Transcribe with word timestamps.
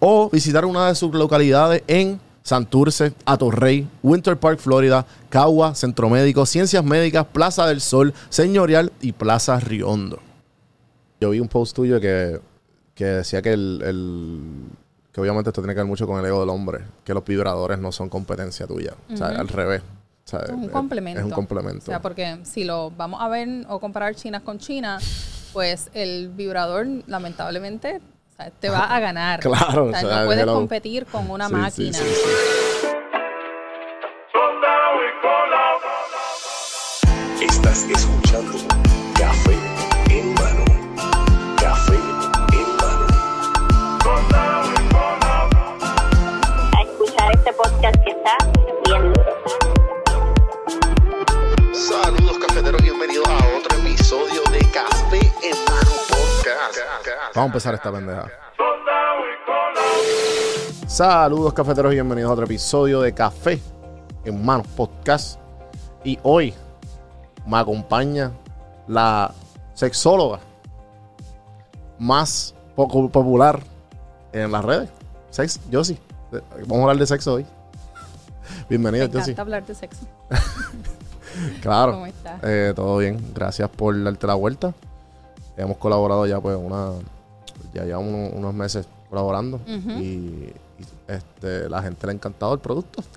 o 0.00 0.30
visitar 0.30 0.64
una 0.64 0.88
de 0.88 0.94
sus 0.94 1.12
localidades 1.14 1.82
en 1.86 2.20
Santurce, 2.42 3.12
Atorrey, 3.26 3.86
Winter 4.02 4.36
Park, 4.38 4.58
Florida, 4.60 5.04
Cagua, 5.28 5.74
Centro 5.74 6.08
Médico, 6.08 6.46
Ciencias 6.46 6.82
Médicas, 6.84 7.26
Plaza 7.30 7.66
del 7.66 7.80
Sol, 7.80 8.14
Señorial 8.30 8.92
y 9.02 9.12
Plaza 9.12 9.60
Riondo. 9.60 10.18
Yo 11.20 11.30
vi 11.30 11.40
un 11.40 11.48
post 11.48 11.74
tuyo 11.76 12.00
que, 12.00 12.40
que 12.94 13.04
decía 13.04 13.42
que 13.42 13.52
el, 13.52 13.82
el- 13.84 14.42
que 15.12 15.20
obviamente 15.20 15.50
esto 15.50 15.60
tiene 15.62 15.74
que 15.74 15.80
ver 15.80 15.86
mucho 15.88 16.06
con 16.06 16.20
el 16.20 16.26
ego 16.26 16.40
del 16.40 16.48
hombre, 16.50 16.80
que 17.04 17.12
los 17.12 17.24
vibradores 17.24 17.78
no 17.78 17.90
son 17.92 18.08
competencia 18.08 18.66
tuya, 18.66 18.94
o 19.12 19.16
sea, 19.16 19.28
al 19.28 19.48
revés. 19.48 19.82
O 19.82 20.30
sea, 20.30 20.40
Es 20.40 20.50
un 20.50 20.64
es- 20.64 20.70
complemento. 20.70 21.18
Es 21.20 21.24
un 21.26 21.32
complemento. 21.32 21.82
O 21.82 21.86
sea, 21.86 22.00
porque 22.00 22.38
si 22.44 22.64
lo 22.64 22.90
vamos 22.92 23.20
a 23.20 23.28
ver 23.28 23.48
o 23.68 23.80
comparar 23.80 24.14
chinas 24.14 24.42
con 24.42 24.58
China, 24.58 24.98
pues 25.52 25.90
el 25.92 26.28
vibrador, 26.28 26.86
lamentablemente, 27.06 28.00
sea, 28.42 28.50
te 28.60 28.68
va 28.70 28.94
a 28.94 29.00
ganar. 29.06 29.40
Claro, 29.40 29.86
O 29.86 29.90
sea, 29.92 29.98
o 30.06 30.08
sea, 30.08 30.20
no 30.20 30.26
puedes 30.26 30.42
hello. 30.42 30.54
competir 30.54 31.06
con 31.06 31.30
una 31.30 31.48
Sí, 31.48 31.52
máquina. 31.54 31.92
sí, 31.98 32.04
sí. 32.04 32.30
Estás 37.40 37.84
escuchando 37.84 38.52
Café 39.14 39.54
en 40.10 40.34
mano. 40.34 40.64
Café 41.60 41.94
en 42.52 42.76
mano. 42.76 43.06
a 46.76 46.82
escuchar 46.82 47.32
este 47.34 47.52
podcast 47.52 47.96
que 48.04 48.10
está 48.10 48.36
bien 48.86 49.12
Saludos 51.72 52.38
cafeteros, 52.46 52.82
bienvenidos 52.82 53.28
a 53.28 53.36
otro 53.58 53.78
episodio 53.78 54.42
Vamos 57.38 57.50
a 57.50 57.52
empezar 57.52 57.74
esta 57.74 57.92
pendeja. 57.92 58.26
Saludos 60.88 61.52
cafeteros 61.54 61.92
y 61.92 61.94
bienvenidos 61.94 62.30
a 62.30 62.32
otro 62.32 62.46
episodio 62.46 63.00
de 63.00 63.14
Café 63.14 63.60
en 64.24 64.44
Manos 64.44 64.66
Podcast. 64.66 65.38
Y 66.02 66.18
hoy 66.24 66.52
me 67.46 67.58
acompaña 67.58 68.32
la 68.88 69.32
sexóloga 69.72 70.40
más 72.00 72.56
poco 72.74 73.08
popular 73.08 73.60
en 74.32 74.50
las 74.50 74.64
redes. 74.64 74.90
Sex, 75.30 75.60
Josie. 75.72 76.00
Vamos 76.62 76.78
a 76.78 76.80
hablar 76.80 76.96
de 76.96 77.06
sexo 77.06 77.34
hoy. 77.34 77.44
Me 77.44 78.66
Bienvenida, 78.70 79.04
encanta 79.04 79.20
Josie. 79.20 79.40
hablar 79.40 79.64
de 79.64 79.74
sexo. 79.76 80.06
Claro. 81.62 81.92
¿Cómo 81.92 82.06
estás? 82.06 82.40
Eh, 82.42 82.72
todo 82.74 82.96
bien. 82.96 83.32
Gracias 83.32 83.68
por 83.68 84.02
darte 84.02 84.26
la 84.26 84.34
vuelta. 84.34 84.74
Hemos 85.56 85.76
colaborado 85.76 86.26
ya 86.26 86.40
pues 86.40 86.56
una 86.56 86.94
ya 87.74 87.84
llevamos 87.84 88.12
unos, 88.12 88.32
unos 88.34 88.54
meses 88.54 88.86
colaborando 89.10 89.60
y, 89.66 90.02
y, 90.02 90.52
este 91.06 91.68
la 91.68 91.82
gente 91.82 92.06
le 92.06 92.12
ha 92.12 92.14
encantado 92.14 92.54
el 92.54 92.60
producto. 92.60 93.02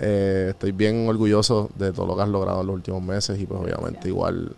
Eh, 0.00 0.48
estoy 0.50 0.72
bien 0.72 1.08
orgulloso 1.08 1.70
de 1.76 1.92
todo 1.92 2.04
lo 2.06 2.16
que 2.16 2.22
has 2.22 2.28
logrado 2.28 2.62
en 2.62 2.66
los 2.66 2.74
últimos 2.74 3.00
meses 3.00 3.38
y 3.38 3.46
pues 3.46 3.60
obviamente 3.60 3.90
Gracias. 3.92 4.06
igual 4.06 4.56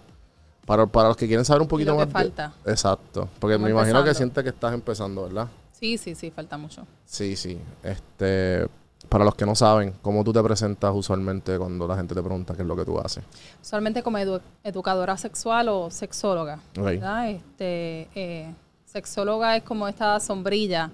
para, 0.64 0.86
para 0.86 1.08
los 1.08 1.16
que 1.18 1.26
quieren 1.26 1.44
saber 1.44 1.60
un 1.60 1.68
poquito 1.68 1.92
lo 1.92 1.98
que 1.98 2.06
más 2.06 2.08
de- 2.08 2.12
falta. 2.30 2.54
exacto, 2.64 3.28
porque 3.38 3.58
me 3.58 3.68
imagino 3.70 4.02
que 4.02 4.14
sientes 4.14 4.42
que 4.42 4.48
estás 4.50 4.72
empezando, 4.72 5.24
¿verdad? 5.24 5.46
Sí, 5.72 5.98
sí, 5.98 6.14
sí, 6.14 6.30
falta 6.30 6.56
mucho. 6.56 6.86
Sí, 7.04 7.36
sí. 7.36 7.60
Este, 7.82 8.66
para 9.10 9.26
los 9.26 9.34
que 9.34 9.44
no 9.44 9.54
saben, 9.54 9.92
¿cómo 10.00 10.24
tú 10.24 10.32
te 10.32 10.42
presentas 10.42 10.90
usualmente 10.94 11.58
cuando 11.58 11.86
la 11.86 11.96
gente 11.96 12.14
te 12.14 12.22
pregunta 12.22 12.54
qué 12.56 12.62
es 12.62 12.68
lo 12.68 12.74
que 12.74 12.86
tú 12.86 12.98
haces? 12.98 13.22
Usualmente 13.62 14.02
como 14.02 14.16
edu- 14.16 14.40
educadora 14.64 15.18
sexual 15.18 15.68
o 15.68 15.90
sexóloga. 15.90 16.60
Ok. 16.78 16.82
¿verdad? 16.84 17.28
Este, 17.30 18.08
eh, 18.14 18.54
sexóloga 18.96 19.56
es 19.56 19.62
como 19.62 19.86
esta 19.88 20.18
sombrilla 20.20 20.90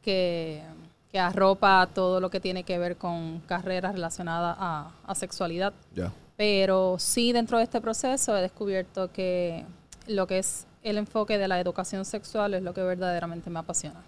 que, 0.00 0.62
que 1.10 1.18
arropa 1.18 1.88
todo 1.92 2.20
lo 2.20 2.30
que 2.30 2.38
tiene 2.38 2.62
que 2.62 2.78
ver 2.78 2.96
con 2.96 3.40
carreras 3.46 3.92
relacionadas 3.94 4.56
a, 4.60 4.92
a 5.04 5.14
sexualidad. 5.14 5.72
Pero 6.36 6.96
sí, 6.98 7.32
dentro 7.32 7.58
de 7.58 7.64
este 7.64 7.80
proceso 7.80 8.36
he 8.36 8.40
descubierto 8.40 9.10
que 9.12 9.64
lo 10.06 10.26
que 10.26 10.38
es 10.38 10.66
el 10.84 10.98
enfoque 10.98 11.36
de 11.36 11.48
la 11.48 11.58
educación 11.60 12.04
sexual 12.04 12.54
es 12.54 12.62
lo 12.62 12.72
que 12.74 12.82
verdaderamente 12.82 13.50
me 13.50 13.58
apasiona. 13.58 14.00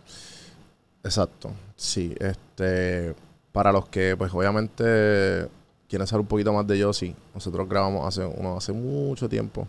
Exacto, 1.03 1.50
sí. 1.77 2.15
Este, 2.21 3.15
para 3.53 3.73
los 3.73 3.89
que, 3.89 4.17
pues, 4.17 4.33
obviamente 4.33 5.49
quieren 5.89 6.06
saber 6.06 6.23
un 6.23 6.28
poquito 6.28 6.53
más 6.53 6.67
de 6.67 6.78
Yossi, 6.78 7.15
nosotros 7.34 7.69
grabamos 7.69 8.06
hace, 8.06 8.25
uno, 8.25 8.56
hace 8.56 8.73
mucho 8.73 9.28
tiempo, 9.28 9.67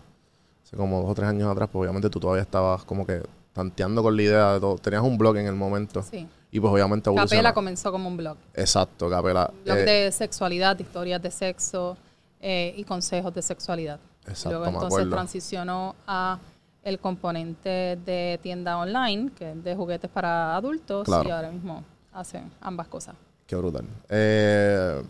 hace 0.64 0.78
como 0.78 1.02
dos 1.02 1.12
o 1.12 1.16
tres 1.16 1.28
años 1.28 1.52
atrás, 1.52 1.70
pues 1.72 1.82
obviamente 1.82 2.10
tú 2.10 2.20
todavía 2.20 2.44
estabas 2.44 2.86
como 2.86 3.06
que 3.06 3.22
tanteando 3.56 4.04
con 4.04 4.16
la 4.16 4.22
idea 4.22 4.54
de 4.54 4.60
todo. 4.60 4.76
Tenías 4.78 5.02
un 5.02 5.18
blog 5.18 5.38
en 5.38 5.48
el 5.48 5.56
momento 5.56 6.04
Sí. 6.04 6.28
y 6.52 6.60
pues 6.60 6.72
obviamente. 6.74 7.10
Capela 7.16 7.54
comenzó 7.54 7.90
como 7.92 8.10
un 8.10 8.18
blog. 8.18 8.36
Exacto, 8.54 9.10
Capela. 9.10 9.50
Blog 9.64 9.78
Eh, 9.78 9.84
de 9.86 10.12
sexualidad, 10.12 10.78
historias 10.78 11.22
de 11.22 11.32
sexo 11.32 11.98
eh, 12.42 12.74
y 12.78 12.84
consejos 12.84 13.34
de 13.34 13.42
sexualidad. 13.42 13.98
Exacto, 14.28 14.50
Luego 14.50 14.66
me 14.66 14.70
entonces 14.72 14.94
acuerdo. 15.00 15.12
transicionó 15.16 15.96
a 16.06 16.38
el 16.84 17.00
componente 17.00 17.98
de 18.06 18.40
tienda 18.44 18.78
online, 18.78 19.32
que 19.36 19.52
es 19.52 19.64
de 19.64 19.76
juguetes 19.76 20.10
para 20.12 20.56
adultos, 20.56 21.06
Claro. 21.06 21.28
y 21.28 21.32
ahora 21.32 21.50
mismo 21.50 21.84
hacen 22.14 22.52
ambas 22.62 22.88
cosas. 22.88 23.16
Qué 23.48 23.56
brutal. 23.56 23.86
Eh, 24.10 25.02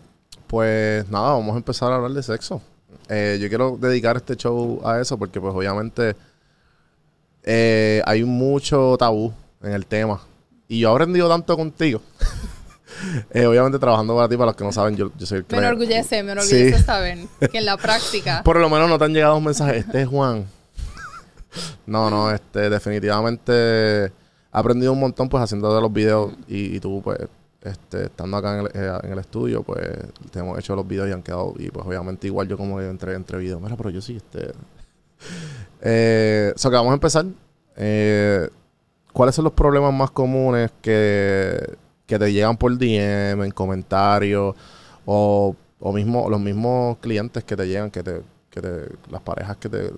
pues 0.46 1.08
nada, 1.10 1.32
vamos 1.32 1.54
a 1.54 1.56
empezar 1.58 1.92
a 1.92 1.96
hablar 1.96 2.12
de 2.12 2.22
sexo. 2.22 2.62
Eh, 3.08 3.38
yo 3.40 3.48
quiero 3.48 3.76
dedicar 3.76 4.16
este 4.16 4.36
show 4.36 4.80
a 4.84 5.00
eso 5.00 5.18
porque 5.18 5.40
pues 5.40 5.54
obviamente 5.54 6.14
eh, 7.46 8.02
hay 8.04 8.24
mucho 8.24 8.96
tabú 8.98 9.32
en 9.62 9.72
el 9.72 9.86
tema. 9.86 10.20
Y 10.68 10.80
yo 10.80 10.90
he 10.90 10.92
aprendido 10.92 11.28
tanto 11.28 11.56
contigo. 11.56 12.00
Eh, 13.30 13.44
obviamente 13.44 13.78
trabajando 13.78 14.14
para 14.16 14.26
ti, 14.28 14.36
para 14.36 14.46
los 14.46 14.56
que 14.56 14.64
no 14.64 14.72
saben, 14.72 14.96
yo, 14.96 15.10
yo 15.18 15.26
soy 15.26 15.38
el 15.38 15.44
que 15.44 15.54
Me 15.54 15.60
le- 15.60 15.66
enorgullece, 15.68 16.22
me 16.22 16.32
enorgullece 16.32 16.78
Sí. 16.78 16.82
saber 16.84 17.18
que 17.52 17.58
en 17.58 17.66
la 17.66 17.76
práctica 17.76 18.42
Por 18.44 18.58
lo 18.58 18.70
menos 18.70 18.88
no 18.88 18.96
te 18.98 19.04
han 19.04 19.12
llegado 19.12 19.36
un 19.36 19.44
mensaje. 19.44 19.78
Este 19.78 20.00
es 20.02 20.08
Juan. 20.08 20.46
no, 21.84 22.08
no, 22.08 22.30
este, 22.30 22.70
definitivamente 22.70 24.04
he 24.06 24.12
aprendido 24.50 24.92
un 24.92 25.00
montón 25.00 25.28
pues 25.28 25.42
haciendo 25.42 25.74
de 25.74 25.80
los 25.82 25.92
videos 25.92 26.32
y, 26.48 26.76
y 26.76 26.80
tú 26.80 27.02
pues 27.04 27.18
este, 27.62 28.04
estando 28.06 28.36
acá 28.38 28.60
en 28.60 28.66
el, 28.66 28.66
eh, 28.72 28.98
en 29.02 29.12
el 29.12 29.18
estudio 29.18 29.62
pues 29.62 29.80
te 30.30 30.38
hemos 30.38 30.58
hecho 30.58 30.74
los 30.74 30.86
videos 30.88 31.08
y 31.08 31.12
han 31.12 31.22
quedado 31.22 31.52
y 31.58 31.68
pues 31.70 31.84
obviamente 31.86 32.28
igual 32.28 32.48
yo 32.48 32.56
como 32.56 32.78
que 32.78 32.88
entre, 32.88 33.14
entre 33.14 33.36
videos. 33.38 33.60
Mira, 33.60 33.76
pero 33.76 33.90
yo 33.90 34.00
sí, 34.00 34.16
este... 34.16 34.52
Eh, 35.88 36.52
so 36.56 36.68
que 36.68 36.76
vamos 36.76 36.90
a 36.90 36.94
empezar. 36.94 37.24
Eh, 37.76 38.48
¿Cuáles 39.12 39.34
son 39.34 39.44
los 39.44 39.52
problemas 39.52 39.94
más 39.94 40.10
comunes 40.10 40.72
que, 40.82 41.76
que 42.06 42.18
te 42.18 42.32
llegan 42.32 42.56
por 42.56 42.76
DM, 42.76 43.44
en 43.44 43.50
comentarios 43.52 44.56
o, 45.04 45.54
o 45.78 45.92
mismo 45.92 46.28
los 46.28 46.40
mismos 46.40 46.98
clientes 46.98 47.44
que 47.44 47.56
te 47.56 47.68
llegan, 47.68 47.90
que 47.90 48.02
te, 48.02 48.22
que 48.50 48.60
te 48.60 48.88
las 49.10 49.22
parejas 49.22 49.56
que 49.58 49.68
te, 49.68 49.92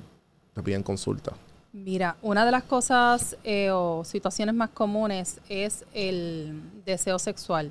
te 0.54 0.62
piden 0.62 0.82
consulta? 0.82 1.32
Mira, 1.72 2.16
una 2.22 2.44
de 2.44 2.52
las 2.52 2.64
cosas 2.64 3.36
eh, 3.44 3.70
o 3.70 4.02
situaciones 4.04 4.54
más 4.54 4.70
comunes 4.70 5.40
es 5.48 5.84
el 5.94 6.60
deseo 6.84 7.18
sexual 7.18 7.70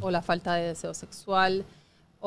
o 0.00 0.10
la 0.10 0.22
falta 0.22 0.54
de 0.54 0.68
deseo 0.68 0.94
sexual 0.94 1.64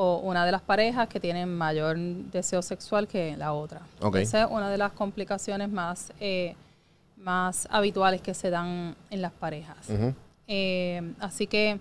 o 0.02 0.16
una 0.20 0.46
de 0.46 0.52
las 0.52 0.62
parejas 0.62 1.08
que 1.08 1.20
tienen 1.20 1.54
mayor 1.54 1.98
deseo 1.98 2.62
sexual 2.62 3.06
que 3.06 3.36
la 3.36 3.52
otra. 3.52 3.82
Ok. 4.00 4.16
Esa 4.16 4.44
es 4.44 4.50
una 4.50 4.70
de 4.70 4.78
las 4.78 4.92
complicaciones 4.92 5.68
más, 5.68 6.10
eh, 6.18 6.54
más 7.18 7.68
habituales 7.70 8.22
que 8.22 8.32
se 8.32 8.48
dan 8.48 8.96
en 9.10 9.20
las 9.20 9.32
parejas. 9.32 9.76
Eh, 10.48 11.12
así 11.20 11.46
que 11.46 11.78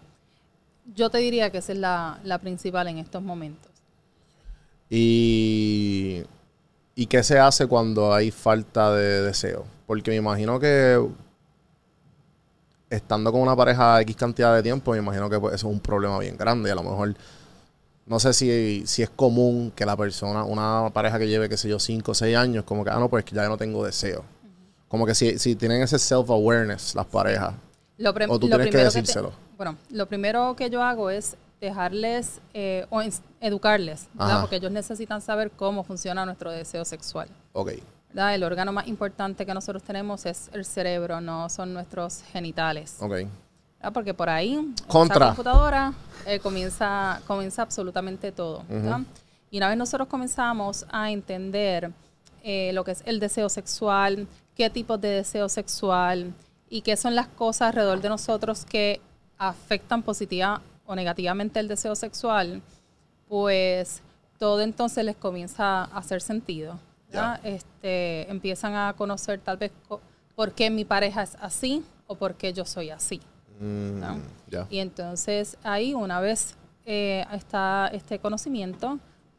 yo 0.94 1.10
te 1.10 1.20
diría 1.20 1.50
que 1.50 1.60
esa 1.60 1.72
es 1.72 1.78
la, 1.78 2.20
la 2.26 2.40
principal 2.40 2.90
en 2.90 2.98
estos 2.98 3.24
momentos. 3.24 3.72
Y, 4.90 6.22
¿Y 6.96 7.06
qué 7.06 7.24
se 7.24 7.40
hace 7.40 7.68
cuando 7.68 8.14
hay 8.14 8.32
falta 8.32 8.94
de 8.94 9.22
deseo? 9.22 9.66
Porque 9.88 10.12
me 10.12 10.18
imagino 10.18 10.60
que 10.60 11.02
estando 12.90 13.32
con 13.32 13.40
una 13.40 13.56
pareja 13.56 14.02
X 14.02 14.14
cantidad 14.18 14.54
de 14.56 14.62
tiempo, 14.62 14.92
me 14.92 14.98
imagino 14.98 15.30
que 15.30 15.40
pues, 15.40 15.56
eso 15.56 15.70
es 15.70 15.74
un 15.74 15.80
problema 15.80 16.20
bien 16.20 16.36
grande. 16.36 16.68
Y 16.68 16.72
a 16.74 16.76
lo 16.76 16.84
mejor, 16.84 17.16
no 18.10 18.20
sé 18.20 18.34
si, 18.34 18.84
si 18.88 19.04
es 19.04 19.10
común 19.10 19.72
que 19.76 19.86
la 19.86 19.96
persona, 19.96 20.44
una 20.44 20.90
pareja 20.92 21.20
que 21.20 21.28
lleve, 21.28 21.48
qué 21.48 21.58
sé 21.58 21.70
yo, 21.70 21.80
5 21.80 22.12
o 22.12 22.16
6 22.16 22.36
años, 22.36 22.64
como 22.66 22.84
que, 22.84 22.90
ah, 22.90 22.98
no, 23.00 23.08
pues 23.08 23.24
ya 23.26 23.44
yo 23.44 23.50
no 23.50 23.58
tengo 23.58 23.86
deseo. 23.86 24.26
Como 24.88 25.06
que 25.06 25.14
si, 25.14 25.38
si 25.38 25.56
tienen 25.56 25.84
ese 25.84 25.98
self-awareness 26.00 26.96
las 26.96 27.06
parejas. 27.06 27.54
Lo, 27.98 28.10
O 28.10 28.40
tú 28.40 28.48
lo 28.48 28.56
tienes 28.58 28.66
que 28.66 28.72
te- 28.72 28.84
decírselo. 28.84 29.32
Bueno, 29.56 29.78
lo 29.92 30.08
primero 30.08 30.56
que 30.56 30.70
yo 30.72 30.82
hago 30.82 31.12
es 31.12 31.38
dejarles 31.62 32.40
eh, 32.54 32.88
o 32.90 33.02
educarles. 33.42 34.08
Porque 34.42 34.56
ellos 34.56 34.72
necesitan 34.72 35.22
saber 35.22 35.52
cómo 35.52 35.84
funciona 35.84 36.26
nuestro 36.26 36.52
deseo 36.52 36.86
sexual. 36.86 37.30
Ok. 37.54 37.74
¿verdad? 38.10 38.34
El 38.34 38.44
órgano 38.44 38.72
más 38.74 38.88
importante 38.88 39.46
que 39.46 39.54
nosotros 39.54 39.84
tenemos 39.84 40.26
es 40.26 40.50
el 40.54 40.66
cerebro, 40.66 41.22
no 41.22 41.48
son 41.50 41.74
nuestros 41.74 42.24
genitales. 42.32 42.96
Ok. 43.00 43.28
¿Verdad? 43.80 43.94
Porque 43.94 44.14
por 44.14 44.30
ahí, 44.30 44.74
Contra. 44.88 45.16
esa 45.18 45.26
computadora, 45.28 45.94
eh, 46.26 46.40
comienza, 46.40 47.22
comienza 47.26 47.62
absolutamente 47.62 48.32
todo. 48.32 48.64
Y 49.52 49.58
una 49.58 49.70
vez 49.70 49.78
nosotros 49.78 50.08
comenzamos 50.08 50.86
a 50.92 51.12
entender 51.12 51.92
eh, 52.44 52.72
lo 52.74 52.84
que 52.84 52.92
es 52.92 53.02
el 53.06 53.20
deseo 53.20 53.50
sexual, 53.50 54.28
qué 54.56 54.70
tipos 54.70 55.00
de 55.02 55.10
deseo 55.10 55.50
sexual 55.50 56.34
y 56.70 56.82
qué 56.82 56.96
son 56.98 57.16
las 57.16 57.28
cosas 57.28 57.70
alrededor 57.70 58.02
de 58.02 58.10
nosotros 58.10 58.66
que 58.66 59.02
afectan 59.38 60.04
positiva 60.04 60.62
o 60.86 60.96
negativamente 60.96 61.60
el 61.60 61.68
deseo 61.68 61.96
sexual, 61.96 62.62
pues 63.28 64.02
todo 64.38 64.62
entonces 64.62 65.04
les 65.04 65.16
comienza 65.16 65.84
a 65.84 65.98
hacer 65.98 66.22
sentido. 66.22 66.80
Este, 67.44 68.30
empiezan 68.30 68.76
a 68.76 68.94
conocer 68.94 69.40
tal 69.40 69.58
vez 69.58 69.72
por 70.36 70.52
qué 70.54 70.70
mi 70.70 70.86
pareja 70.86 71.24
es 71.24 71.36
así 71.42 71.84
o 72.06 72.16
por 72.16 72.36
qué 72.36 72.54
yo 72.54 72.66
soy 72.66 72.92
así. 72.92 73.20
Mm. 73.60 74.02
Y 74.70 74.80
entonces 74.80 75.58
ahí 75.64 75.94
una 75.94 76.20
vez 76.20 76.56
eh, 76.86 77.26
está 77.34 77.90
este 77.94 78.18
conocimiento, 78.20 78.98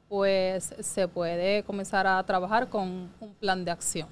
pues 0.08 0.74
se 0.80 1.08
puede 1.08 1.62
comenzar 1.64 2.06
a 2.06 2.22
trabajar 2.24 2.68
con 2.68 3.08
un 3.20 3.34
plan 3.40 3.64
de 3.64 3.70
acción. 3.70 4.08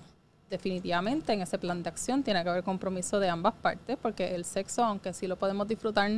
Definitivamente 0.49 1.33
en 1.35 1.43
ese 1.43 1.59
plan 1.59 1.83
de 1.83 1.89
acción 1.91 2.23
tiene 2.23 2.43
que 2.43 2.49
haber 2.49 2.65
compromiso 2.65 3.21
de 3.21 3.29
ambas 3.29 3.53
partes, 3.55 3.99
porque 4.01 4.35
el 4.35 4.45
sexo, 4.45 4.83
aunque 4.83 5.13
sí 5.13 5.27
lo 5.27 5.37
podemos 5.37 5.69
disfrutar 5.69 6.11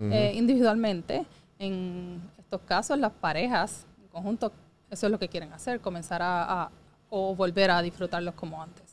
eh, 0.00 0.32
individualmente, 0.34 1.24
en 1.58 2.20
estos 2.38 2.60
casos 2.62 2.98
las 2.98 3.10
parejas 3.12 3.86
en 4.00 4.08
conjunto, 4.08 4.52
eso 4.90 5.06
es 5.06 5.10
lo 5.12 5.18
que 5.18 5.28
quieren 5.28 5.52
hacer, 5.52 5.80
comenzar 5.80 6.20
a, 6.22 6.64
a- 6.64 6.70
o 7.10 7.34
volver 7.34 7.70
a 7.70 7.80
disfrutarlos 7.80 8.34
como 8.34 8.62
antes. 8.62 8.84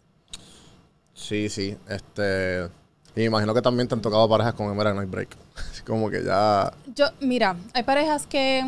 Sí, 1.14 1.50
sí. 1.50 1.78
Este. 1.88 2.70
Y 3.16 3.20
me 3.20 3.26
imagino 3.26 3.54
que 3.54 3.62
también 3.62 3.88
te 3.88 3.96
han 3.96 4.02
tocado 4.02 4.28
parejas 4.28 4.54
con 4.54 4.70
Emerald 4.70 4.98
Night 4.98 5.10
Break. 5.10 5.30
Como 5.86 6.10
que 6.10 6.24
ya. 6.24 6.74
Yo, 6.94 7.06
mira, 7.22 7.56
hay 7.74 7.84
parejas 7.84 8.28
que 8.28 8.64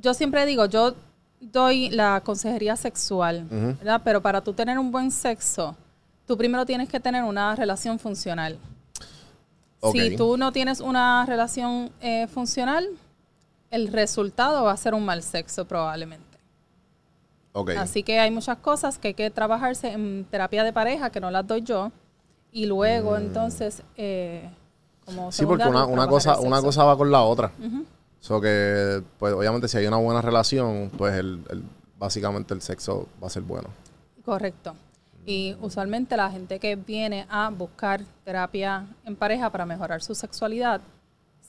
yo 0.00 0.14
siempre 0.14 0.46
digo, 0.46 0.66
yo 0.66 0.94
doy 1.40 1.90
la 1.90 2.20
consejería 2.20 2.76
sexual. 2.76 3.46
¿verdad? 3.50 4.00
Pero 4.04 4.22
para 4.22 4.40
tú 4.40 4.52
tener 4.52 4.78
un 4.78 4.92
buen 4.92 5.10
sexo, 5.10 5.76
tú 6.26 6.36
primero 6.36 6.64
tienes 6.64 6.88
que 6.88 7.00
tener 7.00 7.24
una 7.24 7.56
relación 7.56 7.98
funcional. 7.98 8.58
Si 9.92 10.16
tú 10.16 10.36
no 10.36 10.52
tienes 10.52 10.80
una 10.80 11.24
relación 11.26 11.90
eh, 12.00 12.26
funcional, 12.28 12.88
el 13.70 13.88
resultado 13.88 14.64
va 14.64 14.72
a 14.72 14.76
ser 14.76 14.94
un 14.94 15.04
mal 15.04 15.22
sexo 15.22 15.64
probablemente. 15.64 16.24
Ok. 17.52 17.70
Así 17.76 18.02
que 18.02 18.18
hay 18.18 18.30
muchas 18.30 18.58
cosas 18.58 18.98
que 18.98 19.08
hay 19.08 19.14
que 19.14 19.30
trabajarse 19.30 19.92
en 19.92 20.26
terapia 20.30 20.64
de 20.64 20.72
pareja, 20.72 21.10
que 21.10 21.20
no 21.20 21.30
las 21.30 21.46
doy 21.46 21.62
yo, 21.62 21.92
y 22.52 22.66
luego 22.66 23.16
entonces, 23.16 23.82
eh, 23.96 24.48
como 25.04 25.28
Mm. 25.28 25.32
Sí, 25.32 25.46
porque 25.46 25.66
una, 25.68 25.86
una 25.86 26.06
cosa, 26.08 26.40
una 26.40 26.60
cosa 26.62 26.84
va 26.84 26.96
con 26.96 27.10
la 27.10 27.22
otra. 27.22 27.52
So 28.20 28.40
que, 28.40 29.02
pues 29.18 29.32
obviamente 29.34 29.68
si 29.68 29.78
hay 29.78 29.86
una 29.86 29.98
buena 29.98 30.20
relación, 30.20 30.90
pues 30.96 31.14
el, 31.14 31.44
el- 31.50 31.62
básicamente 31.98 32.52
el 32.54 32.60
sexo 32.60 33.06
va 33.22 33.28
a 33.28 33.30
ser 33.30 33.42
bueno. 33.42 33.68
Correcto. 34.24 34.74
Y 35.24 35.56
usualmente 35.60 36.16
la 36.16 36.30
gente 36.30 36.58
que 36.58 36.76
viene 36.76 37.26
a 37.30 37.50
buscar 37.50 38.00
terapia 38.24 38.86
en 39.04 39.16
pareja 39.16 39.50
para 39.50 39.64
mejorar 39.66 40.02
su 40.02 40.14
sexualidad, 40.14 40.80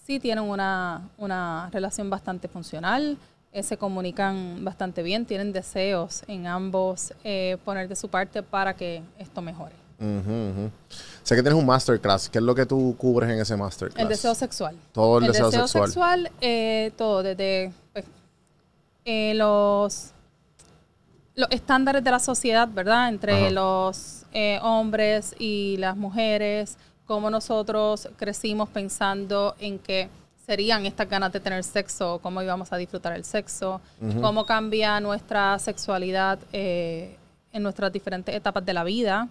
sí 0.05 0.19
tienen 0.19 0.44
una, 0.44 1.09
una 1.17 1.69
relación 1.71 2.09
bastante 2.09 2.47
funcional, 2.47 3.17
eh, 3.51 3.63
se 3.63 3.77
comunican 3.77 4.63
bastante 4.63 5.01
bien, 5.03 5.25
tienen 5.25 5.51
deseos 5.51 6.23
en 6.27 6.47
ambos 6.47 7.13
eh, 7.23 7.57
poner 7.65 7.88
de 7.88 7.95
su 7.95 8.07
parte 8.09 8.41
para 8.44 8.75
que 8.75 9.01
esto 9.17 9.41
mejore. 9.41 9.75
Sé 9.99 11.35
que 11.35 11.41
tienes 11.41 11.59
un 11.59 11.65
masterclass. 11.65 12.29
¿Qué 12.29 12.38
es 12.38 12.44
lo 12.44 12.53
que 12.53 12.65
tú 12.65 12.95
cubres 12.97 13.29
en 13.29 13.39
ese 13.39 13.55
masterclass? 13.57 14.01
El 14.01 14.09
deseo 14.09 14.35
sexual. 14.35 14.75
Todo 14.91 15.19
el 15.19 15.27
deseo 15.27 15.51
sexual. 15.51 15.88
sexual, 15.88 16.31
eh, 16.39 16.91
todo, 16.95 17.23
desde 17.23 17.71
pues, 17.94 18.05
eh, 19.05 19.33
los, 19.35 20.11
los 21.35 21.49
estándares 21.49 22.03
de 22.03 22.11
la 22.11 22.19
sociedad, 22.19 22.67
¿verdad? 22.71 23.09
Entre 23.09 23.45
Ajá. 23.45 23.49
los 23.51 24.23
eh, 24.33 24.59
hombres 24.61 25.35
y 25.39 25.77
las 25.77 25.97
mujeres, 25.97 26.77
cómo 27.05 27.29
nosotros 27.29 28.07
crecimos 28.17 28.69
pensando 28.69 29.55
en 29.59 29.79
que 29.79 30.09
serían 30.45 30.85
estas 30.85 31.09
ganas 31.09 31.33
de 31.33 31.39
tener 31.39 31.63
sexo, 31.63 32.19
cómo 32.21 32.41
íbamos 32.41 32.71
a 32.71 32.77
disfrutar 32.77 33.13
el 33.13 33.25
sexo, 33.25 33.81
cómo 34.21 34.45
cambia 34.45 34.99
nuestra 34.99 35.59
sexualidad 35.59 36.39
eh, 36.53 37.17
en 37.51 37.63
nuestras 37.63 37.91
diferentes 37.91 38.33
etapas 38.33 38.65
de 38.65 38.73
la 38.73 38.83
vida, 38.83 39.27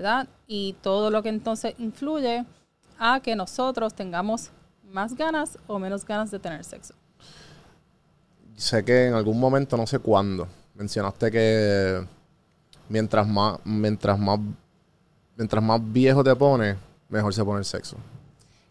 ¿verdad? 0.00 0.28
Y 0.46 0.74
todo 0.80 1.10
lo 1.10 1.22
que 1.22 1.28
entonces 1.28 1.74
influye 1.78 2.46
a 2.98 3.20
que 3.20 3.36
nosotros 3.36 3.92
tengamos 3.92 4.50
más 4.90 5.14
ganas 5.14 5.58
o 5.66 5.78
menos 5.78 6.06
ganas 6.06 6.30
de 6.30 6.38
tener 6.38 6.64
sexo. 6.64 6.94
Sé 8.56 8.82
que 8.82 9.08
en 9.08 9.14
algún 9.14 9.38
momento, 9.38 9.76
no 9.76 9.86
sé 9.86 9.98
cuándo, 9.98 10.48
mencionaste 10.74 11.30
que 11.30 12.06
mientras 12.88 13.28
más, 13.28 13.58
mientras 13.64 14.18
más, 14.18 14.40
mientras 15.36 15.62
más 15.62 15.80
viejo 15.92 16.24
te 16.24 16.34
pones, 16.34 16.78
mejor 17.10 17.34
se 17.34 17.44
pone 17.44 17.58
el 17.58 17.66
sexo. 17.66 17.98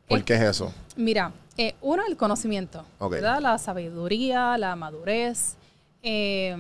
¿Por 0.08 0.24
qué 0.24 0.34
es 0.34 0.42
eso? 0.42 0.74
Mira, 0.96 1.32
eh, 1.58 1.76
uno, 1.82 2.02
el 2.08 2.18
conocimiento. 2.18 2.84
¿verdad? 3.00 3.40
La 3.40 3.60
sabiduría, 3.60 4.58
la 4.58 4.76
madurez. 4.76 5.56
Eh, 6.02 6.58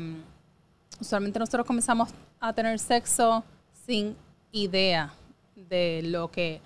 usualmente 1.02 1.40
nosotros 1.40 1.66
comenzamos 1.66 2.10
a 2.40 2.54
tener 2.54 2.78
sexo 2.78 3.44
sin 3.88 4.16
idea 4.52 5.14
de 5.56 6.02
lo 6.04 6.30
que 6.32 6.62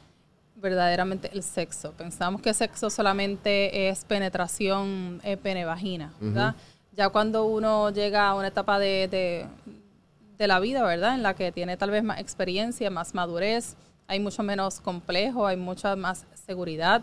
verdaderamente 0.55 1.29
el 1.33 1.43
sexo. 1.43 1.91
Pensamos 1.91 2.41
que 2.41 2.53
sexo 2.53 2.89
solamente 2.89 3.89
es 3.89 4.05
penetración 4.05 5.19
eh, 5.23 5.35
pene-vagina, 5.37 6.13
¿verdad? 6.19 6.55
Ya 6.95 7.09
cuando 7.09 7.45
uno 7.45 7.89
llega 7.89 8.27
a 8.29 8.35
una 8.35 8.47
etapa 8.49 8.79
de, 8.79 9.07
de- 9.09 9.45
de 10.37 10.47
la 10.47 10.59
vida, 10.59 10.83
¿verdad? 10.83 11.15
En 11.15 11.23
la 11.23 11.33
que 11.35 11.51
tiene 11.51 11.75
tal 11.77 11.91
vez 11.91 12.03
más 12.03 12.19
experiencia, 12.19 12.89
más 12.89 13.13
madurez, 13.13 13.75
hay 14.07 14.19
mucho 14.19 14.43
menos 14.43 14.79
complejo, 14.79 15.45
hay 15.47 15.57
mucha 15.57 15.95
más 15.95 16.25
seguridad, 16.45 17.01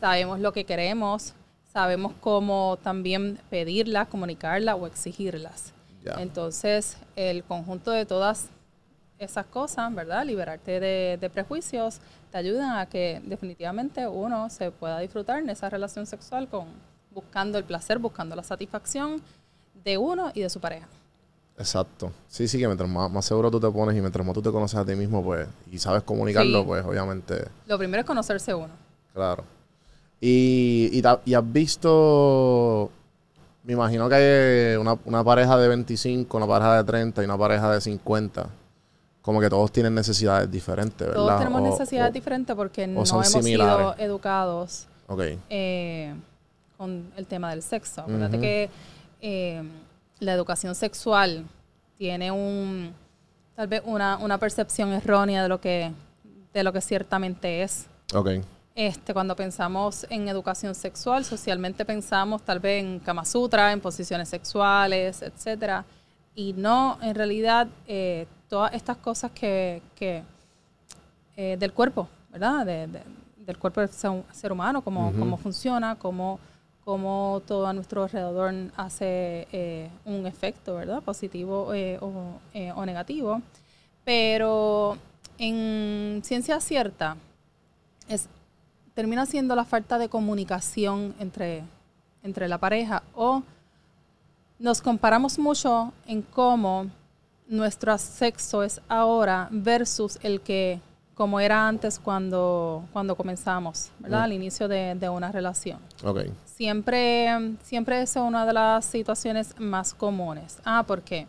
sabemos 0.00 0.40
lo 0.40 0.52
que 0.52 0.64
queremos, 0.64 1.34
sabemos 1.72 2.12
cómo 2.20 2.78
también 2.82 3.38
pedirlas, 3.50 4.08
comunicarlas 4.08 4.76
o 4.78 4.86
exigirlas. 4.86 5.72
Entonces, 6.18 6.96
el 7.16 7.44
conjunto 7.44 7.90
de 7.90 8.04
todas 8.06 8.48
esas 9.22 9.46
cosas, 9.46 9.94
¿verdad? 9.94 10.24
Liberarte 10.24 10.80
de, 10.80 11.18
de 11.20 11.30
prejuicios, 11.30 12.00
te 12.30 12.38
ayudan 12.38 12.76
a 12.78 12.86
que 12.86 13.20
definitivamente 13.24 14.06
uno 14.08 14.48
se 14.50 14.70
pueda 14.70 14.98
disfrutar 14.98 15.38
en 15.40 15.50
esa 15.50 15.68
relación 15.70 16.06
sexual 16.06 16.48
con 16.48 16.66
buscando 17.10 17.58
el 17.58 17.64
placer, 17.64 17.98
buscando 17.98 18.34
la 18.34 18.42
satisfacción 18.42 19.20
de 19.84 19.98
uno 19.98 20.30
y 20.34 20.40
de 20.40 20.48
su 20.50 20.60
pareja. 20.60 20.86
Exacto. 21.58 22.10
Sí, 22.28 22.48
sí, 22.48 22.58
que 22.58 22.66
mientras 22.66 22.88
más, 22.88 23.10
más 23.10 23.24
seguro 23.26 23.50
tú 23.50 23.60
te 23.60 23.70
pones 23.70 23.94
y 23.96 24.00
mientras 24.00 24.24
más 24.24 24.34
tú 24.34 24.40
te 24.42 24.50
conoces 24.50 24.78
a 24.78 24.84
ti 24.84 24.94
mismo, 24.94 25.22
pues, 25.22 25.46
y 25.70 25.78
sabes 25.78 26.02
comunicarlo, 26.02 26.60
Sí. 26.60 26.66
pues, 26.66 26.84
obviamente, 26.84 27.44
Lo 27.66 27.76
primero 27.78 28.00
es 28.00 28.06
conocerse 28.06 28.54
uno. 28.54 28.70
claro. 29.12 29.44
Y, 30.24 30.88
y, 31.26 31.34
has 31.34 31.52
visto, 31.52 32.90
me 33.64 33.72
imagino 33.72 34.08
que 34.08 34.14
hay 34.14 34.76
una, 34.76 34.96
una 35.04 35.24
pareja 35.24 35.58
de 35.58 35.66
25, 35.68 36.36
una 36.36 36.46
pareja 36.46 36.76
de 36.76 36.84
30 36.84 37.22
y 37.22 37.24
una 37.24 37.36
pareja 37.36 37.72
de 37.72 37.80
50. 37.80 38.46
Como 39.22 39.40
que 39.40 39.48
todos 39.48 39.70
tienen 39.72 39.94
necesidades 39.94 40.50
diferentes, 40.50 40.98
¿verdad? 41.06 41.14
Todos 41.14 41.38
tenemos 41.38 41.62
O- 41.62 41.64
necesidades 41.64 42.10
o- 42.10 42.12
diferentes 42.12 42.56
porque 42.56 42.86
no 42.86 43.00
hemos 43.02 43.26
sido 43.44 43.94
educados 43.98 44.86
eh, 45.48 46.14
con 46.76 47.10
el 47.16 47.26
tema 47.26 47.50
del 47.50 47.62
sexo. 47.62 48.00
Acuérdate 48.02 48.40
que 48.40 48.70
eh, 49.20 49.62
la 50.18 50.32
educación 50.32 50.74
sexual 50.74 51.44
tiene 51.98 52.30
un 52.32 52.92
tal 53.54 53.68
vez 53.68 53.82
una, 53.84 54.16
una 54.18 54.38
percepción 54.38 54.92
errónea 54.92 55.42
de 55.42 55.48
lo 55.48 55.60
que 55.60 55.92
de 56.52 56.64
lo 56.64 56.72
que 56.72 56.80
ciertamente 56.80 57.62
es. 57.62 57.86
Este, 58.74 59.12
cuando 59.14 59.36
pensamos 59.36 60.06
en 60.10 60.28
educación 60.28 60.74
sexual, 60.74 61.24
socialmente 61.24 61.84
pensamos 61.84 62.42
tal 62.42 62.58
vez 62.58 62.82
en 62.82 62.98
Kama 63.00 63.24
Sutra, 63.24 63.70
en 63.72 63.80
posiciones 63.80 64.28
sexuales, 64.28 65.22
etcétera, 65.22 65.84
y 66.34 66.54
no, 66.54 66.98
en 67.02 67.14
realidad, 67.14 67.68
eh, 67.86 68.26
todas 68.52 68.74
estas 68.74 68.98
cosas 68.98 69.30
que, 69.30 69.80
que 69.96 70.22
eh, 71.38 71.56
del 71.58 71.72
cuerpo, 71.72 72.06
¿verdad? 72.30 72.66
De- 72.66 72.86
de- 72.86 73.02
del 73.46 73.56
cuerpo 73.56 73.80
del 73.80 73.88
ser, 73.88 74.52
humano, 74.52 74.82
cómo, 74.82 75.10
cómo 75.18 75.38
funciona, 75.38 75.96
cómo, 75.96 76.38
cómo 76.84 77.40
todo 77.46 77.66
a 77.66 77.72
nuestro 77.72 78.02
alrededor 78.02 78.52
hace 78.76 79.48
eh, 79.52 79.88
un 80.04 80.26
efecto, 80.26 80.74
¿verdad? 80.74 81.02
Positivo 81.02 81.72
eh, 81.72 81.96
o, 82.02 82.38
o 82.76 82.84
negativo. 82.86 83.40
Pero 84.04 84.98
en 85.38 86.20
ciencia 86.22 86.60
cierta, 86.60 87.16
es 88.06 88.28
termina 88.94 89.24
siendo 89.24 89.56
la 89.56 89.64
falta 89.64 89.96
de 89.96 90.10
comunicación 90.10 91.14
entre, 91.18 91.62
entre 92.22 92.48
la 92.48 92.58
pareja 92.58 93.02
o 93.14 93.42
nos 94.58 94.82
comparamos 94.82 95.38
mucho 95.38 95.90
en 96.06 96.20
cómo 96.20 96.86
nuestro 97.52 97.96
sexo 97.98 98.62
es 98.62 98.80
ahora 98.88 99.48
versus 99.50 100.18
el 100.22 100.40
que 100.40 100.80
como 101.14 101.38
era 101.38 101.68
antes 101.68 101.98
cuando, 101.98 102.84
cuando 102.92 103.14
comenzamos, 103.14 103.90
¿verdad? 103.98 104.20
Mm. 104.20 104.24
Al 104.24 104.32
inicio 104.32 104.66
de, 104.66 104.94
de 104.94 105.08
una 105.10 105.30
relación. 105.30 105.78
Ok. 106.02 106.20
Siempre, 106.46 107.54
siempre 107.62 108.00
es 108.00 108.16
una 108.16 108.46
de 108.46 108.54
las 108.54 108.86
situaciones 108.86 109.54
más 109.60 109.92
comunes. 109.92 110.58
Ah, 110.64 110.82
¿por 110.86 111.02
qué? 111.02 111.26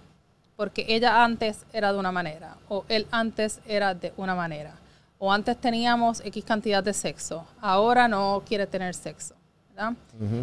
Porque 0.55 0.85
ella 0.87 1.23
antes 1.23 1.65
era 1.73 1.91
de 1.91 1.99
una 1.99 2.11
manera, 2.11 2.55
o 2.69 2.85
él 2.87 3.05
antes 3.11 3.59
era 3.65 3.93
de 3.93 4.13
una 4.15 4.33
manera, 4.33 4.75
o 5.19 5.31
antes 5.31 5.57
teníamos 5.57 6.21
X 6.21 6.43
cantidad 6.45 6.83
de 6.83 6.93
sexo, 6.93 7.45
ahora 7.59 8.07
no 8.07 8.43
quiere 8.45 8.65
tener 8.65 8.95
sexo, 8.95 9.35
¿verdad? 9.69 9.93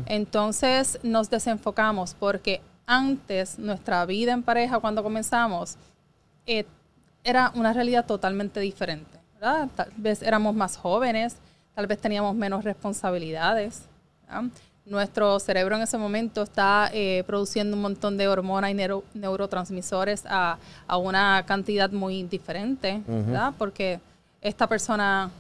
Entonces 0.07 0.99
nos 1.03 1.31
desenfocamos 1.31 2.15
porque 2.15 2.61
antes 2.91 3.59
nuestra 3.59 4.05
vida 4.05 4.33
en 4.33 4.43
pareja 4.43 4.81
cuando 4.81 5.03
comenzamos 5.03 5.77
eh, 6.47 6.65
era 7.23 7.53
una 7.55 7.73
realidad 7.73 8.05
totalmente 8.05 8.59
diferente, 8.61 9.19
¿verdad? 9.35 9.69
Tal 9.77 9.93
vez 9.97 10.23
éramos 10.23 10.55
más 10.57 10.77
jóvenes, 10.77 11.37
tal 11.75 11.87
vez 11.87 11.99
teníamos 12.01 12.35
menos 12.35 12.65
responsabilidades. 12.65 13.83
¿verdad? 14.27 14.51
Nuestro 14.87 15.39
cerebro 15.39 15.77
en 15.77 15.83
ese 15.83 15.99
momento 15.99 16.43
está 16.43 16.91
eh, 16.93 17.23
produciendo 17.27 17.77
un 17.77 17.83
montón 17.83 18.17
de 18.17 18.27
hormonas 18.27 18.71
y 18.71 18.75
neuro- 18.75 19.05
neurotransmisores 19.15 20.25
a, 20.27 20.59
a 20.89 20.97
una 20.97 21.45
cantidad 21.47 21.91
muy 21.93 22.25
diferente, 22.25 23.01
¿verdad? 23.07 23.53
Porque 23.57 24.01
esta 24.41 24.67
persona 24.67 25.31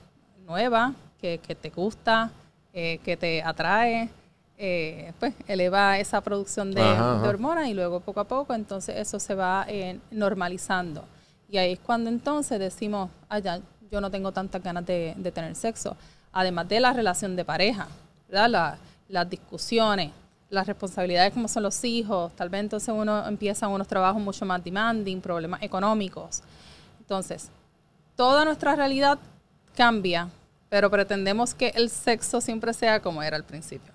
nueva 0.46 0.92
que, 1.20 1.38
que 1.38 1.54
te 1.56 1.70
gusta, 1.70 2.30
eh, 2.72 3.00
que 3.04 3.16
te 3.16 3.42
atrae, 3.42 4.08
eh, 4.62 5.14
pues 5.18 5.32
eleva 5.48 5.98
esa 5.98 6.20
producción 6.20 6.72
de, 6.72 6.82
hormonas 6.82 7.66
y 7.68 7.72
luego 7.72 8.00
poco 8.00 8.20
a 8.20 8.24
poco 8.24 8.52
entonces 8.52 8.96
eso 8.98 9.18
se 9.18 9.34
va 9.34 9.64
eh, 9.66 9.98
normalizando. 10.10 11.04
Y 11.48 11.56
ahí 11.56 11.72
es 11.72 11.78
cuando 11.78 12.10
entonces 12.10 12.60
decimos, 12.60 13.10
ah, 13.30 13.38
ya, 13.38 13.58
yo 13.90 14.00
no 14.02 14.10
tengo 14.10 14.32
tantas 14.32 14.62
ganas 14.62 14.84
de, 14.84 15.14
de 15.16 15.32
tener 15.32 15.56
sexo. 15.56 15.96
Además 16.32 16.68
de 16.68 16.78
la 16.78 16.92
relación 16.92 17.34
de 17.34 17.44
pareja. 17.44 17.88
La- 18.28 18.78
las 19.08 19.28
discusiones, 19.28 20.12
las 20.50 20.66
responsabilidades 20.66 21.32
como 21.32 21.48
son 21.48 21.64
los 21.64 21.82
hijos, 21.84 22.30
tal 22.36 22.48
vez 22.48 22.60
entonces 22.60 22.94
uno 22.96 23.26
empieza 23.26 23.66
unos 23.66 23.88
trabajos 23.88 24.22
mucho 24.22 24.44
más 24.46 24.62
demanding, 24.62 25.20
problemas 25.20 25.62
económicos. 25.62 26.42
Entonces, 27.00 27.50
toda 28.14 28.44
nuestra 28.44 28.76
realidad 28.76 29.18
cambia, 29.74 30.28
pero 30.68 30.90
pretendemos 30.90 31.54
que 31.54 31.68
el 31.74 31.90
sexo 31.90 32.40
siempre 32.40 32.72
sea 32.72 33.00
como 33.00 33.22
era 33.22 33.36
al 33.36 33.44
principio. 33.44 33.89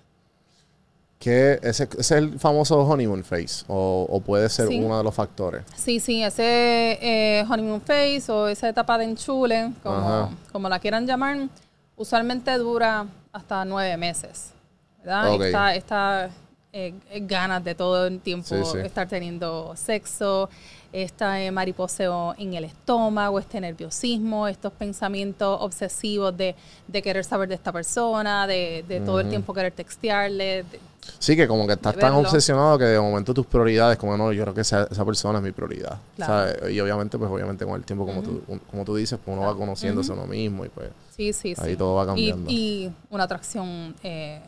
¿Qué, 1.18 1.58
ese, 1.62 1.84
ese 1.84 1.98
es 2.00 2.10
el 2.12 2.38
famoso 2.38 2.78
honeymoon 2.80 3.24
phase? 3.24 3.64
¿O, 3.68 4.06
o 4.08 4.20
puede 4.20 4.48
ser 4.48 4.68
Sí. 4.68 4.78
uno 4.80 4.98
de 4.98 5.02
los 5.04 5.14
factores? 5.14 5.62
Sí, 5.74 5.98
sí, 5.98 6.22
ese 6.22 6.98
eh, 7.00 7.44
honeymoon 7.48 7.80
phase 7.80 8.30
o 8.30 8.46
esa 8.48 8.68
etapa 8.68 8.98
de 8.98 9.04
enchule, 9.04 9.72
como, 9.82 10.30
como 10.52 10.68
la 10.68 10.78
quieran 10.78 11.06
llamar, 11.06 11.48
usualmente 11.96 12.52
dura 12.58 13.06
hasta 13.32 13.64
nueve 13.64 13.96
meses. 13.96 14.50
¿verdad? 14.98 15.32
Ok. 15.34 15.42
Esta, 15.42 15.74
esta 15.74 16.30
eh, 16.72 16.92
ganas 17.22 17.64
de 17.64 17.74
todo 17.74 18.06
el 18.06 18.20
tiempo 18.20 18.46
Sí, 18.48 18.56
sí. 18.72 18.78
estar 18.84 19.08
teniendo 19.08 19.72
sexo, 19.76 20.50
este 20.92 21.50
mariposeo 21.50 22.34
en 22.38 22.54
el 22.54 22.64
estómago, 22.64 23.38
este 23.38 23.60
nerviosismo, 23.60 24.48
estos 24.48 24.72
pensamientos 24.72 25.58
obsesivos 25.62 26.36
de, 26.36 26.54
de 26.86 27.02
querer 27.02 27.24
saber 27.24 27.48
de 27.48 27.54
esta 27.54 27.72
persona, 27.72 28.46
de, 28.46 28.84
de 28.86 29.00
todo 29.00 29.20
el 29.20 29.28
tiempo 29.30 29.54
querer 29.54 29.72
textearle. 29.72 30.64
de- 30.64 30.80
Sí, 31.18 31.36
que 31.36 31.46
como 31.48 31.66
que 31.66 31.74
estás 31.74 31.96
tan 31.96 32.12
obsesionado 32.14 32.78
que 32.78 32.84
de 32.84 33.00
momento 33.00 33.32
tus 33.34 33.46
prioridades, 33.46 33.96
como 33.98 34.16
no, 34.16 34.32
yo 34.32 34.42
creo 34.42 34.54
que 34.54 34.60
esa, 34.62 34.84
esa 34.90 35.04
persona 35.04 35.38
es 35.38 35.44
mi 35.44 35.52
prioridad. 35.52 35.98
Claro. 36.16 36.32
¿sabes? 36.56 36.72
Y 36.74 36.80
obviamente, 36.80 37.18
pues 37.18 37.30
obviamente 37.30 37.64
con 37.64 37.74
el 37.76 37.84
tiempo, 37.84 38.06
como, 38.06 38.22
tú, 38.22 38.42
como 38.70 38.84
tú 38.84 38.94
dices, 38.96 39.18
pues 39.24 39.36
uno 39.36 39.46
va 39.46 39.56
conociéndose 39.56 40.12
a 40.12 40.14
uno 40.14 40.26
mismo 40.26 40.64
y 40.64 40.68
pues... 40.68 40.90
Sí, 41.16 41.32
sí, 41.32 41.54
Ahí 41.58 41.72
sí. 41.72 41.76
todo 41.76 41.94
va 41.94 42.02
Y- 42.04 42.06
cambiando. 42.06 42.50
Y, 42.50 42.92
una 43.10 43.24
atracción 43.24 43.94
eh, 44.02 44.40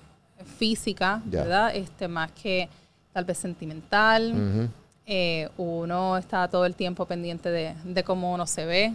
física. 0.59 1.23
¿verdad? 1.25 1.75
Este, 1.75 2.09
más 2.09 2.31
que 2.33 2.69
tal 3.13 3.25
vez 3.25 3.39
sentimental. 3.39 4.71
Eh, 5.07 5.49
uno 5.57 6.19
está 6.19 6.49
todo 6.49 6.67
el 6.67 6.75
tiempo 6.75 7.07
pendiente 7.07 7.51
de, 7.51 7.75
de 7.85 8.05
cómo 8.05 8.35
uno 8.35 8.47
se 8.47 8.67
ve, 8.67 8.95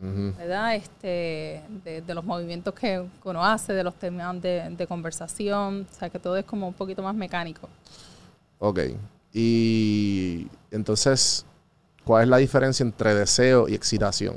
Ujú. 0.00 0.32
¿verdad? 0.38 0.76
Este, 0.76 1.62
de, 1.84 2.02
de 2.02 2.14
los 2.14 2.24
movimientos 2.24 2.72
que 2.74 3.04
uno 3.24 3.44
hace, 3.44 3.72
de 3.72 3.82
los 3.82 3.94
temas 3.94 4.40
de, 4.40 4.68
de 4.70 4.86
conversación. 4.86 5.86
O 5.90 5.94
sea, 5.94 6.08
que 6.08 6.18
todo 6.18 6.36
es 6.36 6.44
como 6.44 6.68
un 6.68 6.74
poquito 6.74 7.02
más 7.02 7.14
mecánico. 7.14 7.68
Ok. 8.60 8.80
Y 9.32 10.48
entonces, 10.70 11.44
¿cuál 12.04 12.24
es 12.24 12.28
la 12.28 12.36
diferencia 12.38 12.82
entre 12.84 13.14
deseo 13.14 13.68
y 13.68 13.74
excitación? 13.74 14.36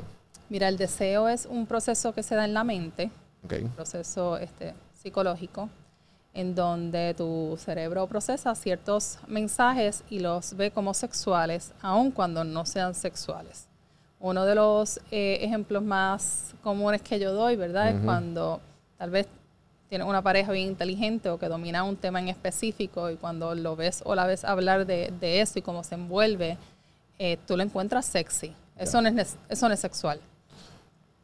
Mira, 0.50 0.68
el 0.68 0.77
deseo 0.77 1.30
es 1.30 1.46
un 1.46 1.65
proceso 1.65 2.13
que 2.13 2.24
se 2.24 2.36
da 2.36 2.44
en 2.46 2.53
la 2.53 2.63
mente, 2.63 3.10
Ok. 3.46 3.53
proceso 3.75 4.38
este, 4.38 4.74
psicológico, 5.01 5.70
en 6.34 6.56
donde 6.56 7.13
tu 7.15 7.58
cerebro 7.58 8.06
procesa 8.08 8.53
ciertos 8.56 9.20
mensajes 9.27 10.03
y 10.10 10.20
los 10.20 10.56
ve 10.56 10.72
como 10.72 10.94
sexuales, 10.94 11.74
aun 11.82 12.12
cuando 12.12 12.44
no 12.44 12.65
sean 12.65 12.94
sexuales. 12.96 13.68
Uno 14.21 14.45
de 14.45 14.55
los 14.55 14.99
eh, 15.09 15.39
ejemplos 15.41 15.83
más 15.83 16.53
comunes 16.63 17.01
que 17.01 17.19
yo 17.19 17.33
doy, 17.33 17.55
¿verdad? 17.55 17.89
Es 17.89 18.03
cuando 18.03 18.61
tal 18.97 19.09
vez 19.09 19.27
tienes 19.89 20.07
una 20.07 20.21
pareja 20.21 20.51
bien 20.51 20.67
inteligente 20.67 21.29
o 21.29 21.37
que 21.37 21.47
domina 21.47 21.83
un 21.83 21.97
tema 21.97 22.19
en 22.19 22.29
específico 22.29 23.09
y 23.09 23.17
cuando 23.17 23.55
lo 23.55 23.75
ves 23.75 24.01
o 24.05 24.15
la 24.15 24.25
ves 24.25 24.45
hablar 24.45 24.85
de, 24.85 25.11
de 25.19 25.41
eso 25.41 25.59
y 25.59 25.61
cómo 25.61 25.83
se 25.83 25.95
envuelve, 25.95 26.57
eh, 27.19 27.37
tú 27.47 27.57
lo 27.57 27.63
encuentras 27.63 28.05
sexy. 28.05 28.53
Eso, 28.77 29.01
no 29.01 29.09
es, 29.09 29.37
eso 29.49 29.67
no 29.67 29.73
es 29.73 29.79
sexual, 29.79 30.19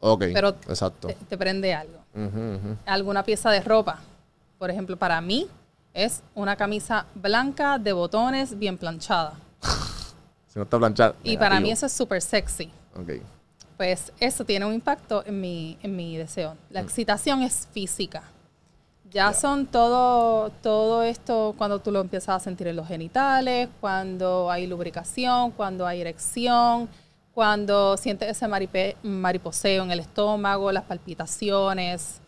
Ok. 0.00 0.24
Pero 0.32 0.50
Exacto. 0.68 1.08
te, 1.08 1.14
te 1.14 1.38
prende 1.38 1.74
algo 1.74 1.98
alguna 2.86 3.22
pieza 3.22 3.50
de 3.50 3.60
ropa. 3.60 4.00
Por 4.58 4.70
ejemplo, 4.70 4.96
para 4.96 5.20
mí 5.20 5.46
es 5.94 6.22
una 6.34 6.56
camisa 6.56 7.06
blanca 7.14 7.78
de 7.78 7.92
botones 7.92 8.58
bien 8.58 8.78
planchada. 8.78 9.34
Si 10.48 10.58
no 10.58 10.62
está 10.62 10.78
planchada. 10.78 11.14
Y 11.22 11.36
para 11.36 11.60
mí 11.60 11.70
eso 11.70 11.84
es 11.84 11.92
súper 11.92 12.22
sexy. 12.22 12.72
Ok. 12.96 13.10
Pues 13.76 14.12
eso 14.18 14.44
tiene 14.44 14.66
un 14.66 14.74
impacto 14.74 15.22
en 15.24 15.40
mi, 15.40 15.78
en 15.82 15.94
mi 15.94 16.16
deseo. 16.16 16.56
La 16.70 16.80
excitación 16.80 17.42
es 17.42 17.68
física. 17.72 18.22
Ya 19.10 19.32
son 19.32 19.66
todo, 19.66 20.50
todo 20.62 21.02
esto 21.02 21.54
cuando 21.56 21.78
tú 21.78 21.90
lo 21.92 22.00
empiezas 22.00 22.28
a 22.36 22.40
sentir 22.40 22.66
en 22.66 22.76
los 22.76 22.86
genitales, 22.88 23.68
cuando 23.80 24.50
hay 24.50 24.66
lubricación, 24.66 25.52
cuando 25.52 25.86
hay 25.86 26.00
erección, 26.02 26.88
cuando 27.32 27.96
sientes 27.96 28.28
ese 28.28 28.46
maripe- 28.46 28.96
mariposeo 29.02 29.84
en 29.84 29.92
el 29.92 30.00
estómago, 30.00 30.70
las 30.72 30.84
palpitaciones. 30.84 32.20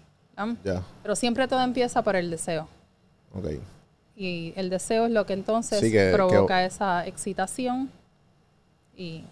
Pero 1.02 1.17
siempre 1.17 1.47
todo 1.49 1.61
empieza 1.61 2.00
por 2.02 2.17
el 2.17 2.31
deseo. 2.31 2.67
Ok. 3.35 3.47
Y 4.17 4.52
el 4.57 4.71
deseo 4.71 5.05
es 5.07 5.11
lo 5.12 5.26
que 5.26 5.35
entonces 5.35 5.81
Sí, 5.81 5.90
que- 5.90 6.12
provoca 6.14 6.64
esa 6.64 7.07
excitación 7.07 7.90
y 8.97 9.25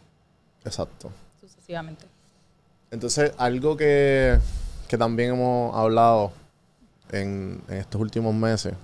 Exacto. 0.69 1.11
sucesivamente. 1.41 2.07
Entonces, 2.91 3.33
algo 3.37 3.77
que, 3.77 4.39
que 4.89 4.97
también 4.97 5.35
hemos 5.35 5.75
hablado 5.77 6.33
en, 7.11 7.61
en 7.69 7.77
estos 7.79 8.01
últimos 8.01 8.35
meses, 8.35 8.75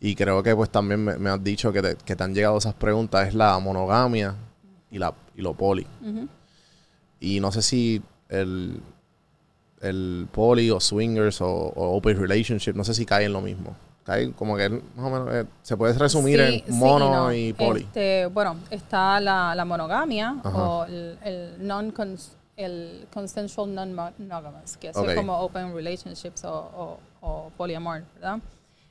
y 0.00 0.14
creo 0.14 0.42
que 0.42 0.56
pues 0.56 0.70
también 0.70 1.04
me, 1.04 1.18
me 1.18 1.28
has 1.28 1.44
dicho 1.44 1.72
que 1.72 1.82
te, 1.82 1.96
que 1.96 2.16
te 2.16 2.24
han 2.24 2.34
llegado 2.34 2.56
esas 2.56 2.74
preguntas, 2.74 3.28
es 3.28 3.34
la 3.34 3.58
monogamia 3.58 4.34
y, 4.90 4.98
la, 4.98 5.12
y 5.36 5.42
lo 5.42 5.52
poli. 5.54 5.86
Y 7.20 7.40
no 7.40 7.52
sé 7.52 7.60
si 7.60 8.02
el, 8.30 8.80
el 9.82 10.26
poli 10.32 10.70
o 10.70 10.80
swingers 10.80 11.42
o, 11.42 11.48
o 11.48 11.96
open 11.96 12.18
relationship, 12.18 12.72
no 12.74 12.84
sé 12.84 12.94
si 12.94 13.04
cae 13.04 13.26
en 13.26 13.34
lo 13.34 13.42
mismo. 13.42 13.76
Cae 14.10 14.32
como 14.32 14.56
que 14.56 14.68
más 14.68 14.82
o 15.06 15.10
menos, 15.10 15.28
eh, 15.32 15.44
se 15.62 15.76
puede 15.76 15.92
resumir 15.96 16.40
Sí, 16.40 16.64
en 16.66 16.72
sí 16.74 16.78
mono 16.78 17.10
no. 17.10 17.32
y 17.32 17.52
poli. 17.52 17.82
Este, 17.82 18.26
bueno, 18.26 18.56
está 18.68 19.20
la, 19.20 19.54
la 19.54 19.64
monogamia 19.64 20.34
Ajá. 20.42 20.58
o 20.68 20.84
el, 20.84 21.16
el 21.22 21.66
non 21.66 21.92
el 22.56 23.06
consensual 23.14 23.72
non-monogamous, 23.72 24.76
que 24.78 24.88
eso 24.88 25.02
Ok. 25.02 25.10
es 25.10 25.14
como 25.14 25.38
open 25.38 25.72
relationships 25.74 26.44
o, 26.44 26.50
o, 26.76 26.98
o 27.20 27.50
poliamor, 27.56 28.02
¿verdad? 28.16 28.40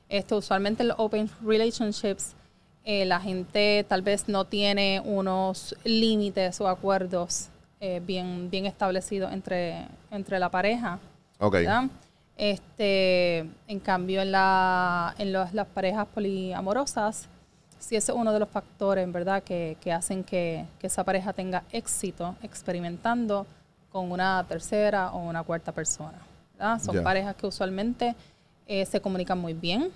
Esto 0.08 0.38
usualmente 0.38 0.82
en 0.82 0.88
los 0.88 0.98
open 0.98 1.28
relationships 1.44 2.32
eh, 2.84 3.04
la 3.04 3.20
gente 3.20 3.84
tal 3.88 4.00
vez 4.00 4.26
no 4.26 4.46
tiene 4.46 5.02
unos 5.04 5.76
límites 5.84 6.60
o 6.62 6.66
acuerdos 6.66 7.48
eh, 7.78 8.00
bien, 8.04 8.48
bien 8.50 8.64
establecidos 8.64 9.32
entre, 9.34 9.86
entre 10.10 10.38
la 10.38 10.48
pareja. 10.48 10.98
ok. 11.38 11.52
¿verdad? 11.52 11.84
Este, 12.40 13.40
en 13.68 13.80
cambio, 13.80 14.22
en, 14.22 14.32
la, 14.32 15.14
en 15.18 15.30
los- 15.30 15.52
las 15.52 15.66
parejas 15.66 16.06
poliamorosas, 16.14 17.28
sí 17.78 17.96
ese 17.96 18.12
es 18.12 18.16
uno 18.18 18.32
de 18.32 18.38
los 18.40 18.48
factores, 18.48 19.12
¿verdad?, 19.12 19.42
que, 19.42 19.76
que 19.78 19.92
hacen 19.92 20.24
que, 20.24 20.64
que 20.78 20.86
esa 20.86 21.04
pareja 21.04 21.34
tenga 21.34 21.64
éxito 21.70 22.34
experimentando 22.42 23.46
con 23.92 24.10
una 24.10 24.42
tercera 24.48 25.10
o 25.12 25.18
una 25.18 25.42
cuarta 25.42 25.70
persona. 25.72 26.16
¿verdad? 26.58 26.80
Son 26.82 27.02
parejas 27.02 27.34
que 27.36 27.46
usualmente 27.46 28.14
eh, 28.66 28.86
se 28.86 29.00
comunican 29.02 29.36
muy 29.38 29.52
bien, 29.52 29.90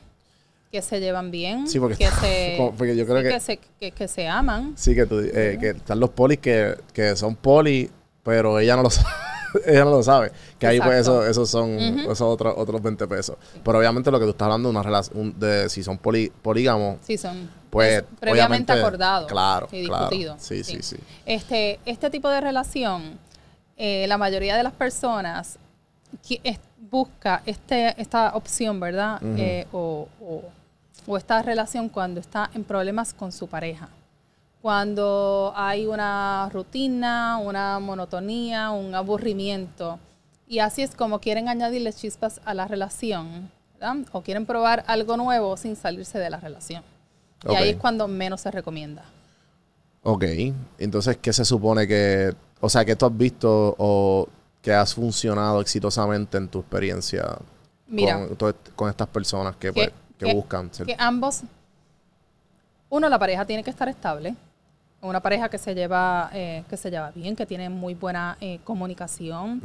que 0.71 0.83
se 0.83 1.01
llevan 1.01 1.31
bien, 1.31 1.67
Sí, 1.67 1.81
porque 1.81 1.97
que, 1.97 2.11
se, 2.11 2.55
como- 2.59 2.73
porque 2.75 2.95
yo 2.95 3.07
creo 3.07 3.23
sí, 3.23 3.29
que- 3.29 3.41
se, 3.41 3.57
que, 3.81 3.91
que 3.93 4.07
se 4.07 4.29
aman. 4.29 4.75
Sí, 4.77 4.95
que, 4.95 5.07
tú, 5.07 5.19
eh, 5.21 5.57
que 5.59 5.71
están 5.71 5.99
los 5.99 6.11
polis 6.11 6.41
que, 6.41 6.77
que 6.93 7.17
son 7.17 7.37
poli, 7.37 7.91
pero 8.23 8.59
ella 8.59 8.77
no 8.77 8.83
lo 8.83 8.91
sabe. 8.91 9.09
ella 9.67 9.85
no 9.85 9.91
lo 9.91 10.03
sabe. 10.03 10.33
Que 10.59 10.67
ahí 10.67 10.81
pues 10.81 11.01
eso, 11.01 11.27
esos 11.27 11.49
son 11.51 11.71
esos 11.79 12.21
otros, 12.23 12.55
otros 12.57 12.83
20 12.83 13.07
pesos. 13.07 13.37
Pero 13.65 13.79
obviamente 13.79 14.11
lo 14.11 14.19
que 14.19 14.25
tú 14.25 14.31
estás 14.33 14.47
hablando 14.47 14.69
de 14.69 14.75
una 14.75 14.83
relación, 14.83 15.39
de 15.39 15.69
si 15.69 15.83
son 15.83 15.99
poli, 15.99 16.31
polígamos, 16.43 16.99
son 17.19 17.51
pues 17.71 17.99
es 17.99 18.05
previamente 18.21 18.73
acordado 18.73 19.27
Claro, 19.27 19.69
y 19.73 19.87
claro. 19.87 20.05
discutido. 20.05 20.37
Sí, 20.39 20.63
sí, 20.63 20.79
sí. 20.83 20.97
Este, 21.27 21.81
este 21.85 22.09
tipo 22.11 22.29
de 22.29 22.41
relación, 22.41 23.19
eh, 23.77 24.07
la 24.09 24.17
mayoría 24.19 24.57
de 24.57 24.63
las 24.63 24.73
personas 24.75 25.59
es- 26.45 26.59
busca 26.91 27.43
este, 27.45 28.01
esta 28.01 28.37
opción, 28.37 28.79
¿verdad? 28.79 29.19
Eh, 29.37 29.67
o, 29.73 30.07
o- 30.21 30.43
o 31.07 31.17
esta 31.17 31.43
relación 31.43 31.89
cuando 31.89 32.21
está 32.21 32.49
en 32.55 32.63
problemas 32.63 33.13
con 33.13 33.33
su 33.33 33.49
pareja. 33.49 33.89
Cuando 34.65 35.53
hay 35.55 35.87
una 35.87 36.49
rutina, 36.51 37.37
una 37.37 37.79
monotonía, 37.81 38.71
un 38.71 38.95
aburrimiento. 38.95 39.99
Y 40.49 40.61
así 40.61 40.81
es 40.81 40.95
como 40.95 41.19
quieren 41.19 41.51
añadirle 41.51 41.93
chispas 41.93 42.41
a 42.47 42.55
la 42.55 42.67
relación, 42.67 43.51
¿verdad? 43.75 43.97
O 44.13 44.23
quieren 44.23 44.47
probar 44.47 44.83
algo 44.87 45.19
nuevo 45.19 45.59
sin 45.59 45.77
salirse 45.77 46.19
de 46.19 46.31
la 46.31 46.41
relación. 46.41 46.83
Y 47.47 47.55
ahí 47.55 47.69
es 47.69 47.77
cuando 47.77 48.09
menos 48.09 48.41
se 48.41 48.51
recomienda. 48.51 49.05
Ok. 50.03 50.25
Entonces, 50.79 51.19
¿qué 51.19 51.35
se 51.35 51.45
supone 51.45 51.87
que, 51.87 52.35
o 52.59 52.71
sea, 52.71 52.87
que 52.87 52.97
tú 52.97 53.05
has 53.05 53.15
visto 53.15 53.75
o 53.77 54.27
que 54.63 54.73
has 54.73 54.95
funcionado 54.95 55.61
exitosamente 55.61 56.39
en 56.39 56.49
tu 56.49 56.61
experiencia 56.61 57.37
Mira, 57.87 58.27
con, 58.75 58.89
estas 58.89 59.09
personas 59.09 59.57
que, 59.57 59.75
pues, 59.75 59.91
que 60.17 60.33
buscan? 60.33 60.73
ser- 60.73 60.87
que 60.87 60.97
ambos, 60.99 61.43
uno, 62.89 63.11
la 63.11 63.19
pareja 63.19 63.45
tiene 63.45 63.63
que 63.63 63.69
estar 63.69 63.91
estable. 63.91 64.35
Una 65.05 65.21
pareja 65.21 65.51
que 65.51 65.59
se 65.59 65.75
lleva, 65.75 66.31
eh, 66.33 66.65
que 66.69 66.79
se 66.79 66.91
lleva 66.91 67.11
bien, 67.11 67.37
que 67.37 67.45
tiene 67.45 67.69
muy 67.69 67.95
buena 67.95 68.39
eh, 68.41 68.59
comunicación, 68.65 69.61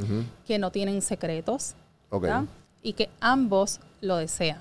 que 0.46 0.58
no 0.58 0.70
tienen 0.70 1.00
secretos, 1.00 1.74
Ok, 2.10 2.22
¿verdad? 2.22 2.44
y 2.82 2.92
que 2.92 3.08
ambos 3.20 3.80
lo 4.02 4.16
desean. 4.16 4.60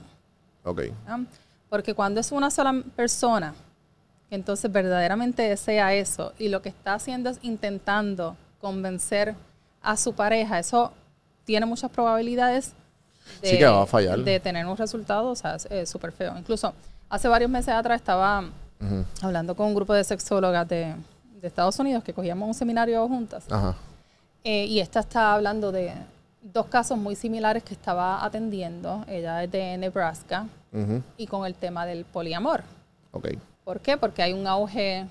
Porque 1.69 1.93
cuando 1.93 2.21
es 2.21 2.31
una 2.31 2.49
sola 2.49 2.81
persona 2.95 3.53
que 4.29 4.35
entonces 4.35 4.71
verdaderamente 4.71 5.41
desea 5.41 5.93
eso 5.93 6.33
y 6.39 6.47
lo 6.47 6.61
que 6.61 6.69
está 6.69 6.93
haciendo 6.93 7.29
es 7.29 7.39
intentando 7.41 8.37
convencer 8.61 9.35
a 9.81 9.97
su 9.97 10.13
pareja, 10.13 10.59
eso 10.59 10.93
tiene 11.43 11.65
muchas 11.65 11.91
probabilidades 11.91 12.73
de, 13.41 13.49
Sí 13.49 13.57
que 13.57 13.65
va 13.65 13.83
a 13.83 13.85
fallar. 13.85 14.19
de 14.19 14.39
tener 14.39 14.65
un 14.65 14.77
resultado, 14.77 15.29
o 15.29 15.35
sea, 15.35 15.57
súper 15.85 16.11
feo. 16.13 16.37
Incluso 16.37 16.73
hace 17.09 17.27
varios 17.27 17.49
meses 17.51 17.73
atrás 17.73 17.99
estaba 17.99 18.45
Hablando 19.21 19.55
con 19.55 19.67
un 19.67 19.75
grupo 19.75 19.93
de 19.93 20.03
sexólogas 20.03 20.67
de, 20.67 20.95
de 21.41 21.47
Estados 21.47 21.77
Unidos 21.79 22.03
que 22.03 22.13
cogíamos 22.13 22.47
un 22.47 22.53
seminario 22.53 23.07
juntas. 23.07 23.45
Ajá. 23.49 23.75
Eh, 24.43 24.65
y 24.65 24.79
esta 24.79 25.01
está 25.01 25.33
hablando 25.33 25.71
de 25.71 25.93
dos 26.41 26.67
casos 26.67 26.97
muy 26.97 27.15
similares 27.15 27.63
que 27.63 27.73
estaba 27.73 28.23
atendiendo. 28.23 29.03
Ella 29.07 29.43
es 29.43 29.51
de 29.51 29.77
Nebraska 29.77 30.47
Ujú. 30.71 31.03
y 31.17 31.27
con 31.27 31.45
el 31.45 31.55
tema 31.55 31.85
del 31.85 32.05
poliamor. 32.05 32.63
¿Por 33.63 33.79
qué? 33.81 33.97
Porque 33.97 34.23
hay 34.23 34.33
un 34.33 34.47
auge 34.47 35.07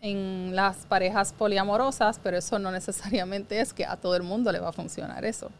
en 0.00 0.54
las 0.54 0.78
parejas 0.86 1.32
poliamorosas, 1.32 2.18
pero 2.22 2.36
eso 2.36 2.58
no 2.58 2.70
necesariamente 2.72 3.60
es 3.60 3.72
que 3.72 3.84
a 3.84 3.96
todo 3.96 4.16
el 4.16 4.22
mundo 4.22 4.50
le 4.50 4.58
va 4.58 4.70
a 4.70 4.72
funcionar 4.72 5.24
eso. 5.24 5.50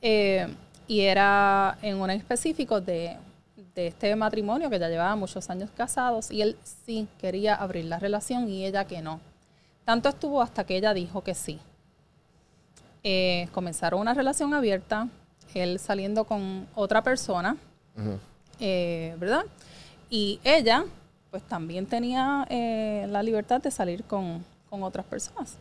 Eh, 0.00 0.46
y 0.86 1.00
era 1.00 1.76
en 1.82 1.96
un 1.96 2.10
específico 2.10 2.80
de, 2.80 3.16
de 3.78 3.86
este 3.86 4.16
matrimonio 4.16 4.68
que 4.70 4.78
ya 4.80 4.88
llevaba 4.88 5.14
muchos 5.14 5.48
años 5.50 5.70
casados 5.70 6.32
y 6.32 6.42
él 6.42 6.56
sí 6.84 7.06
quería 7.20 7.54
abrir 7.54 7.84
la 7.84 8.00
relación 8.00 8.48
y 8.48 8.66
ella 8.66 8.84
que 8.86 9.00
no. 9.02 9.20
Tanto 9.84 10.08
estuvo 10.08 10.42
hasta 10.42 10.64
que 10.64 10.76
ella 10.76 10.92
dijo 10.92 11.22
que 11.22 11.36
sí. 11.36 11.60
Eh, 13.04 13.48
comenzaron 13.52 14.00
una 14.00 14.14
relación 14.14 14.52
abierta, 14.52 15.06
él 15.54 15.78
saliendo 15.78 16.24
con 16.24 16.66
otra 16.74 17.02
persona, 17.02 17.56
eh, 18.58 19.14
¿verdad? 19.20 19.44
Y 20.10 20.40
ella, 20.42 20.84
pues 21.30 21.44
también 21.44 21.86
tenía 21.86 22.48
eh, 22.50 23.06
la 23.08 23.22
libertad 23.22 23.62
de 23.62 23.70
salir 23.70 24.02
con, 24.02 24.44
con 24.68 24.82
otras 24.82 25.06
personas. 25.06 25.56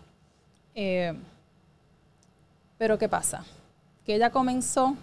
Pero 2.80 2.98
¿qué 2.98 3.08
pasa? 3.08 3.46
Que 4.08 4.16
ella 4.16 4.32
comenzó 4.32 4.96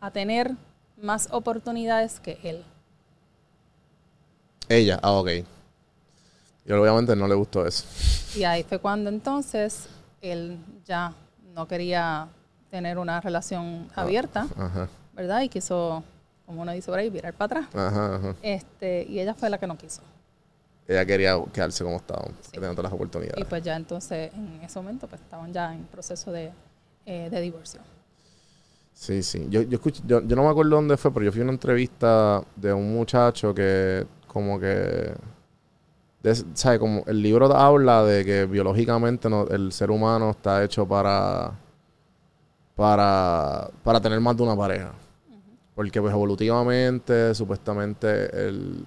a 0.00 0.10
tener 0.10 0.54
más 0.96 1.28
oportunidades 1.32 2.20
que 2.20 2.38
él. 2.42 2.64
Ella, 4.68 4.98
ah, 5.02 5.12
ok. 5.12 5.28
Y 6.66 6.72
obviamente 6.72 7.14
no 7.14 7.28
le 7.28 7.34
gustó 7.34 7.66
eso. 7.66 7.84
Y 8.36 8.44
ahí 8.44 8.64
fue 8.64 8.78
cuando 8.80 9.08
entonces 9.08 9.86
él 10.20 10.58
ya 10.84 11.14
no 11.54 11.68
quería 11.68 12.28
tener 12.70 12.98
una 12.98 13.20
relación 13.20 13.88
abierta, 13.94 14.46
Ajá, 14.56 14.88
¿verdad? 15.14 15.42
Y 15.42 15.48
quiso, 15.48 16.02
como 16.44 16.62
uno 16.62 16.72
dice 16.72 16.90
por 16.90 16.98
ahí, 16.98 17.08
virar 17.08 17.32
para 17.34 17.60
atrás. 17.60 17.74
ajá, 17.74 18.16
ajá. 18.16 18.34
Este, 18.42 19.06
y 19.08 19.20
ella 19.20 19.34
fue 19.34 19.48
la 19.48 19.58
que 19.58 19.66
no 19.68 19.78
quiso. 19.78 20.02
Ella 20.88 21.04
quería 21.06 21.36
quedarse 21.52 21.82
como 21.84 21.96
estaba, 21.96 22.24
Sí. 22.42 22.52
tenía 22.52 22.70
todas 22.70 22.84
las 22.84 22.92
Y 22.92 22.94
oportunidades. 22.96 23.44
pues 23.46 23.62
ya 23.62 23.76
entonces, 23.76 24.32
en 24.34 24.60
ese 24.62 24.78
momento, 24.80 25.06
pues 25.06 25.20
estaban 25.20 25.52
ya 25.52 25.72
en 25.72 25.84
proceso 25.84 26.32
de, 26.32 26.52
eh, 27.06 27.28
de 27.30 27.40
divorcio. 27.40 27.80
Sí, 28.98 29.22
sí. 29.22 29.46
Yo, 29.50 29.60
yo, 29.62 29.76
escuché, 29.76 30.02
yo, 30.06 30.22
yo 30.26 30.36
no 30.36 30.42
me 30.44 30.48
acuerdo 30.48 30.76
dónde 30.76 30.96
fue, 30.96 31.12
pero 31.12 31.26
yo 31.26 31.32
fui 31.32 31.40
a 31.42 31.44
una 31.44 31.52
entrevista 31.52 32.42
de 32.56 32.72
un 32.72 32.94
muchacho 32.94 33.54
que 33.54 34.06
como 34.26 34.58
que... 34.58 35.12
de- 36.22 36.34
¿Sabe? 36.54 36.78
Como 36.78 37.02
el 37.06 37.22
libro 37.22 37.54
habla 37.54 38.04
de 38.04 38.24
que 38.24 38.46
biológicamente 38.46 39.28
no- 39.30 39.46
el 39.48 39.72
ser 39.72 39.90
humano 39.90 40.30
está 40.30 40.64
hecho 40.64 40.86
para, 40.88 41.52
para, 42.74 43.70
para 43.82 44.00
tener 44.00 44.20
más 44.20 44.36
de 44.36 44.42
una 44.42 44.56
pareja. 44.56 44.92
Porque 45.74 46.00
pues 46.00 46.12
evolutivamente, 46.12 47.34
supuestamente, 47.34 48.48
el, 48.48 48.86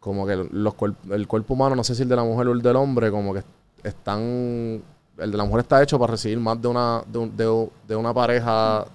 como 0.00 0.26
que 0.26 0.36
los 0.52 0.74
cuerp- 0.76 1.12
el 1.12 1.26
cuerpo 1.28 1.54
humano, 1.54 1.76
no 1.76 1.84
sé 1.84 1.94
si 1.94 2.02
el 2.02 2.08
de 2.08 2.16
la 2.16 2.24
mujer 2.24 2.48
o 2.48 2.52
el 2.52 2.62
del 2.62 2.76
hombre, 2.76 3.10
como 3.10 3.34
que 3.34 3.42
están... 3.82 4.82
El 5.18 5.30
de 5.32 5.36
la 5.38 5.44
mujer 5.44 5.60
está 5.60 5.82
hecho 5.82 5.98
para 5.98 6.12
recibir 6.12 6.38
más 6.40 6.60
de 6.60 6.68
una, 6.68 7.02
de, 7.06 7.18
un- 7.18 7.36
de- 7.36 7.70
de 7.88 7.96
una 7.96 8.12
pareja 8.14 8.86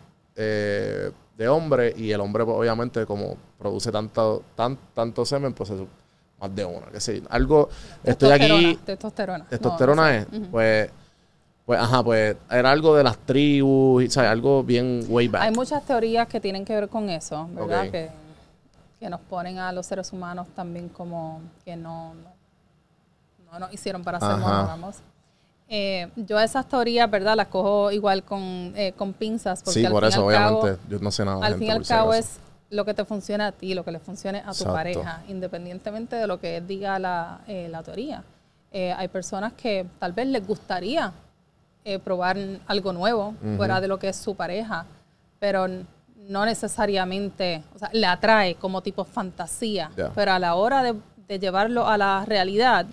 eh, 0.43 1.11
de 1.37 1.47
hombre 1.47 1.93
y 1.95 2.11
el 2.11 2.19
hombre 2.19 2.43
pues, 2.45 2.57
obviamente 2.57 3.05
como 3.05 3.37
produce 3.57 3.91
tanto, 3.91 4.43
tan, 4.55 4.77
tanto 4.93 5.25
semen, 5.25 5.53
pues 5.53 5.69
es 5.69 5.81
más 6.39 6.55
de 6.55 6.65
una. 6.65 6.87
Que 6.87 6.99
sé, 6.99 7.21
algo, 7.29 7.69
estoy 8.03 8.31
aquí... 8.31 8.79
Testosterona, 8.83 9.47
Testosterona. 9.47 10.01
No, 10.01 10.07
es, 10.09 10.47
pues, 10.49 10.89
pues, 11.65 11.79
ajá, 11.79 12.03
pues 12.03 12.35
era 12.49 12.71
algo 12.71 12.95
de 12.95 13.03
las 13.03 13.17
tribus, 13.19 14.11
¿sabes? 14.11 14.31
Algo 14.31 14.63
bien 14.63 15.05
way 15.07 15.27
back. 15.27 15.43
Hay 15.43 15.51
muchas 15.51 15.85
teorías 15.85 16.27
que 16.27 16.39
tienen 16.39 16.65
que 16.65 16.73
ver 16.73 16.89
con 16.89 17.09
eso, 17.09 17.47
¿verdad? 17.53 17.89
Que, 17.91 18.09
que 18.99 19.09
nos 19.09 19.21
ponen 19.21 19.59
a 19.59 19.71
los 19.71 19.85
seres 19.85 20.11
humanos 20.11 20.47
también 20.55 20.89
como 20.89 21.41
que 21.63 21.75
no, 21.75 22.13
no, 22.15 22.33
no 23.51 23.59
nos 23.59 23.73
hicieron 23.73 24.03
para 24.03 24.19
ser 24.19 24.37
monógamos. 24.37 24.97
Eh, 25.73 26.09
yo 26.17 26.37
esas 26.37 26.67
teorías, 26.67 27.09
¿verdad? 27.09 27.37
Las 27.37 27.47
cojo 27.47 27.91
igual 27.91 28.23
con, 28.23 28.73
eh, 28.75 28.91
con 28.97 29.13
pinzas. 29.13 29.63
Porque 29.63 29.79
sí, 29.79 29.85
al 29.85 29.91
por 29.93 30.03
fin 30.03 30.09
eso, 30.11 30.29
al 30.29 30.35
cabo- 30.35 30.59
obviamente, 30.59 30.81
yo 30.89 30.99
no 30.99 31.11
sé 31.11 31.23
nada. 31.23 31.45
al 31.45 31.55
fin 31.55 31.67
y 31.67 31.71
al 31.71 31.85
cabo 31.87 32.13
es 32.13 32.39
lo 32.69 32.83
que 32.83 32.93
te 32.93 33.05
funcione 33.05 33.45
a 33.45 33.53
ti, 33.53 33.73
lo 33.73 33.85
que 33.85 33.91
le 33.93 33.99
funcione 33.99 34.39
a 34.39 34.43
tu 34.43 34.49
Exacto. 34.49 34.73
pareja, 34.73 35.23
independientemente 35.29 36.17
de 36.17 36.27
lo 36.27 36.41
que 36.41 36.59
diga 36.59 36.99
la, 36.99 37.39
eh, 37.47 37.69
la 37.71 37.81
teoría. 37.83 38.21
Hay 38.73 39.07
personas 39.09 39.51
que 39.53 39.85
tal 39.99 40.13
vez 40.13 40.27
les 40.27 40.45
gustaría 40.47 41.11
probar 42.05 42.37
algo 42.67 42.93
nuevo 42.93 43.33
fuera 43.57 43.81
de 43.81 43.87
lo 43.89 43.97
que 43.99 44.07
es 44.09 44.15
su 44.15 44.35
pareja, 44.35 44.85
pero 45.39 45.67
no 46.29 46.45
necesariamente, 46.45 47.63
o 47.75 47.79
sea, 47.79 47.89
le 47.91 48.05
atrae 48.07 48.55
como 48.55 48.81
tipo 48.81 49.03
fantasía, 49.03 49.91
pero 50.15 50.31
a 50.33 50.39
la 50.39 50.55
hora 50.55 50.83
de, 50.83 50.95
de 51.27 51.39
llevarlo 51.39 51.85
a 51.87 51.97
la 51.97 52.23
realidad, 52.25 52.85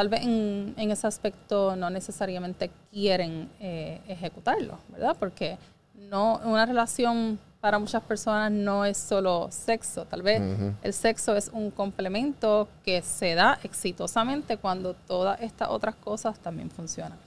tal 0.00 0.08
vez 0.08 0.22
en, 0.22 0.72
en 0.78 0.90
ese 0.90 1.06
aspecto 1.06 1.76
no 1.76 1.90
necesariamente 1.90 2.70
quieren 2.90 3.50
eh, 3.60 4.00
ejecutarlo, 4.08 4.78
¿verdad? 4.88 5.14
Porque 5.20 5.58
no 5.94 6.40
una 6.42 6.64
relación 6.64 7.38
para 7.60 7.78
muchas 7.78 8.02
personas 8.04 8.50
no 8.50 8.86
es 8.86 8.96
solo 8.96 9.48
sexo, 9.50 10.06
tal 10.06 10.22
vez 10.22 10.40
el 10.82 10.94
sexo 10.94 11.36
es 11.36 11.50
un 11.52 11.70
complemento 11.70 12.66
que 12.82 13.02
se 13.02 13.34
da 13.34 13.58
exitosamente 13.62 14.56
cuando 14.56 14.94
todas 14.94 15.38
estas 15.42 15.68
otras 15.68 15.94
cosas 15.96 16.38
también 16.38 16.70
funcionan. 16.70 17.18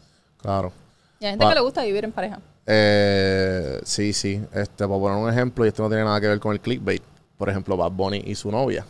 Claro. 0.42 0.74
Y 1.20 1.26
hay 1.26 1.32
gente 1.34 1.46
Pa- 1.46 1.50
que 1.52 1.56
le 1.56 1.62
gusta 1.62 1.84
vivir 1.84 2.04
en 2.06 2.12
pareja. 2.12 2.40
Eh, 2.66 3.82
sí, 3.84 4.14
sí. 4.14 4.42
Este, 4.52 4.88
para 4.88 5.00
poner 5.00 5.18
un 5.20 5.30
ejemplo, 5.30 5.64
y 5.64 5.68
esto 5.68 5.84
no 5.84 5.90
tiene 5.90 6.06
nada 6.06 6.20
que 6.20 6.28
ver 6.28 6.40
con 6.40 6.54
el 6.54 6.60
clickbait. 6.60 7.04
Por 7.38 7.50
ejemplo, 7.50 7.78
Bad 7.78 7.92
Bunny 7.92 8.24
y 8.26 8.34
su 8.34 8.50
novia. 8.50 8.84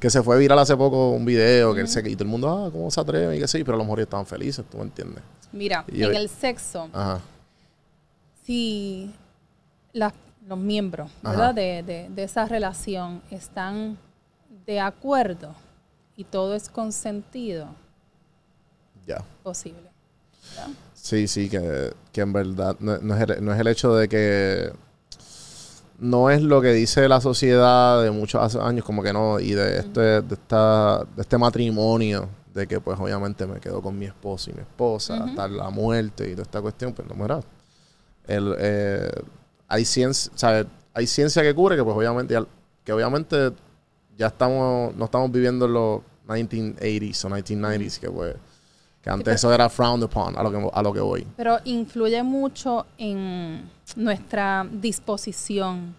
Que 0.00 0.10
se 0.10 0.22
fue 0.22 0.38
viral 0.38 0.58
hace 0.58 0.76
poco 0.76 1.10
un 1.10 1.24
video 1.24 1.74
que 1.74 1.80
él 1.80 1.88
se, 1.88 2.00
y 2.08 2.14
todo 2.14 2.24
el 2.24 2.30
mundo, 2.30 2.48
ah, 2.48 2.70
¿cómo 2.70 2.90
se 2.90 3.00
atreve? 3.00 3.36
Y 3.36 3.40
que 3.40 3.48
sí, 3.48 3.64
pero 3.64 3.74
a 3.74 3.78
lo 3.78 3.84
mejor 3.84 4.00
estaban 4.00 4.26
felices, 4.26 4.64
¿tú 4.70 4.76
me 4.78 4.84
entiendes? 4.84 5.22
Mira, 5.52 5.84
Y 5.88 5.98
yo- 5.98 6.10
en 6.10 6.16
el 6.16 6.28
sexo, 6.28 6.88
Ajá. 6.92 7.20
si 8.44 9.14
las- 9.92 10.12
los 10.46 10.58
miembros. 10.58 11.10
¿verdad? 11.22 11.54
De, 11.54 11.82
de- 11.82 12.08
de 12.08 12.22
esa 12.22 12.46
relación 12.46 13.22
están 13.30 13.98
de 14.66 14.80
acuerdo 14.80 15.54
y 16.16 16.24
todo 16.24 16.54
es 16.54 16.68
consentido, 16.68 17.68
Ya. 19.06 19.22
posible. 19.42 19.88
Sí, 20.94 21.26
sí, 21.28 21.48
que, 21.50 21.92
que 22.12 22.20
en 22.22 22.32
verdad 22.32 22.76
no, 22.80 22.98
no 22.98 23.14
es 23.16 23.22
el, 23.28 23.44
no 23.44 23.52
es 23.52 23.60
el 23.60 23.66
hecho 23.68 23.94
de 23.94 24.08
que 24.08 24.72
no 25.98 26.30
es 26.30 26.42
lo 26.42 26.60
que 26.62 26.72
dice 26.72 27.08
la 27.08 27.20
sociedad 27.20 28.02
de 28.02 28.10
muchos 28.10 28.54
años, 28.56 28.84
como 28.84 29.02
que 29.02 29.12
no, 29.12 29.40
y 29.40 29.52
de 29.52 29.78
este, 29.78 30.22
de 30.22 30.34
esta, 30.34 31.04
de 31.16 31.22
este 31.22 31.38
matrimonio, 31.38 32.28
de 32.54 32.66
que 32.66 32.80
pues 32.80 32.98
obviamente 32.98 33.46
me 33.46 33.60
quedo 33.60 33.82
con 33.82 33.98
mi 33.98 34.06
esposo 34.06 34.50
y 34.50 34.54
mi 34.54 34.60
esposa 34.60 35.24
hasta 35.24 35.48
la 35.48 35.70
muerte 35.70 36.28
y 36.28 36.32
toda 36.32 36.42
esta 36.42 36.62
cuestión, 36.62 36.92
pues 36.92 37.08
no 37.08 37.14
mira. 37.14 37.40
El, 38.26 38.54
eh, 38.58 39.10
hay 39.66 39.84
ciencia, 39.84 40.32
¿sabes? 40.34 40.66
Hay 40.94 41.06
ciencia 41.06 41.42
que 41.42 41.54
cubre 41.54 41.76
que 41.76 41.84
pues 41.84 41.96
obviamente 41.96 42.34
ya, 42.34 42.44
que 42.84 42.92
obviamente 42.92 43.52
ya 44.16 44.28
estamos, 44.28 44.94
no 44.94 45.04
estamos 45.04 45.30
viviendo 45.32 45.66
en 45.66 45.72
los 45.72 46.00
1980s 46.26 47.24
o 47.24 47.28
1990s, 47.28 47.98
que 47.98 48.10
pues 48.10 48.36
que 49.02 49.10
antes 49.10 49.24
pero- 49.24 49.34
eso 49.36 49.52
era 49.52 49.68
frowned 49.68 50.04
upon, 50.04 50.36
a 50.36 50.42
lo 50.42 50.50
que, 50.50 50.70
a 50.72 50.82
lo 50.82 50.92
que 50.92 51.00
voy. 51.00 51.26
Pero 51.36 51.58
influye 51.64 52.22
mucho 52.22 52.86
en 52.98 53.70
nuestra 53.96 54.66
disposición, 54.70 55.94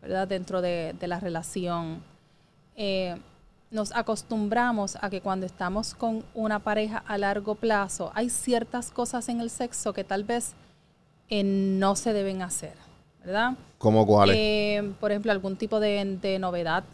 ¿verdad? 0.00 0.26
Dentro 0.28 0.60
de, 0.60 0.94
de 0.98 1.06
la 1.08 1.20
relación. 1.20 2.02
Eh, 2.76 3.16
nos 3.70 3.92
acostumbramos 3.94 4.96
a 5.02 5.10
que 5.10 5.20
cuando 5.20 5.44
estamos 5.44 5.94
con 5.94 6.24
una 6.32 6.58
pareja 6.58 7.02
a 7.06 7.18
largo 7.18 7.54
plazo, 7.54 8.10
hay 8.14 8.30
ciertas 8.30 8.90
cosas 8.90 9.28
en 9.28 9.40
el 9.40 9.50
sexo 9.50 9.92
que 9.92 10.04
tal 10.04 10.24
vez 10.24 10.54
eh, 11.28 11.42
no 11.44 11.94
se 11.94 12.14
deben 12.14 12.40
hacer, 12.40 12.72
¿verdad? 13.22 13.52
¿Cómo 13.76 14.06
cuáles? 14.06 14.36
Eh, 14.38 14.92
por 14.98 15.10
ejemplo, 15.10 15.32
algún 15.32 15.56
tipo 15.56 15.80
de, 15.80 16.18
de 16.22 16.38
novedad 16.38 16.84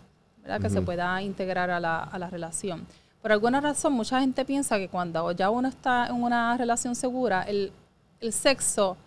¿verdad? 0.43 0.61
que 0.61 0.69
se 0.69 0.83
pueda 0.83 1.23
integrar 1.23 1.71
a 1.71 1.79
la, 1.79 2.01
a 2.01 2.19
la 2.19 2.29
relación. 2.29 2.87
Por 3.25 3.33
alguna 3.33 3.59
razón, 3.63 3.95
mucha 3.95 4.21
gente 4.21 4.45
piensa 4.45 4.77
que 4.77 4.91
cuando 4.91 5.33
ya 5.33 5.49
uno 5.49 5.67
está 5.67 6.09
en 6.09 6.23
una 6.23 6.55
relación 6.59 6.95
segura, 6.95 7.41
el, 7.45 7.73
el 8.21 8.33
sexo 8.35 8.99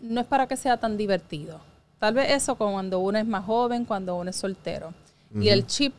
no 0.00 0.20
es 0.20 0.26
para 0.26 0.48
que 0.48 0.56
sea 0.56 0.76
tan 0.76 0.96
divertido. 0.96 1.60
Tal 2.00 2.14
vez 2.14 2.32
eso 2.32 2.56
cuando 2.56 2.98
uno 2.98 3.18
es 3.20 3.24
más 3.24 3.44
joven, 3.44 3.84
cuando 3.84 4.16
uno 4.16 4.30
es 4.30 4.34
soltero. 4.34 4.92
Y 5.40 5.50
el 5.50 5.64
chip 5.68 5.94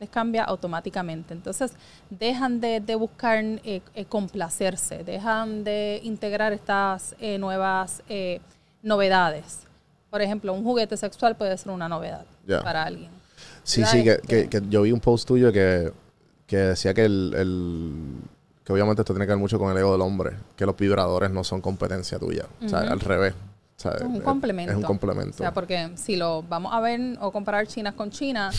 les 0.00 0.08
cambia 0.08 0.44
automáticamente. 0.44 1.34
Entonces, 1.34 1.72
dejan 2.08 2.62
de, 2.62 2.80
de 2.80 2.94
buscar 2.94 3.44
eh, 3.44 3.82
eh, 3.94 4.04
complacerse, 4.06 5.04
dejan 5.04 5.64
de 5.64 6.00
integrar 6.02 6.54
estas 6.54 7.14
eh, 7.20 7.36
nuevas 7.36 8.02
novedades. 8.82 9.60
Por 10.08 10.22
ejemplo, 10.22 10.54
un 10.54 10.64
juguete 10.64 10.96
sexual 10.96 11.36
puede 11.36 11.58
ser 11.58 11.72
una 11.72 11.90
novedad 11.90 12.24
para 12.62 12.84
alguien. 12.84 13.10
Sí, 13.64 13.82
¿verdad? 13.82 13.92
sí, 13.92 14.04
que, 14.04 14.18
que- 14.26 14.48
que 14.48 14.62
yo 14.70 14.80
vi 14.80 14.92
un 14.92 15.00
post 15.00 15.28
tuyo 15.28 15.52
que, 15.52 15.92
que 16.48 16.56
decía 16.56 16.92
que 16.94 17.04
el, 17.04 17.32
el- 17.36 18.16
que 18.64 18.72
obviamente 18.72 19.02
esto 19.02 19.12
tiene 19.14 19.24
que 19.26 19.30
ver 19.32 19.38
mucho 19.38 19.58
con 19.58 19.70
el 19.70 19.78
ego 19.78 19.92
del 19.92 20.00
hombre, 20.00 20.32
que 20.56 20.66
los 20.66 20.76
vibradores 20.76 21.30
no 21.30 21.44
son 21.44 21.60
competencia 21.60 22.18
tuya, 22.18 22.44
o 22.64 22.68
sea, 22.68 22.80
al 22.80 22.98
revés. 23.00 23.32
O 23.34 23.80
sea, 23.80 23.92
Es 23.92 24.02
un 24.02 24.16
es- 24.16 24.22
complemento. 24.22 24.72
Es 24.72 24.76
un 24.76 24.82
complemento. 24.82 25.34
O 25.34 25.38
sea, 25.38 25.54
porque 25.54 25.90
si 25.94 26.16
lo 26.16 26.42
vamos 26.42 26.72
a 26.74 26.80
ver 26.80 27.00
o 27.20 27.30
comparar 27.30 27.66
chinas 27.68 27.94
con 27.94 28.10
China, 28.10 28.50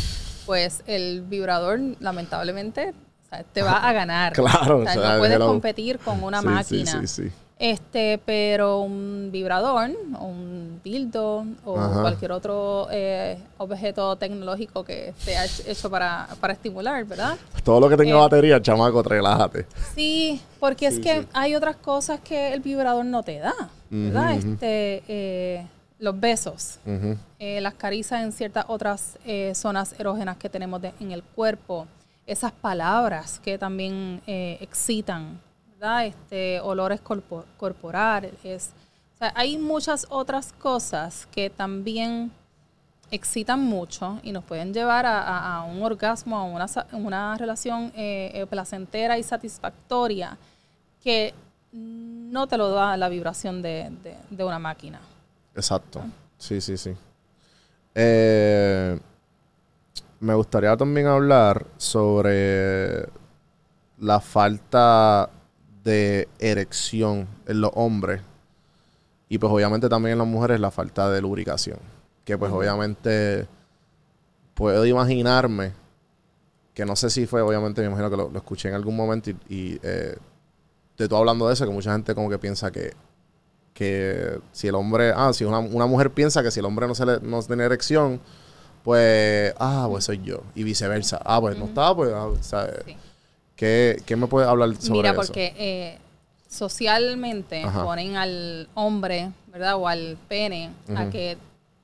pues 0.46 0.82
el 0.88 1.22
vibrador, 1.22 1.80
lamentablemente, 2.00 2.94
o 3.26 3.30
sea, 3.30 3.44
te 3.44 3.62
va 3.62 3.88
a 3.88 3.92
ganar. 3.94 4.34
Claro, 4.34 4.80
O 4.80 4.84
sea, 4.84 4.92
o 4.98 5.02
sea, 5.02 5.14
no 5.14 5.20
puedes 5.20 5.36
hello. 5.36 5.48
competir 5.48 6.00
con 6.00 6.24
una 6.24 6.40
Sí, 6.42 6.48
máquina. 6.48 6.92
Sí, 7.02 7.08
sí, 7.08 7.24
sí. 7.24 7.32
Este, 7.60 8.18
pero 8.26 8.80
un 8.80 9.30
vibrador, 9.34 9.90
o 10.18 10.26
un 10.26 10.80
dildo 10.82 11.46
o 11.66 11.78
Ajá. 11.78 12.02
cualquier 12.04 12.32
otro 12.32 12.88
eh, 12.90 13.38
objeto 13.58 14.16
tecnológico 14.16 14.86
que 14.86 15.14
hech- 15.26 15.68
hecho 15.68 15.90
para, 15.90 16.30
para 16.40 16.54
estimular, 16.54 17.04
¿verdad? 17.04 17.36
Todo 17.66 17.82
lo 17.82 17.90
que 17.90 17.98
tenga 17.98 18.12
Eh, 18.16 18.20
batería, 18.20 18.62
chamaco, 18.62 19.04
relájate. 19.04 19.68
Sí, 19.94 20.42
porque 20.62 20.88
es 20.88 21.00
que 21.00 21.22
sí. 21.24 21.28
hay 21.34 21.54
otras 21.56 21.76
cosas 21.76 22.22
que 22.22 22.54
el 22.54 22.62
vibrador 22.62 23.04
no 23.04 23.24
te 23.24 23.40
da, 23.40 23.54
¿verdad? 23.90 24.36
Este, 24.36 25.04
eh, 25.10 25.68
los 26.00 26.18
besos, 26.18 26.80
eh, 27.40 27.60
las 27.60 27.74
caricias 27.74 28.22
en 28.24 28.32
ciertas 28.32 28.64
otras 28.70 29.18
eh, 29.26 29.52
zonas 29.54 29.94
erógenas 30.00 30.38
que 30.38 30.48
tenemos 30.48 30.82
de- 30.82 30.94
en 31.02 31.12
el 31.12 31.24
cuerpo, 31.24 31.88
esas 32.26 32.54
palabras 32.54 33.42
que 33.44 33.58
también 33.58 34.22
eh, 34.28 34.58
excitan, 34.62 35.42
¿verdad? 35.80 36.06
Este, 36.08 36.60
olores 36.60 37.00
corpo- 37.00 37.46
corporales. 37.58 38.34
O 39.16 39.18
sea, 39.18 39.32
hay 39.36 39.58
muchas 39.58 40.06
otras 40.10 40.52
cosas 40.54 41.26
que 41.32 41.50
también 41.50 42.32
excitan 43.12 43.62
mucho 43.62 44.20
y 44.22 44.32
nos 44.34 44.44
pueden 44.44 44.74
llevar 44.74 45.06
a, 45.06 45.22
a- 45.22 45.56
a 45.58 45.64
un 45.64 45.82
orgasmo, 45.82 46.38
a 46.38 46.44
una, 46.44 46.66
una 46.92 47.38
relación 47.38 47.92
eh, 47.96 48.32
eh, 48.34 48.46
placentera 48.46 49.18
y 49.18 49.24
satisfactoria 49.24 50.38
que 51.04 51.34
no 51.72 52.46
te 52.48 52.58
lo 52.58 52.70
da 52.72 52.98
la 52.98 53.08
vibración 53.10 53.62
de- 53.62 53.90
de- 54.04 54.18
de 54.30 54.44
una 54.44 54.60
máquina. 54.60 55.00
Exacto. 55.56 56.04
Sí, 56.38 56.60
sí, 56.62 56.78
sí. 56.78 56.94
Eh, 57.96 59.00
me 60.20 60.34
gustaría 60.34 60.76
también 60.76 61.08
hablar 61.08 61.66
sobre 61.78 63.08
la 64.00 64.20
falta 64.20 65.30
de 65.90 66.30
erección 66.40 67.28
en 67.48 67.62
los 67.62 67.72
hombres 67.76 68.22
y 69.28 69.38
pues 69.38 69.52
obviamente 69.52 69.90
también 69.90 70.14
en 70.14 70.20
las 70.20 70.28
mujeres 70.28 70.60
la 70.60 70.72
falta 70.72 71.10
de 71.10 71.22
lubricación. 71.22 71.80
Que 72.26 72.38
pues 72.38 72.52
obviamente 72.52 73.48
puedo 74.54 74.86
imaginarme 74.86 75.74
que 76.74 76.86
no 76.86 76.96
sé 76.96 77.10
si 77.10 77.26
fue, 77.26 77.42
obviamente 77.42 77.82
me 77.82 77.88
imagino 77.88 78.10
que 78.10 78.18
lo, 78.18 78.30
lo 78.30 78.38
escuché 78.38 78.70
en 78.70 78.76
algún 78.76 78.96
momento 78.96 79.32
y, 79.32 79.36
y, 79.50 79.80
eh, 79.84 80.16
de 80.98 81.08
tú 81.08 81.16
hablando 81.16 81.48
de 81.48 81.54
eso, 81.54 81.66
que 81.66 81.72
mucha 81.72 81.92
gente 81.92 82.14
como 82.16 82.30
que 82.30 82.40
piensa 82.40 82.72
que 82.72 82.94
que 83.80 84.42
si 84.52 84.68
el 84.68 84.76
hombre, 84.76 85.14
ah, 85.16 85.32
si 85.32 85.46
una, 85.46 85.60
una 85.60 85.86
mujer 85.86 86.12
piensa 86.12 86.44
que 86.44 86.52
si 86.52 86.60
el 86.60 86.66
hombre 86.66 86.86
no 86.86 86.96
se 86.96 87.06
le, 87.06 87.22
no 87.22 87.42
tiene 87.44 87.64
erección, 87.64 88.20
pues, 88.84 89.54
ah, 89.58 89.88
pues 89.90 90.04
soy 90.04 90.22
yo. 90.22 90.44
Y 90.54 90.64
viceversa. 90.64 91.22
Ah, 91.24 91.40
pues 91.40 91.58
no 91.58 91.64
está, 91.64 91.96
pues, 91.96 92.12
ah. 92.12 92.68
¿Qué, 93.60 94.02
qué 94.06 94.16
me 94.16 94.26
puede 94.28 94.48
hablar 94.48 94.74
sobre 94.78 95.00
Mira, 95.00 95.10
eso? 95.10 95.18
porque 95.18 95.54
eh, 95.58 95.98
socialmente 96.48 97.62
Ajá. 97.62 97.84
ponen 97.84 98.16
al 98.16 98.70
hombre, 98.74 99.34
¿verdad? 99.48 99.76
O 99.76 99.86
al 99.86 100.18
pene 100.30 100.70
a 100.96 101.10
que 101.10 101.38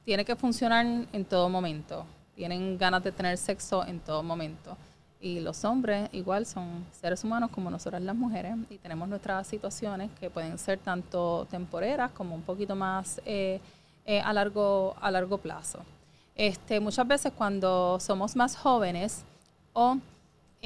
tiene 0.05 0.23
que 0.23 0.37
funcionar 0.37 0.85
en 1.11 1.25
todo 1.25 1.49
momento. 1.49 2.05
Tienen 2.33 2.77
ganas 2.77 3.03
de 3.03 3.11
tener 3.11 3.37
sexo 3.37 3.85
en 3.85 3.99
todo 3.99 4.23
momento. 4.23 4.77
Y 5.19 5.41
los 5.41 5.65
hombres 5.65 6.07
igual 6.13 6.45
son 6.45 6.85
seres 6.97 7.25
humanos 7.25 7.49
como 7.51 7.69
nosotras 7.69 8.01
las 8.01 8.15
mujeres 8.15 8.55
y 8.69 8.77
tenemos 8.77 9.09
nuestras 9.09 9.45
situaciones 9.45 10.09
que 10.17 10.29
pueden 10.29 10.57
ser 10.57 10.79
tanto 10.79 11.45
temporeras 11.51 12.09
como 12.11 12.35
un 12.35 12.41
poquito 12.43 12.73
más 12.73 13.19
eh, 13.25 13.59
eh, 14.05 14.21
a, 14.21 14.31
largo, 14.31 14.95
a 15.01 15.11
largo 15.11 15.39
plazo. 15.39 15.79
Este, 16.37 16.79
muchas 16.79 17.05
veces 17.05 17.33
cuando 17.37 17.99
somos 17.99 18.33
más 18.37 18.55
jóvenes 18.55 19.25
o 19.73 19.97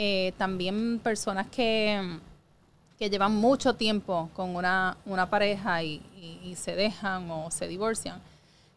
eh, 0.01 0.31
también 0.37 0.99
personas 1.03 1.47
que, 1.47 2.19
que 2.97 3.09
llevan 3.09 3.35
mucho 3.35 3.73
tiempo 3.73 4.29
con 4.33 4.55
una, 4.55 4.95
una 5.05 5.29
pareja 5.29 5.83
y, 5.83 6.01
y- 6.15 6.39
y 6.49 6.55
se 6.55 6.73
dejan 6.75 7.29
o 7.29 7.51
se 7.51 7.67
divorcian, 7.67 8.21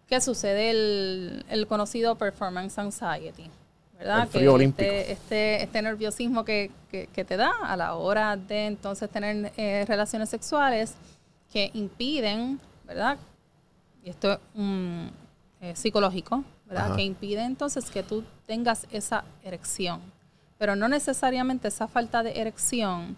¿qué 0.08 0.20
sucede? 0.20 0.70
El, 0.70 1.44
el 1.48 1.66
conocido 1.68 2.16
performance 2.16 2.76
anxiety, 2.78 3.48
¿verdad? 3.96 4.28
El 4.34 4.48
olímpico. 4.48 4.82
Este, 4.90 5.12
este, 5.12 5.62
este 5.62 5.82
nerviosismo 5.82 6.44
que, 6.44 6.70
que- 6.90 7.06
que 7.06 7.24
te 7.24 7.36
da 7.36 7.52
a 7.62 7.76
la 7.76 7.94
hora 7.94 8.36
de 8.36 8.66
entonces 8.66 9.08
tener 9.08 9.52
eh, 9.56 9.84
relaciones 9.86 10.28
sexuales 10.28 10.94
que 11.52 11.70
impiden, 11.74 12.58
¿verdad? 12.84 13.16
Y 14.04 14.10
esto 14.10 14.32
es 14.32 14.38
eh, 15.60 15.76
psicológico, 15.76 16.42
¿verdad? 16.66 16.86
Ajá. 16.86 16.96
Que 16.96 17.02
impide 17.04 17.44
entonces 17.44 17.88
que 17.90 18.02
tú 18.02 18.24
tengas 18.46 18.86
esa 18.90 19.22
erección. 19.44 20.00
Pero 20.62 20.76
no 20.76 20.86
necesariamente 20.86 21.66
esa 21.66 21.88
falta 21.88 22.22
de 22.22 22.40
erección 22.40 23.16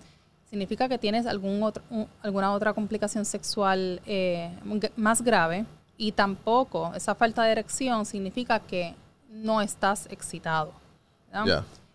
significa 0.48 0.88
que 0.88 0.96
tienes 0.96 1.26
algún 1.26 1.62
otro, 1.62 1.82
un- 1.90 2.06
alguna 2.22 2.50
otra 2.54 2.72
complicación 2.72 3.26
sexual 3.26 4.00
eh, 4.06 4.50
más 4.96 5.20
grave 5.20 5.66
y 5.98 6.12
tampoco 6.12 6.90
esa 6.94 7.14
falta 7.14 7.42
de 7.42 7.52
erección 7.52 8.06
significa 8.06 8.60
que 8.60 8.94
no 9.28 9.60
estás 9.60 10.06
excitado. 10.10 10.72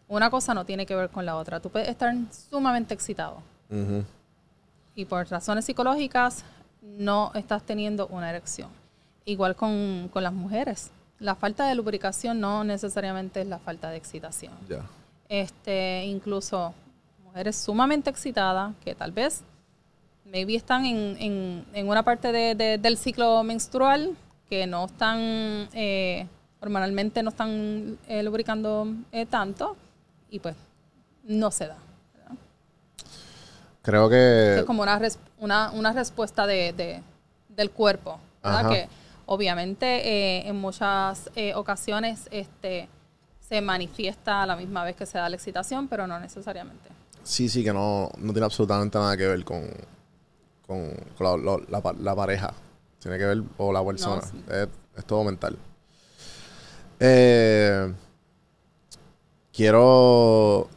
Una 0.08 0.30
cosa 0.30 0.54
no 0.54 0.66
tiene 0.66 0.86
que 0.86 0.94
ver 0.94 1.10
con 1.10 1.26
la 1.26 1.36
otra. 1.36 1.60
Tú 1.60 1.72
puedes 1.72 1.90
estar 1.90 2.14
sumamente 2.52 2.94
excitado 2.94 3.42
y 4.96 5.06
por 5.06 5.28
razones 5.32 5.66
psicológicas 5.66 6.44
no 6.84 7.32
estás 7.34 7.64
teniendo 7.64 8.06
una 8.06 8.30
erección. 8.30 8.70
Igual 9.26 9.56
con, 9.56 10.12
con 10.14 10.22
las 10.22 10.34
mujeres. 10.34 10.92
La 11.18 11.34
falta 11.34 11.68
de 11.68 11.74
lubricación 11.74 12.40
no 12.40 12.64
necesariamente 12.64 13.42
es 13.42 13.48
la 13.48 13.58
falta 13.58 13.90
de 13.90 13.98
excitación. 13.98 14.54
Este, 15.30 16.06
incluso 16.06 16.74
mujeres 17.24 17.56
sumamente 17.56 18.10
excitadas 18.10 18.74
que 18.84 18.96
tal 18.96 19.12
vez 19.12 19.44
maybe 20.26 20.56
están 20.56 20.86
en, 20.86 21.16
en, 21.20 21.66
en 21.74 21.88
una 21.88 22.02
parte 22.04 22.32
de- 22.32 22.56
de- 22.56 22.78
del 22.80 22.98
ciclo 22.98 23.44
menstrual 23.44 24.16
que 24.50 24.66
no 24.66 24.86
están, 24.86 25.20
eh, 25.74 26.26
hormonalmente 26.60 27.22
no 27.22 27.30
están 27.30 27.98
eh, 28.08 28.24
lubricando 28.24 28.88
eh, 29.12 29.28
tanto 29.28 29.78
y 30.32 30.40
pues 30.40 30.56
no 31.24 31.52
se 31.52 31.68
da. 31.68 31.78
¿verdad? 32.16 32.38
Creo 33.84 34.10
que... 34.10 34.56
es 34.60 34.64
como 34.66 34.82
una, 34.82 34.98
res- 34.98 35.20
una, 35.38 35.70
una 35.72 35.94
respuesta 35.94 36.48
de, 36.48 36.74
de- 36.74 37.04
del 37.50 37.70
cuerpo. 37.70 38.20
Que 38.70 38.90
obviamente 39.28 39.86
eh, 39.86 40.48
en 40.48 40.56
muchas 40.56 41.30
eh, 41.36 41.54
ocasiones 41.54 42.28
este, 42.32 42.88
se 43.50 43.62
manifiesta 43.62 44.44
a 44.44 44.46
la 44.46 44.56
misma 44.56 44.84
vez 44.84 44.96
que 44.96 45.08
se 45.08 45.18
da 45.18 45.28
la 45.28 45.36
excitación, 45.36 45.88
pero 45.88 46.06
no 46.06 46.20
necesariamente. 46.20 46.88
Sí, 47.24 47.50
sí, 47.50 47.64
que 47.64 47.74
no, 47.74 48.12
no 48.20 48.32
tiene 48.32 48.46
absolutamente 48.46 49.00
nada 49.00 49.18
que 49.18 49.26
ver 49.26 49.44
con, 49.44 49.68
con, 50.68 50.94
con 51.18 51.66
la, 51.68 52.16
pareja. 52.16 52.54
Tiene 53.00 53.18
que 53.18 53.26
ver, 53.26 53.42
o 53.58 53.74
la 53.74 53.84
persona. 53.84 54.22
sí. 54.22 54.44
es, 54.50 54.68
es 54.96 55.06
todo 55.06 55.24
mental. 55.24 55.58
Eh, 57.00 57.92
quiero, 59.52 60.70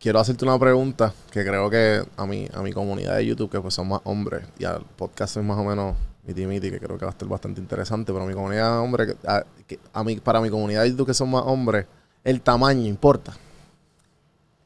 quiero 0.00 0.18
hacerte 0.18 0.44
una 0.44 0.58
pregunta 0.58 1.14
que 1.30 1.44
creo 1.44 1.70
que 1.70 2.04
a 2.16 2.26
mi, 2.26 2.48
a 2.52 2.60
mi 2.62 2.72
comunidad 2.72 3.16
de 3.16 3.26
YouTube, 3.26 3.52
que 3.52 3.60
pues 3.60 3.74
son 3.74 3.86
más 3.86 4.00
hombres, 4.02 4.44
y 4.58 4.64
al 4.64 4.84
podcast 4.96 5.36
es 5.36 5.44
más 5.44 5.58
o 5.58 5.64
menos 5.64 5.96
miti 6.24 6.44
miti, 6.44 6.72
que 6.72 6.80
creo 6.80 6.98
que 6.98 7.04
va 7.04 7.10
a 7.10 7.14
estar 7.14 7.28
bastante 7.28 7.60
interesante, 7.60 8.12
pero 8.12 8.26
mi 8.26 8.34
comunidad 8.34 8.72
de 8.72 8.78
hombres, 8.78 9.16
a, 9.24 9.44
a 9.92 10.02
mí, 10.02 10.16
para 10.16 10.40
mi 10.40 10.50
comunidad 10.50 10.82
de 10.82 10.90
YouTube 10.90 11.06
que 11.06 11.14
son 11.14 11.30
más 11.30 11.44
hombres, 11.46 11.86
el 12.24 12.40
tamaño 12.40 12.86
importa. 12.86 13.36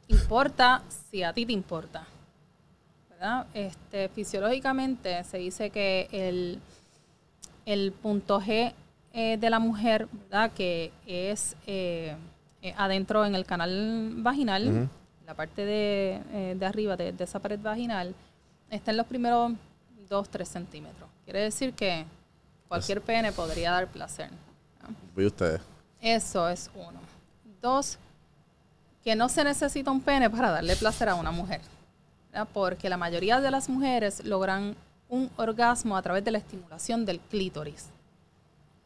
Importa 0.09 0.83
si 1.11 1.23
a 1.23 1.33
ti 1.33 1.47
te 1.47 1.53
importa. 1.53 2.07
¿verdad? 3.11 3.47
Este, 3.55 4.09
fisiológicamente 4.09 5.23
se 5.25 5.39
dice 5.39 5.71
que 5.71 6.09
el, 6.11 6.61
el 7.65 7.93
punto 7.93 8.41
G 8.41 8.73
eh, 9.13 9.37
de 9.39 9.51
la 9.51 9.59
mujer, 9.59 10.09
¿verdad? 10.13 10.51
que 10.53 10.93
es 11.07 11.57
eh, 11.67 12.17
eh, 12.63 12.75
adentro 12.77 13.25
en 13.25 13.35
el 13.35 13.45
canal 13.47 14.15
vaginal, 14.17 14.89
la 15.27 15.35
parte 15.35 15.65
de, 15.65 16.21
eh, 16.33 16.57
de 16.59 16.67
arriba 16.67 16.97
de, 16.97 17.13
de 17.13 17.25
esa 17.25 17.39
pared 17.39 17.61
vaginal, 17.61 18.15
está 18.71 18.91
en 18.91 18.97
los 18.97 19.07
primeros 19.07 19.53
2-3 20.09 20.45
centímetros. 20.45 21.09
Quiere 21.25 21.41
decir 21.41 21.75
que 21.75 22.05
cualquier 22.69 23.01
pene 23.01 23.33
podría 23.33 23.71
dar 23.71 23.89
placer. 23.89 24.31
Voy 25.15 25.27
ustedes. 25.27 25.61
Eso 26.01 26.49
es 26.49 26.71
uno. 26.75 27.04
Dos, 27.65 27.97
que 29.03 29.17
no 29.17 29.31
se 29.31 29.43
necesita 29.43 29.91
un 29.91 30.03
pene 30.03 30.29
para 30.29 30.51
darle 30.51 30.77
placer 30.77 31.09
a 31.09 31.15
una 31.15 31.31
mujer. 31.31 31.63
¿verdad? 32.31 32.47
Porque 32.53 32.91
la 32.91 32.99
mayoría 32.99 33.41
de 33.41 33.51
las 33.51 33.71
mujeres 33.71 34.23
logran 34.23 34.77
un 35.09 35.31
orgasmo 35.39 35.97
a 35.97 36.03
través 36.03 36.23
de 36.27 36.31
la 36.31 36.37
estimulación 36.39 37.07
del 37.07 37.21
clítoris. 37.21 37.87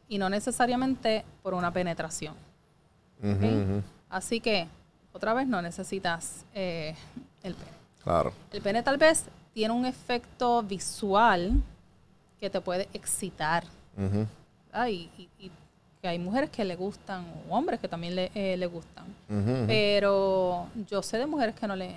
Y 0.07 0.17
no 0.17 0.29
necesariamente 0.29 1.25
por 1.43 1.53
una 1.55 1.71
penetración. 1.73 2.35
Así 4.09 4.39
que, 4.39 4.65
otra 5.11 5.33
vez, 5.33 5.45
no 5.45 5.61
necesitas 5.61 6.45
eh, 6.53 6.95
el 7.43 7.55
pene. 7.55 7.71
Claro. 8.01 8.31
El 8.53 8.61
pene 8.61 8.81
tal 8.81 8.97
vez 8.97 9.25
tiene 9.53 9.73
un 9.73 9.85
efecto 9.85 10.63
visual 10.63 11.51
que 12.39 12.49
te 12.49 12.61
puede 12.61 12.87
excitar. 12.93 13.65
Y- 14.87 15.09
y 15.37 15.51
que 16.01 16.07
hay 16.07 16.19
mujeres 16.19 16.49
que 16.49 16.63
le 16.63 16.75
gustan, 16.75 17.25
o 17.49 17.55
hombres 17.57 17.79
que 17.79 17.87
también 17.87 18.15
le, 18.15 18.31
eh, 18.33 18.55
le 18.57 18.65
gustan. 18.67 19.05
Pero 19.67 20.67
yo 20.89 21.01
sé 21.03 21.17
de 21.17 21.25
mujeres 21.25 21.55
que 21.55 21.67
no, 21.67 21.75
le, 21.75 21.95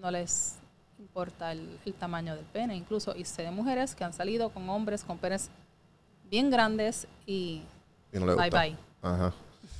no 0.00 0.10
les 0.10 0.54
importa 0.98 1.52
el, 1.52 1.78
el 1.84 1.94
tamaño 1.94 2.34
del 2.34 2.44
pene, 2.46 2.74
incluso. 2.74 3.14
Y 3.16 3.24
sé 3.24 3.42
de 3.42 3.50
mujeres 3.50 3.94
que 3.94 4.04
han 4.04 4.12
salido 4.12 4.48
con 4.50 4.68
hombres 4.70 5.04
con 5.04 5.18
penes 5.18 5.50
bien 6.30 6.50
grandes 6.50 7.06
y 7.26 7.62
Y 8.12 8.18
no 8.18 8.26
le 8.26 8.34
bye 8.34 8.44
gusta. 8.48 8.60
bye. 8.62 8.76
Ajá. 9.02 9.32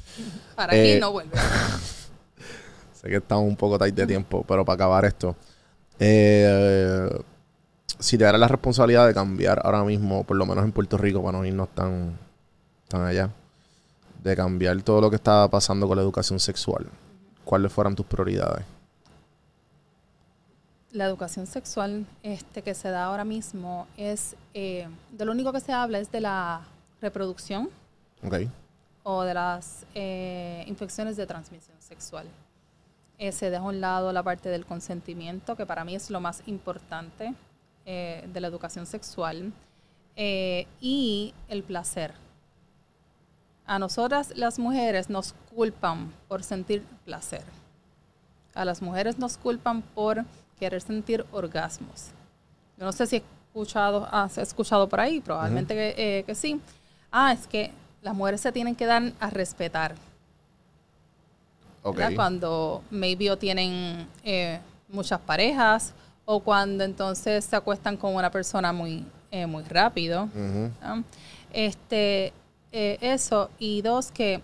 Para 0.56 0.76
Eh, 0.76 0.92
aquí 0.92 1.00
no 1.00 1.12
vuelve. 1.12 1.32
Sé 2.92 3.08
que 3.08 3.16
estamos 3.16 3.44
un 3.46 3.56
poco 3.56 3.78
tight 3.78 3.94
de 3.94 4.06
tiempo, 4.06 4.44
pero 4.46 4.64
para 4.64 4.74
acabar 4.74 5.04
esto. 5.04 5.34
eh, 5.98 7.08
si 7.98 8.18
te 8.18 8.24
dieras 8.24 8.40
la 8.40 8.48
responsabilidad 8.48 9.06
de 9.06 9.14
cambiar 9.14 9.60
ahora 9.64 9.82
mismo, 9.84 10.24
por 10.24 10.36
lo 10.36 10.44
menos 10.44 10.64
en 10.64 10.72
Puerto 10.72 10.98
Rico, 10.98 11.22
para 11.22 11.38
no 11.38 11.44
irnos 11.46 11.68
tan, 11.74 12.18
tan 12.88 13.04
allá, 13.06 13.30
de 14.26 14.36
cambiar 14.36 14.82
todo 14.82 15.00
lo 15.00 15.10
que 15.10 15.16
está 15.16 15.48
pasando 15.48 15.86
con 15.86 15.96
la 15.96 16.02
educación 16.02 16.40
sexual, 16.40 16.86
¿cuáles 17.44 17.72
fueran 17.72 17.94
tus 17.94 18.04
prioridades? 18.06 18.64
La 20.90 21.04
educación 21.04 21.46
sexual 21.46 22.06
este, 22.22 22.62
que 22.62 22.74
se 22.74 22.88
da 22.90 23.04
ahora 23.04 23.24
mismo 23.24 23.86
es, 23.96 24.34
eh, 24.54 24.88
de 25.12 25.24
lo 25.24 25.32
único 25.32 25.52
que 25.52 25.60
se 25.60 25.72
habla 25.72 25.98
es 25.98 26.10
de 26.10 26.20
la 26.20 26.62
reproducción 27.00 27.68
Ok. 28.24 28.34
o 29.02 29.22
de 29.22 29.34
las 29.34 29.84
eh, 29.94 30.64
infecciones 30.66 31.16
de 31.16 31.26
transmisión 31.26 31.76
sexual. 31.80 32.26
Eh, 33.18 33.32
se 33.32 33.50
deja 33.50 33.62
a 33.62 33.66
un 33.66 33.80
lado 33.80 34.12
la 34.12 34.22
parte 34.22 34.48
del 34.48 34.66
consentimiento, 34.66 35.54
que 35.56 35.66
para 35.66 35.84
mí 35.84 35.94
es 35.94 36.10
lo 36.10 36.20
más 36.20 36.42
importante 36.46 37.34
eh, 37.84 38.28
de 38.32 38.40
la 38.40 38.48
educación 38.48 38.86
sexual, 38.86 39.52
eh, 40.16 40.66
y 40.80 41.34
el 41.48 41.62
placer. 41.62 42.14
A 43.66 43.78
nosotras 43.78 44.32
las 44.36 44.58
mujeres 44.58 45.10
nos 45.10 45.34
culpan 45.54 46.12
por 46.28 46.42
sentir 46.42 46.84
placer. 47.04 47.42
A 48.54 48.64
las 48.64 48.80
mujeres 48.80 49.18
nos 49.18 49.36
culpan 49.36 49.82
por 49.82 50.24
querer 50.58 50.80
sentir 50.80 51.26
orgasmos. 51.32 52.06
Yo 52.78 52.84
no 52.84 52.92
sé 52.92 53.06
si 53.06 53.22
escuchado, 53.48 54.06
has 54.12 54.38
escuchado 54.38 54.88
por 54.88 55.00
ahí, 55.00 55.20
probablemente 55.20 55.74
que, 55.74 55.94
eh, 55.96 56.22
que 56.24 56.34
sí. 56.34 56.60
Ah, 57.10 57.32
es 57.32 57.46
que 57.46 57.72
las 58.02 58.14
mujeres 58.14 58.40
se 58.40 58.52
tienen 58.52 58.76
que 58.76 58.86
dar 58.86 59.12
a 59.18 59.30
respetar. 59.30 59.94
Ok. 61.82 61.96
¿verdad? 61.96 62.12
Cuando 62.14 62.82
maybe 62.90 63.30
o 63.30 63.38
tienen 63.38 64.06
eh, 64.22 64.60
muchas 64.88 65.20
parejas 65.20 65.94
o 66.24 66.40
cuando 66.40 66.84
entonces 66.84 67.44
se 67.44 67.56
acuestan 67.56 67.96
con 67.96 68.14
una 68.14 68.30
persona 68.30 68.72
muy, 68.72 69.04
eh, 69.30 69.46
muy 69.46 69.64
rápido. 69.64 70.28
¿no? 70.34 71.04
Este, 71.52 72.32
eh, 72.78 72.98
eso. 73.00 73.48
Y 73.58 73.80
dos, 73.82 74.10
que 74.10 74.40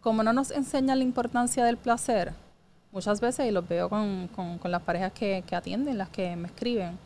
como 0.00 0.22
no 0.22 0.32
nos 0.32 0.50
enseñan 0.50 0.98
la 0.98 1.04
importancia 1.04 1.64
del 1.64 1.76
placer, 1.76 2.32
muchas 2.92 3.20
veces, 3.20 3.46
y 3.46 3.50
los 3.50 3.66
veo 3.68 3.88
con, 3.90 4.28
con- 4.34 4.58
con 4.58 4.70
las 4.70 4.82
parejas 4.82 5.12
que, 5.12 5.42
que 5.46 5.54
atienden, 5.56 5.98
las 5.98 6.08
que 6.08 6.34
me 6.36 6.46
escriben, 6.48 6.98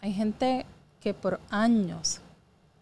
hay 0.00 0.12
gente 0.12 0.64
que 1.00 1.12
por 1.14 1.38
años 1.50 2.20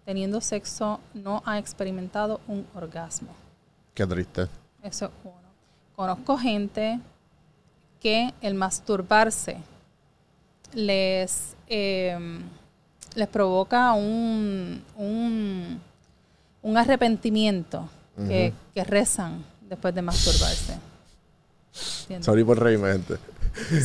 teniendo 0.04 0.40
sexo 0.40 1.00
no 1.14 1.42
ha 1.44 1.58
experimentado 1.58 2.40
un 2.48 2.66
orgasmo. 2.74 3.28
Qué 3.94 4.06
triste. 4.06 4.46
Eso 4.82 5.06
es 5.06 5.10
uno. 5.24 5.34
Conozco 5.96 6.38
gente 6.38 7.00
que 8.00 8.32
el 8.40 8.54
masturbarse 8.54 9.58
les, 10.72 11.56
eh, 11.66 12.40
les 13.14 13.28
provoca 13.28 13.92
un, 13.92 14.82
un, 14.96 15.80
un 16.62 16.76
arrepentimiento 16.78 17.88
que, 18.28 18.52
rezan 18.84 19.44
después 19.68 19.94
de 19.94 20.02
masturbarse. 20.02 20.78
¿Entiendes? 22.02 22.26
Sorry 22.26 22.44
por 22.44 22.58
reírme, 22.60 22.92
gente. 22.92 23.16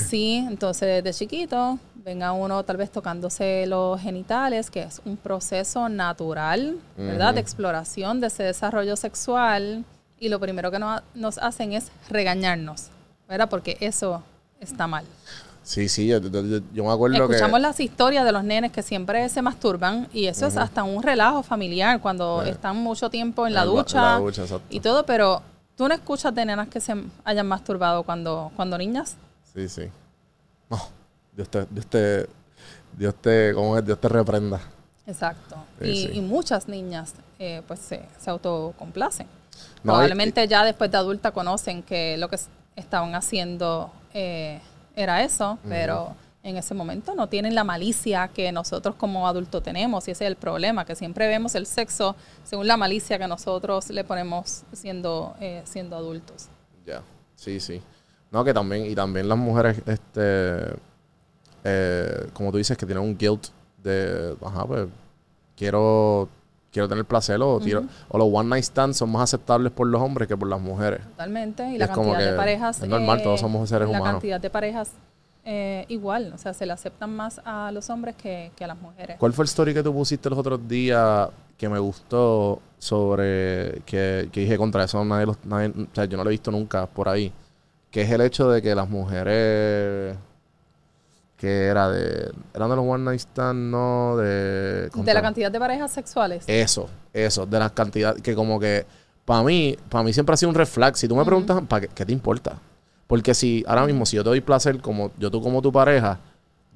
Sí, 0.07 0.45
entonces 0.47 1.03
desde 1.03 1.17
chiquito 1.17 1.79
venga 1.95 2.31
uno 2.33 2.63
tal 2.63 2.77
vez 2.77 2.91
tocándose 2.91 3.65
los 3.67 3.99
genitales, 4.01 4.69
que 4.69 4.83
es 4.83 5.01
un 5.05 5.17
proceso 5.17 5.89
natural, 5.89 6.77
¿verdad? 6.97 7.33
De 7.33 7.39
exploración 7.41 8.21
de 8.21 8.27
ese 8.27 8.43
desarrollo 8.43 8.95
sexual. 8.95 9.83
Y 10.19 10.29
lo 10.29 10.39
primero 10.39 10.71
que 10.71 10.79
no- 10.79 11.01
nos 11.13 11.37
hacen 11.39 11.73
es 11.73 11.91
regañarnos, 12.09 12.87
¿verdad? 13.27 13.49
Porque 13.49 13.77
eso 13.79 14.23
está 14.59 14.87
mal. 14.87 15.03
Sí, 15.65 15.89
sí, 15.89 16.05
yo, 16.07 16.19
yo- 16.19 16.41
yo- 16.45 16.59
yo 16.73 16.83
me 16.83 16.91
acuerdo 16.91 17.15
Escuchamos 17.17 17.57
que... 17.57 17.61
las 17.61 17.79
historias 17.79 18.23
de 18.23 18.31
los 18.31 18.43
nenes 18.43 18.71
que 18.71 18.83
siempre 18.83 19.27
se 19.29 19.41
masturban 19.41 20.07
y 20.13 20.27
eso 20.27 20.45
es 20.45 20.57
hasta 20.57 20.83
un 20.83 21.01
relajo 21.01 21.41
familiar 21.41 21.99
cuando 22.01 22.43
Sí. 22.43 22.51
están 22.51 22.77
mucho 22.77 23.09
tiempo 23.09 23.47
en 23.47 23.53
la 23.55 23.63
el 23.63 23.69
ducha, 23.69 24.01
la 24.01 24.17
ducha, 24.19 24.43
y 24.69 24.79
todo, 24.79 25.07
pero 25.07 25.41
tú 25.75 25.87
no 25.87 25.95
escuchas 25.95 26.35
de 26.35 26.45
nenas 26.45 26.67
que 26.67 26.79
se 26.79 26.93
hayan 27.23 27.47
masturbado 27.47 28.03
cuando, 28.03 28.51
cuando 28.55 28.77
niñas. 28.77 29.15
Sí, 29.55 29.67
sí. 29.67 29.89
No, 30.69 30.79
Dios 31.35 31.49
te, 31.49 31.65
Dios 31.71 31.87
te, 31.87 32.29
Dios 32.95 33.15
te, 33.15 33.51
¿cómo 33.55 33.75
es? 33.75 33.83
Dios 33.83 33.99
te 33.99 34.07
reprenda. 34.07 34.61
Exacto. 35.07 35.55
Sí, 35.81 35.87
y, 35.89 35.95
sí. 36.07 36.11
y 36.13 36.21
muchas 36.21 36.67
niñas 36.67 37.15
eh, 37.39 37.63
pues 37.67 37.79
se, 37.79 38.03
se 38.19 38.29
autocomplacen. 38.29 39.25
No, 39.83 39.93
Probablemente 39.93 40.47
ya 40.47 40.63
después 40.63 40.91
de 40.91 40.97
adulta 40.97 41.31
conocen 41.31 41.81
que 41.81 42.17
lo 42.17 42.29
que 42.29 42.37
estaban 42.75 43.15
haciendo 43.15 43.91
eh, 44.13 44.61
era 44.95 45.23
eso, 45.23 45.57
pero 45.67 46.15
en 46.43 46.57
ese 46.57 46.75
momento 46.75 47.15
no 47.15 47.27
tienen 47.27 47.55
la 47.55 47.63
malicia 47.63 48.27
que 48.27 48.51
nosotros 48.51 48.95
como 48.95 49.27
adultos 49.27 49.63
tenemos 49.63 50.07
y 50.07 50.11
ese 50.11 50.25
es 50.25 50.29
el 50.29 50.35
problema, 50.35 50.85
que 50.85 50.95
siempre 50.95 51.27
vemos 51.27 51.55
el 51.55 51.65
sexo 51.65 52.15
según 52.43 52.67
la 52.67 52.77
malicia 52.77 53.17
que 53.17 53.27
nosotros 53.27 53.89
le 53.89 54.03
ponemos 54.03 54.63
siendo, 54.71 55.35
eh, 55.39 55.63
siendo 55.65 55.95
adultos. 55.95 56.49
Ya, 56.85 57.01
sí, 57.35 57.59
sí. 57.59 57.81
No, 58.31 58.43
que 58.43 58.53
también, 58.53 58.85
y 58.85 58.93
también 58.93 59.27
las 59.27 59.37
mujeres, 59.37 59.81
este, 59.87 60.75
eh, 61.63 62.27
como 62.33 62.51
tú 62.51 62.57
dices, 62.57 62.77
que 62.77 62.85
tienen 62.85 63.03
un 63.03 63.17
guilt 63.17 63.47
de, 63.81 64.35
ajá, 64.45 64.65
pues 64.65 64.87
quiero, 65.55 66.29
quiero 66.75 66.87
tener 66.89 67.05
placer 67.05 67.41
o, 67.41 67.59
tiro- 67.59 67.85
o 68.09 68.17
los 68.17 68.27
one 68.31 68.49
night 68.49 68.63
stands 68.65 68.97
son 68.97 69.09
más 69.11 69.23
aceptables 69.23 69.71
por 69.71 69.87
los 69.87 70.01
hombres 70.01 70.27
que 70.27 70.35
por 70.37 70.47
las 70.47 70.59
mujeres. 70.61 71.01
Totalmente. 71.11 71.63
Y 71.71 71.75
Y 71.75 71.77
la 71.77 71.87
cantidad 71.87 72.19
de 72.31 72.37
parejas. 72.37 72.81
es 72.83 72.87
normal, 72.89 73.23
todos 73.23 73.39
somos 73.39 73.67
seres 73.69 73.89
la 73.89 73.97
humanos. 73.97 74.15
cantidad 74.15 74.39
de 74.39 74.49
parejas 74.49 74.91
eh, 75.45 75.85
igual. 75.89 76.31
O 76.33 76.37
sea, 76.37 76.53
se 76.53 76.65
le 76.65 76.73
aceptan 76.73 77.15
más 77.15 77.39
a 77.45 77.71
los 77.71 77.89
hombres 77.89 78.15
que, 78.15 78.51
que 78.55 78.63
a 78.63 78.67
las 78.67 78.77
mujeres. 78.81 79.17
¿Cuál 79.19 79.31
fue 79.33 79.43
el 79.43 79.47
story 79.47 79.73
que 79.73 79.81
tú 79.83 79.93
pusiste 79.93 80.29
los 80.29 80.37
otros 80.39 80.67
días 80.67 81.29
que 81.57 81.69
me 81.69 81.79
gustó 81.79 82.59
sobre 82.79 83.81
que, 83.85 84.27
que 84.31 84.41
dije 84.41 84.57
contra 84.57 84.83
eso? 84.83 85.03
Nadie, 85.05 85.25
los- 85.27 85.37
nadie- 85.45 85.71
o 85.75 85.95
sea, 85.95 86.05
yo 86.05 86.17
no 86.17 86.23
lo 86.23 86.29
he 86.29 86.31
visto 86.31 86.51
nunca 86.51 86.85
por 86.87 87.07
ahí. 87.09 87.31
Que 87.91 88.01
es 88.01 88.11
el 88.11 88.21
hecho 88.21 88.49
de 88.49 88.61
que 88.61 88.75
las 88.75 88.89
mujeres 88.89 90.17
que 91.37 91.65
era 91.65 91.89
de 91.89 92.31
eran 92.53 92.69
de 92.69 92.75
los 92.75 92.85
one 92.87 93.03
night 93.03 93.19
stand, 93.19 93.71
no 93.71 94.17
de 94.17 94.89
De 94.89 95.13
la 95.13 95.21
cantidad 95.21 95.51
de 95.51 95.59
parejas 95.59 95.91
sexuales. 95.91 96.43
eso, 96.47 96.89
eso, 97.13 97.45
de 97.45 97.59
las 97.59 97.71
cantidades 97.71 98.21
que 98.21 98.35
como 98.35 98.59
que 98.59 98.85
para 99.25 99.43
mí, 99.43 99.75
para 99.89 100.03
mí 100.03 100.13
siempre 100.13 100.33
ha 100.33 100.37
sido 100.37 100.49
un 100.49 100.55
reflex. 100.55 100.99
Si 100.99 101.07
tú 101.07 101.15
me 101.15 101.25
preguntas, 101.25 101.61
¿para 101.67 101.81
qué, 101.81 101.87
qué 101.87 102.05
te 102.05 102.13
importa? 102.13 102.59
Porque 103.07 103.33
si 103.33 103.63
ahora 103.67 103.85
mismo, 103.85 104.05
si 104.05 104.15
yo 104.15 104.23
te 104.23 104.29
doy 104.29 104.41
placer 104.41 104.81
como 104.81 105.11
yo 105.17 105.29
tú 105.29 105.41
como 105.41 105.61
tu 105.61 105.71
pareja, 105.71 106.19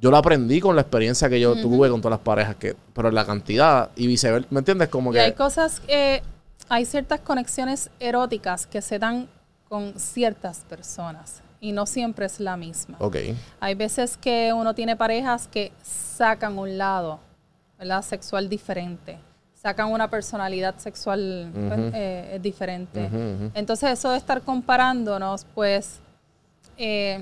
yo 0.02 0.12
lo 0.12 0.17
aprendí 0.17 0.62
con 0.62 0.76
la 0.76 0.82
experiencia 0.82 1.30
que 1.30 1.39
yo 1.39 1.56
tuve 1.56 1.89
con 1.89 2.02
todas 2.02 2.17
las 2.17 2.24
parejas, 2.24 2.56
que, 2.56 2.76
pero 2.93 3.12
la 3.12 3.26
cantidad 3.26 3.89
y 3.95 4.08
viceversa, 4.08 4.48
¿me 4.50 4.60
entiendes? 4.60 4.89
Como 4.89 5.12
y 5.12 5.13
que 5.13 5.19
hay 5.19 5.34
cosas, 5.34 5.82
eh, 5.88 6.22
hay 6.69 6.86
ciertas 6.86 7.19
conexiones 7.19 7.89
eróticas 8.00 8.65
que 8.65 8.82
se 8.82 8.98
dan 8.98 9.28
con 9.67 10.00
ciertas 10.00 10.60
personas. 10.69 11.41
Y 11.62 11.72
no 11.72 11.86
siempre 11.86 12.26
es 12.26 12.39
la 12.39 12.56
misma. 12.56 12.98
Ok, 13.00 13.17
Hay 13.60 13.76
veces 13.76 14.17
que 14.17 14.54
uno 14.54 14.74
tiene 14.74 14.95
parejas 14.95 15.48
que 15.48 15.72
sacan 15.84 16.58
un 16.58 16.78
lado, 16.78 17.19
¿verdad? 17.78 18.02
Sexual 18.02 18.48
diferente. 18.48 19.17
Sacan 19.54 19.91
una 19.91 20.10
personalidad 20.10 20.78
sexual 20.78 21.50
pues, 21.54 21.80
eh, 21.93 22.39
diferente. 22.41 23.10
Entonces, 23.54 23.91
eso 23.91 24.12
de 24.12 24.17
estar 24.17 24.41
comparándonos, 24.41 25.45
pues, 25.54 26.00
eh, 26.78 27.22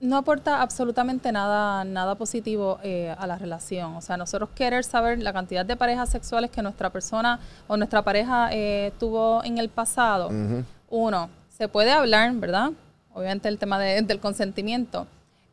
no 0.00 0.16
aporta 0.16 0.62
absolutamente 0.62 1.30
nada, 1.30 1.84
nada 1.84 2.14
positivo 2.14 2.78
eh, 2.82 3.14
a 3.16 3.26
la 3.26 3.36
relación. 3.36 3.94
O 3.96 4.00
sea, 4.00 4.16
nosotros 4.16 4.48
querer 4.54 4.82
saber 4.82 5.22
la 5.22 5.32
cantidad 5.32 5.64
de 5.64 5.76
parejas 5.76 6.08
sexuales 6.08 6.50
que 6.50 6.62
nuestra 6.62 6.90
persona 6.90 7.38
o 7.68 7.76
nuestra 7.76 8.02
pareja 8.02 8.48
eh, 8.50 8.92
tuvo 8.98 9.44
en 9.44 9.58
el 9.58 9.68
pasado. 9.68 10.30
Uno, 10.88 11.28
se 11.60 11.68
puede 11.68 11.90
hablar, 11.92 12.32
¿verdad? 12.36 12.70
Obviamente 13.12 13.46
el 13.46 13.58
tema 13.58 13.78
de- 13.78 14.00
del 14.00 14.18
consentimiento. 14.18 15.06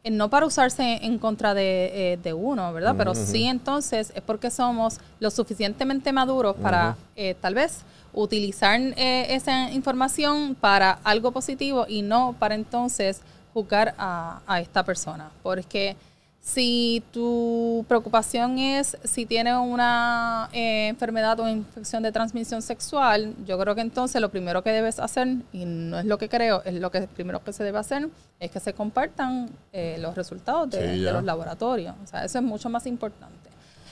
Eh, 0.05 0.09
no 0.09 0.29
para 0.29 0.45
usarse 0.45 0.99
en 1.05 1.17
contra 1.19 1.53
de, 1.53 2.13
eh, 2.13 2.17
de 2.23 2.31
uno, 2.33 2.71
¿verdad? 2.71 2.95
Pero 2.97 3.13
sí 3.13 3.43
entonces 3.43 4.13
es 4.15 4.21
porque 4.21 4.49
somos 4.49 5.01
lo 5.19 5.29
suficientemente 5.29 6.13
maduros 6.13 6.55
para 6.55 6.95
eh, 7.17 7.35
tal 7.41 7.55
vez 7.55 7.81
utilizar 8.13 8.79
eh, 8.79 9.35
esa 9.35 9.69
información 9.71 10.55
para 10.55 10.91
algo 11.03 11.31
positivo 11.33 11.85
y 11.89 12.03
no 12.03 12.33
para 12.39 12.55
entonces 12.55 13.19
juzgar 13.53 13.93
a, 13.97 14.39
a 14.47 14.61
esta 14.61 14.83
persona. 14.83 15.29
Porque 15.43 15.97
si 16.47 17.03
tu 17.11 17.83
preocupación 17.89 18.57
es 18.57 18.97
si 19.03 19.25
tiene 19.25 19.57
una 19.57 20.47
eh, 20.53 20.87
enfermedad 20.87 21.37
o 21.41 21.49
infección 21.49 22.01
de 22.03 22.11
transmisión 22.13 22.61
sexual, 22.61 23.33
yo 23.45 23.59
creo 23.59 23.75
que 23.75 23.81
entonces 23.81 24.21
lo 24.21 24.29
primero 24.29 24.63
que 24.63 24.69
debes 24.69 24.97
hacer, 24.99 25.27
y 25.51 25.65
no 25.65 25.99
es 25.99 26.05
lo 26.05 26.17
que 26.17 26.29
creo, 26.29 26.63
es 26.63 26.75
lo 26.75 26.89
que 26.89 27.01
primero 27.01 27.43
que 27.43 27.51
se 27.51 27.65
debe 27.65 27.79
hacer, 27.79 28.07
es 28.39 28.49
que 28.49 28.61
se 28.61 28.71
compartan 28.71 29.49
eh, 29.73 29.97
los 29.99 30.15
resultados 30.15 30.69
de, 30.69 30.77
Sí, 30.79 30.99
de 30.99 30.99
ya. 31.01 31.11
los 31.11 31.25
laboratorios. 31.25 31.93
O 32.01 32.07
sea, 32.07 32.23
eso 32.23 32.37
es 32.37 32.43
mucho 32.45 32.69
más 32.69 32.85
importante. 32.87 33.49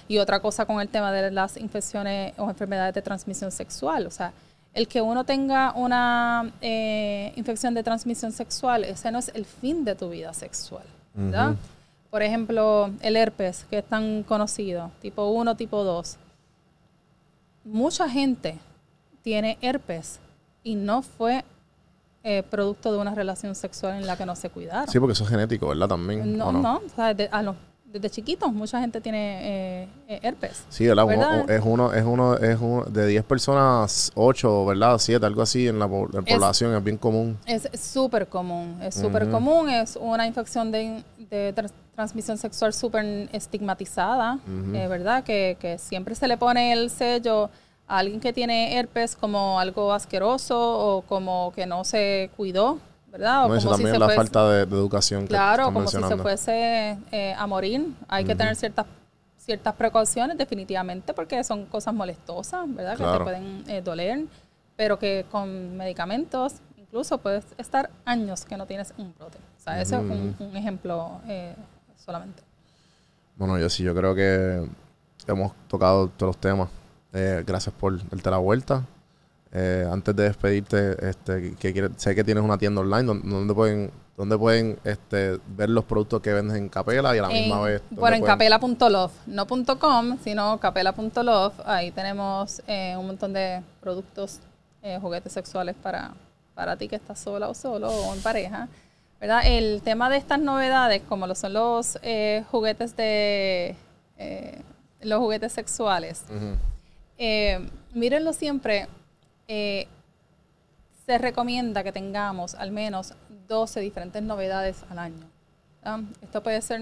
Y 0.07 0.19
otra 0.19 0.39
cosa 0.39 0.65
con 0.65 0.79
el 0.79 0.87
tema 0.87 1.11
de 1.11 1.31
las 1.31 1.57
infecciones 1.57 2.33
o 2.37 2.49
enfermedades 2.49 2.95
de 2.95 3.01
transmisión 3.01 3.51
sexual, 3.51 4.07
o 4.07 4.11
sea, 4.11 4.31
el 4.73 4.87
que 4.87 5.01
uno 5.01 5.25
tenga 5.25 5.73
una 5.75 6.53
eh, 6.61 7.33
infección 7.35 7.73
de 7.73 7.83
transmisión 7.83 8.31
sexual, 8.31 8.85
ese 8.85 9.11
no 9.11 9.19
es 9.19 9.29
el 9.35 9.43
fin 9.43 9.83
de 9.83 9.93
tu 9.95 10.09
vida 10.09 10.33
sexual, 10.33 10.85
¿verdad? 11.13 11.55
Por 12.15 12.23
ejemplo, 12.23 12.91
el 13.01 13.17
herpes, 13.17 13.65
que 13.69 13.79
es 13.79 13.83
tan 13.83 14.23
conocido, 14.23 14.89
tipo 15.01 15.25
1, 15.31 15.57
tipo 15.57 15.83
2. 15.83 16.15
Mucha 17.65 18.07
gente 18.07 18.57
tiene 19.21 19.57
herpes 19.59 20.21
y 20.63 20.75
no 20.75 21.01
fue 21.01 21.43
eh, 22.23 22.41
producto 22.49 22.93
de 22.93 22.99
una 22.99 23.13
relación 23.13 23.53
sexual 23.53 23.97
en 23.97 24.07
la 24.07 24.15
que 24.15 24.25
no 24.25 24.33
se 24.37 24.49
cuidaron. 24.49 24.87
Sí, 24.87 24.97
porque 24.97 25.11
eso 25.11 25.25
es 25.25 25.29
genético, 25.29 25.67
¿verdad? 25.67 25.89
También. 25.89 26.37
no, 26.37 26.47
¿o 26.47 26.51
no, 26.53 26.77
o 26.85 26.89
sea, 26.95 27.13
de- 27.13 27.27
a 27.29 27.43
los- 27.43 27.57
desde 27.85 28.09
chiquitos 28.09 28.51
mucha 28.51 28.79
gente 28.81 28.99
tiene 28.99 29.83
eh, 29.83 29.87
eh, 30.09 30.19
herpes. 30.21 30.65
Sí, 30.67 30.85
¿verdad? 30.85 31.49
Es 31.49 31.61
uno, 31.63 31.93
es 31.93 32.03
uno, 32.03 32.35
es 32.35 32.57
uno, 32.59 32.83
de 32.85 33.07
10 33.07 33.23
personas, 33.23 34.11
8, 34.15 34.65
¿verdad? 34.65 34.97
7, 34.97 35.25
algo 35.25 35.41
así 35.41 35.67
en 35.67 35.79
la, 35.79 35.87
po- 35.87 36.09
en 36.11 36.27
Es- 36.27 36.33
población, 36.33 36.75
es 36.75 36.83
bien 36.83 36.97
común. 36.97 37.37
Es 37.45 37.69
súper 37.79 38.27
común, 38.27 38.79
es 38.81 38.95
súper 38.95 39.29
común, 39.29 39.69
es 39.69 39.97
una 40.01 40.27
infección 40.27 40.71
de, 40.73 41.03
de 41.29 41.53
transmisión 41.95 42.37
sexual 42.37 42.73
súper 42.73 43.29
estigmatizada, 43.31 44.39
eh, 44.73 44.87
¿verdad? 44.87 45.23
Que, 45.23 45.57
que 45.59 45.77
siempre 45.77 46.15
se 46.15 46.27
le 46.27 46.37
pone 46.37 46.71
el 46.73 46.89
sello 46.89 47.49
a 47.87 47.97
alguien 47.99 48.19
que 48.19 48.33
tiene 48.33 48.77
herpes 48.77 49.15
como 49.15 49.59
algo 49.59 49.93
asqueroso 49.93 50.57
o 50.57 51.01
como 51.03 51.51
que 51.55 51.65
no 51.65 51.83
se 51.83 52.29
cuidó, 52.35 52.79
¿verdad? 53.11 53.45
O 53.45 53.47
No, 53.49 53.55
eso 53.55 53.67
como 53.67 53.77
si 53.77 53.83
también 53.83 53.89
se 53.91 53.95
es 53.95 53.99
la 53.99 54.05
fuese- 54.07 54.15
falta 54.15 54.49
de, 54.49 54.65
de 54.65 54.75
educación 54.75 55.21
que 55.21 55.27
Claro, 55.29 55.63
estás 55.69 55.73
como 55.73 55.87
si 55.87 55.97
se 56.03 56.17
fuese 56.17 56.97
eh, 57.11 57.33
a 57.37 57.47
morir. 57.47 57.87
Hay 58.07 58.23
que 58.25 58.35
tener 58.35 58.55
ciertas 58.55 58.85
ciertas 59.37 59.75
precauciones 59.75 60.35
definitivamente 60.39 61.13
porque 61.13 61.43
son 61.43 61.65
cosas 61.67 61.93
molestosas, 61.93 62.63
¿verdad? 62.67 62.97
Que 62.97 63.03
te 63.03 63.23
pueden 63.23 63.63
eh, 63.67 63.79
doler, 63.81 64.25
pero 64.75 64.97
que 64.97 65.23
con 65.29 65.77
medicamentos 65.77 66.53
incluso 66.77 67.19
puedes 67.19 67.45
estar 67.59 67.91
años 68.05 68.43
que 68.43 68.57
no 68.57 68.65
tienes 68.65 68.91
un 68.97 69.13
brote. 69.13 69.37
Sea, 69.65 69.81
ese 69.81 69.95
es 69.95 70.01
un, 70.01 70.35
un 70.39 70.55
ejemplo 70.57 71.19
eh, 71.27 71.55
solamente. 72.05 72.41
Bueno, 73.35 73.57
yo 73.59 73.69
sí, 73.69 73.83
yo 73.83 73.93
creo 73.95 74.15
que 74.15 74.67
hemos 75.27 75.51
tocado 75.67 76.07
todos 76.09 76.29
los 76.35 76.37
temas. 76.37 76.69
Eh, 77.13 77.43
gracias 77.45 77.73
por 77.77 77.97
darte 78.09 78.29
la 78.29 78.37
vuelta. 78.37 78.83
Eh, 79.51 79.87
antes 79.91 80.15
de 80.15 80.23
despedirte, 80.23 81.09
este, 81.09 81.55
que 81.55 81.73
quiere- 81.73 81.89
sé 81.97 82.13
que 82.13 82.23
tienes 82.23 82.43
una 82.43 82.57
tienda 82.57 82.81
online 82.81 83.03
donde, 83.03 83.29
donde 83.29 83.53
pueden, 83.53 83.91
donde 84.17 84.37
pueden 84.37 84.77
este, 84.83 85.39
ver 85.47 85.69
los 85.69 85.83
productos 85.85 86.21
que 86.21 86.33
vendes 86.33 86.57
en 86.57 86.67
Capela 86.69 87.15
y 87.15 87.19
a 87.19 87.21
la 87.23 87.27
misma 87.29 87.61
vez. 87.61 87.81
bueno, 87.89 88.17
¿dónde 88.17 88.17
en 88.17 88.37
pueden- 88.37 88.59
capela.love, 88.59 89.11
no 89.27 89.47
.com, 89.79 90.17
sino 90.23 90.59
capela.love. 90.59 91.53
Ahí 91.65 91.91
tenemos 91.91 92.61
eh, 92.67 92.95
un 92.97 93.07
montón 93.07 93.33
de 93.33 93.61
productos, 93.81 94.39
juguetes 95.01 95.33
sexuales 95.33 95.75
para, 95.81 96.13
para 96.53 96.75
ti 96.77 96.87
que 96.87 96.95
estás 96.97 97.17
sola 97.19 97.47
o 97.49 97.53
solo 97.55 97.87
o 97.89 98.13
en 98.13 98.21
pareja. 98.21 98.67
¿Verdad? 99.19 99.41
El 99.45 99.81
tema 99.81 100.09
de 100.09 100.17
estas 100.17 100.39
novedades, 100.39 101.01
como 101.07 101.27
lo 101.27 101.35
son 101.35 101.53
los 101.53 101.97
eh, 102.01 102.43
juguetes 102.51 102.95
de 102.95 103.75
eh, 104.17 104.61
los 105.01 105.19
juguetes 105.19 105.51
sexuales, 105.53 106.23
eh, 107.17 107.69
mírenlo 107.93 108.33
siempre. 108.33 108.87
eh, 109.47 109.87
se 111.05 111.19
recomienda 111.19 111.83
que 111.83 111.91
tengamos 111.91 112.55
al 112.55 112.71
menos 112.71 113.13
12 113.47 113.79
diferentes 113.79 114.23
novedades 114.23 114.83
al 114.89 114.97
año. 114.97 115.27
¿verdad? 115.83 115.99
Esto 116.23 116.41
puede 116.41 116.59
ser 116.63 116.81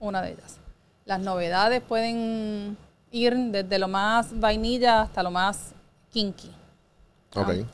una 0.00 0.22
de 0.22 0.30
ellas. 0.32 0.56
Las 1.04 1.20
novedades 1.20 1.82
pueden 1.82 2.78
ir 3.10 3.36
desde 3.36 3.78
lo 3.78 3.88
más 3.88 4.40
vainilla 4.40 5.02
hasta 5.02 5.22
lo 5.22 5.30
más 5.30 5.74
kinky. 6.10 6.50
¿verdad? 7.34 7.58
Ok. 7.60 7.66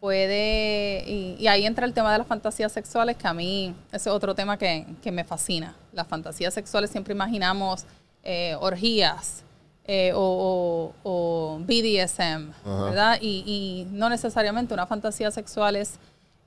Puede, 0.00 1.04
y, 1.06 1.36
y 1.38 1.46
ahí 1.46 1.66
entra 1.66 1.84
el 1.86 1.92
tema 1.92 2.10
de 2.12 2.18
las 2.18 2.26
fantasías 2.26 2.72
sexuales, 2.72 3.16
que 3.18 3.28
a 3.28 3.34
mí 3.34 3.74
ese 3.92 4.08
es 4.08 4.14
otro 4.14 4.34
tema 4.34 4.56
que, 4.56 4.86
que 5.02 5.12
me 5.12 5.24
fascina. 5.24 5.76
Las 5.92 6.06
fantasías 6.08 6.54
sexuales 6.54 6.90
siempre 6.90 7.12
imaginamos 7.12 7.84
eh, 8.24 8.56
orgías 8.60 9.44
eh, 9.84 10.12
o, 10.14 10.94
o- 11.04 11.10
o 11.10 11.58
BDSM, 11.60 12.50
Ajá. 12.64 12.84
¿verdad? 12.84 13.18
Y, 13.20 13.44
y 13.46 13.88
no 13.94 14.08
necesariamente 14.08 14.72
una 14.72 14.86
fantasía 14.86 15.30
sexual 15.30 15.76
es 15.76 15.98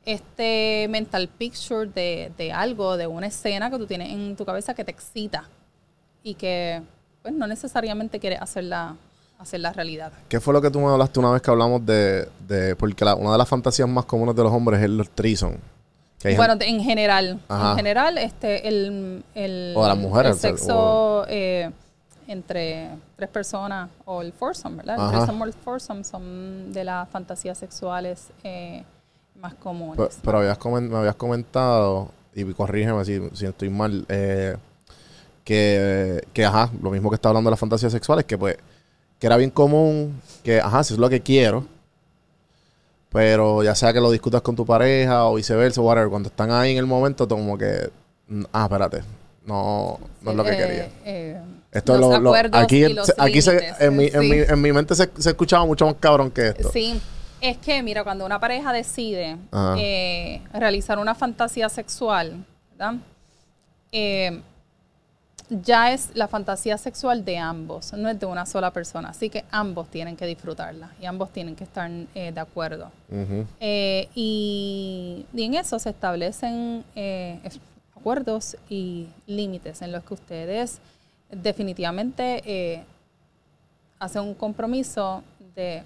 este 0.06 0.88
mental 0.90 1.28
picture 1.30 1.86
de, 1.88 2.32
de 2.38 2.52
algo, 2.52 2.98
de 2.98 3.06
una 3.08 3.28
escena 3.28 3.70
que 3.70 3.78
tú 3.78 3.86
tienes 3.86 4.12
en 4.12 4.36
tu 4.36 4.46
cabeza 4.46 4.74
que 4.74 4.84
te 4.84 4.92
excita 4.92 5.48
y 6.24 6.34
que 6.34 6.82
pues 7.22 7.34
no 7.34 7.48
necesariamente 7.48 8.20
quieres 8.20 8.42
hacerla, 8.42 8.96
hacerla 9.44 9.72
realidad. 9.74 10.12
¿Qué 10.28 10.40
fue 10.40 10.54
lo 10.54 10.62
que 10.62 10.70
tú 10.72 10.80
me 10.80 10.88
hablaste 10.88 11.20
una 11.20 11.32
vez 11.32 11.42
que 11.42 11.52
hablamos 11.52 11.86
de... 11.86 12.28
de 12.48 12.76
porque 12.76 13.06
la- 13.06 13.16
una 13.16 13.32
de 13.34 13.38
las 13.38 13.48
fantasías 13.48 13.88
más 13.88 14.06
comunes 14.06 14.36
de 14.36 14.44
los 14.44 14.52
hombres 14.52 14.80
es 14.80 14.86
el 14.86 15.10
trison. 15.10 15.58
Bueno, 16.38 16.56
en 16.62 16.82
general, 16.82 17.42
Ajá. 17.50 17.72
en 17.72 17.76
general, 17.78 18.18
este, 18.18 18.66
el, 18.70 19.26
el, 19.36 19.74
O 19.76 19.82
de 19.84 19.90
las 19.90 19.98
mujeres, 19.98 20.42
el 20.46 20.52
o 20.54 20.58
sexo 20.58 21.26
eh, 21.28 21.70
entre 22.28 22.92
tres 23.18 23.28
personas 23.30 23.90
o 24.06 24.22
el 24.22 24.32
foursome, 24.32 24.78
¿verdad? 24.78 24.96
El 24.96 25.02
Ajá. 25.02 25.12
threesome 25.12 25.42
o 25.42 25.46
el 25.48 25.54
foursome 25.54 26.04
son 26.06 26.72
de 26.72 26.86
las 26.86 27.10
fantasías 27.10 27.58
sexuales 27.58 28.30
eh, 28.46 28.86
más 29.36 29.54
comunes. 29.56 29.98
Pe- 29.98 30.16
Pero, 30.24 30.38
habías 30.38 30.58
me 30.66 30.96
habías 30.98 31.16
comentado 31.16 32.10
y 32.34 32.46
corrígeme 32.54 33.04
si, 33.04 33.20
si 33.34 33.46
estoy 33.46 33.70
mal, 33.70 34.06
eh, 34.08 34.56
que, 35.44 36.24
que, 36.32 36.46
ajá, 36.46 36.70
lo 36.82 36.90
mismo 36.90 37.10
que 37.10 37.16
está 37.16 37.28
hablando 37.30 37.50
de 37.50 37.52
las 37.52 37.60
fantasías 37.60 37.92
sexuales, 37.92 38.24
que 38.24 38.38
pues, 38.38 38.56
que 39.24 39.28
era 39.28 39.38
bien 39.38 39.52
común, 39.52 40.22
que, 40.44 40.60
ajá, 40.60 40.84
si 40.84 40.96
es 40.96 41.00
lo 41.00 41.10
que 41.10 41.22
quiero, 41.22 41.66
pero 43.10 43.64
ya 43.64 43.74
sea 43.74 43.94
que 43.94 44.02
lo 44.02 44.12
discutas 44.12 44.42
con 44.42 44.54
tu 44.54 44.66
pareja 44.66 45.28
o 45.28 45.36
viceversa, 45.36 45.80
whatever, 45.80 46.10
cuando 46.10 46.28
están 46.28 46.52
ahí 46.52 46.74
en 46.74 46.78
el 46.80 46.86
momento, 46.86 47.26
como 47.26 47.58
que, 47.58 47.90
ah, 48.52 48.64
espérate, 48.66 49.02
no, 49.46 49.98
no 50.22 50.32
es 50.32 50.36
lo 50.36 50.44
que 50.44 50.52
Eh, 50.52 50.58
quería. 50.58 50.90
eh, 51.06 51.42
Esto 51.72 51.98
los 51.98 52.22
lo, 52.22 52.34
lo- 52.34 52.36
aquí, 52.52 52.84
y 52.84 52.94
los 52.94 53.14
aquí 53.18 53.42
se, 53.42 53.74
en, 53.80 53.96
mi, 53.96 54.08
en, 54.08 54.30
mi, 54.30 54.40
en 54.40 54.62
mi 54.62 54.74
mente 54.74 54.94
se, 54.94 55.10
se 55.18 55.30
escuchaba 55.30 55.66
mucho 55.66 55.86
más 55.86 55.96
cabrón 56.02 56.30
que 56.30 56.50
esto. 56.50 56.70
Sí, 56.74 57.00
es 57.40 57.58
que, 57.60 57.82
mira, 57.82 58.04
cuando 58.04 58.26
una 58.26 58.42
pareja 58.42 58.74
decide 58.74 59.38
eh, 59.78 60.42
realizar 60.54 61.00
una 61.00 61.16
fantasía 61.16 61.70
sexual, 61.70 62.46
¿verdad? 62.72 62.96
Ya 65.62 65.92
es 65.92 66.10
la 66.16 66.28
fantasía 66.28 66.78
sexual 66.78 67.24
de 67.24 67.38
ambos, 67.38 67.94
no 67.94 68.10
es 68.10 68.20
de 68.20 68.26
una 68.26 68.46
sola 68.46 68.72
persona. 68.72 69.10
Así 69.10 69.30
que 69.30 69.46
ambos 69.52 69.90
tienen 69.90 70.16
que 70.16 70.26
disfrutarla 70.26 70.92
y 71.00 71.06
ambos 71.06 71.32
tienen 71.32 71.56
que 71.56 71.64
estar 71.64 71.90
eh, 72.16 72.32
de 72.32 72.40
acuerdo. 72.40 72.92
Eh, 73.60 74.10
y, 74.16 75.26
y 75.34 75.44
en 75.44 75.54
eso 75.54 75.78
se 75.78 75.92
establecen 75.92 76.84
eh, 76.96 77.40
acuerdos 77.96 78.58
y 78.70 79.08
límites 79.28 79.82
en 79.82 79.92
los 79.92 80.04
que 80.04 80.16
ustedes 80.16 80.80
definitivamente 81.30 82.86
hacen 84.00 84.24
un 84.24 84.34
compromiso 84.34 85.24
de 85.56 85.84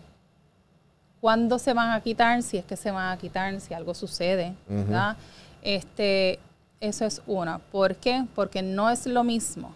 cuándo 1.20 1.60
se 1.60 1.74
van 1.74 1.92
a 1.92 2.02
quitar, 2.02 2.42
si 2.42 2.58
es 2.58 2.66
que 2.66 2.76
se 2.76 2.92
van 2.92 3.12
a 3.12 3.18
quitar, 3.18 3.60
si 3.60 3.74
algo 3.74 3.94
sucede, 3.94 4.54
¿verdad? 4.68 5.18
Este, 5.62 6.40
eso 6.80 7.06
es 7.06 7.22
una. 7.28 7.60
¿Por 7.60 7.96
qué? 7.96 8.26
Porque 8.36 8.62
no 8.62 8.90
es 8.90 9.06
lo 9.06 9.24
mismo 9.24 9.74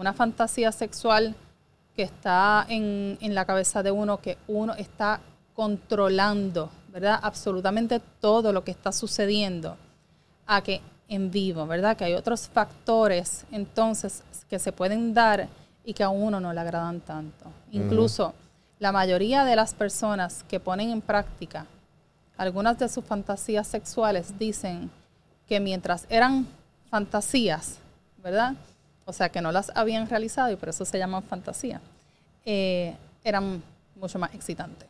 una 0.00 0.14
fantasía 0.14 0.72
sexual 0.72 1.34
que 1.94 2.02
está 2.02 2.64
en, 2.70 3.18
en 3.20 3.34
la 3.34 3.44
cabeza 3.44 3.82
de 3.82 3.90
uno, 3.90 4.16
que 4.16 4.38
uno 4.48 4.72
está 4.72 5.20
controlando, 5.54 6.70
¿verdad? 6.88 7.20
Absolutamente 7.22 8.00
todo 8.18 8.50
lo 8.50 8.64
que 8.64 8.70
está 8.70 8.92
sucediendo, 8.92 9.76
a 10.46 10.62
que 10.62 10.80
en 11.06 11.30
vivo, 11.30 11.66
¿verdad? 11.66 11.98
Que 11.98 12.04
hay 12.04 12.14
otros 12.14 12.48
factores 12.48 13.44
entonces 13.52 14.22
que 14.48 14.58
se 14.58 14.72
pueden 14.72 15.12
dar 15.12 15.48
y 15.84 15.92
que 15.92 16.02
a 16.02 16.08
uno 16.08 16.40
no 16.40 16.50
le 16.54 16.60
agradan 16.60 17.00
tanto. 17.00 17.44
Incluso 17.70 18.32
la 18.78 18.92
mayoría 18.92 19.44
de 19.44 19.56
las 19.56 19.74
personas 19.74 20.44
que 20.48 20.60
ponen 20.60 20.90
en 20.90 21.02
práctica 21.02 21.66
algunas 22.38 22.78
de 22.78 22.88
sus 22.88 23.04
fantasías 23.04 23.66
sexuales 23.66 24.38
dicen 24.38 24.90
que 25.50 25.58
mientras 25.58 26.06
eran 26.08 26.46
fantasías, 26.92 27.78
¿verdad? 28.22 28.54
O 29.04 29.12
sea, 29.12 29.30
que 29.30 29.40
no 29.40 29.50
las 29.50 29.72
habían 29.74 30.08
realizado 30.08 30.48
y 30.52 30.54
por 30.54 30.68
eso 30.68 30.84
se 30.84 30.96
llaman 30.96 31.24
fantasía, 31.24 31.80
eh, 32.44 32.94
eran 33.24 33.60
mucho 33.96 34.16
más 34.20 34.32
excitantes. 34.32 34.86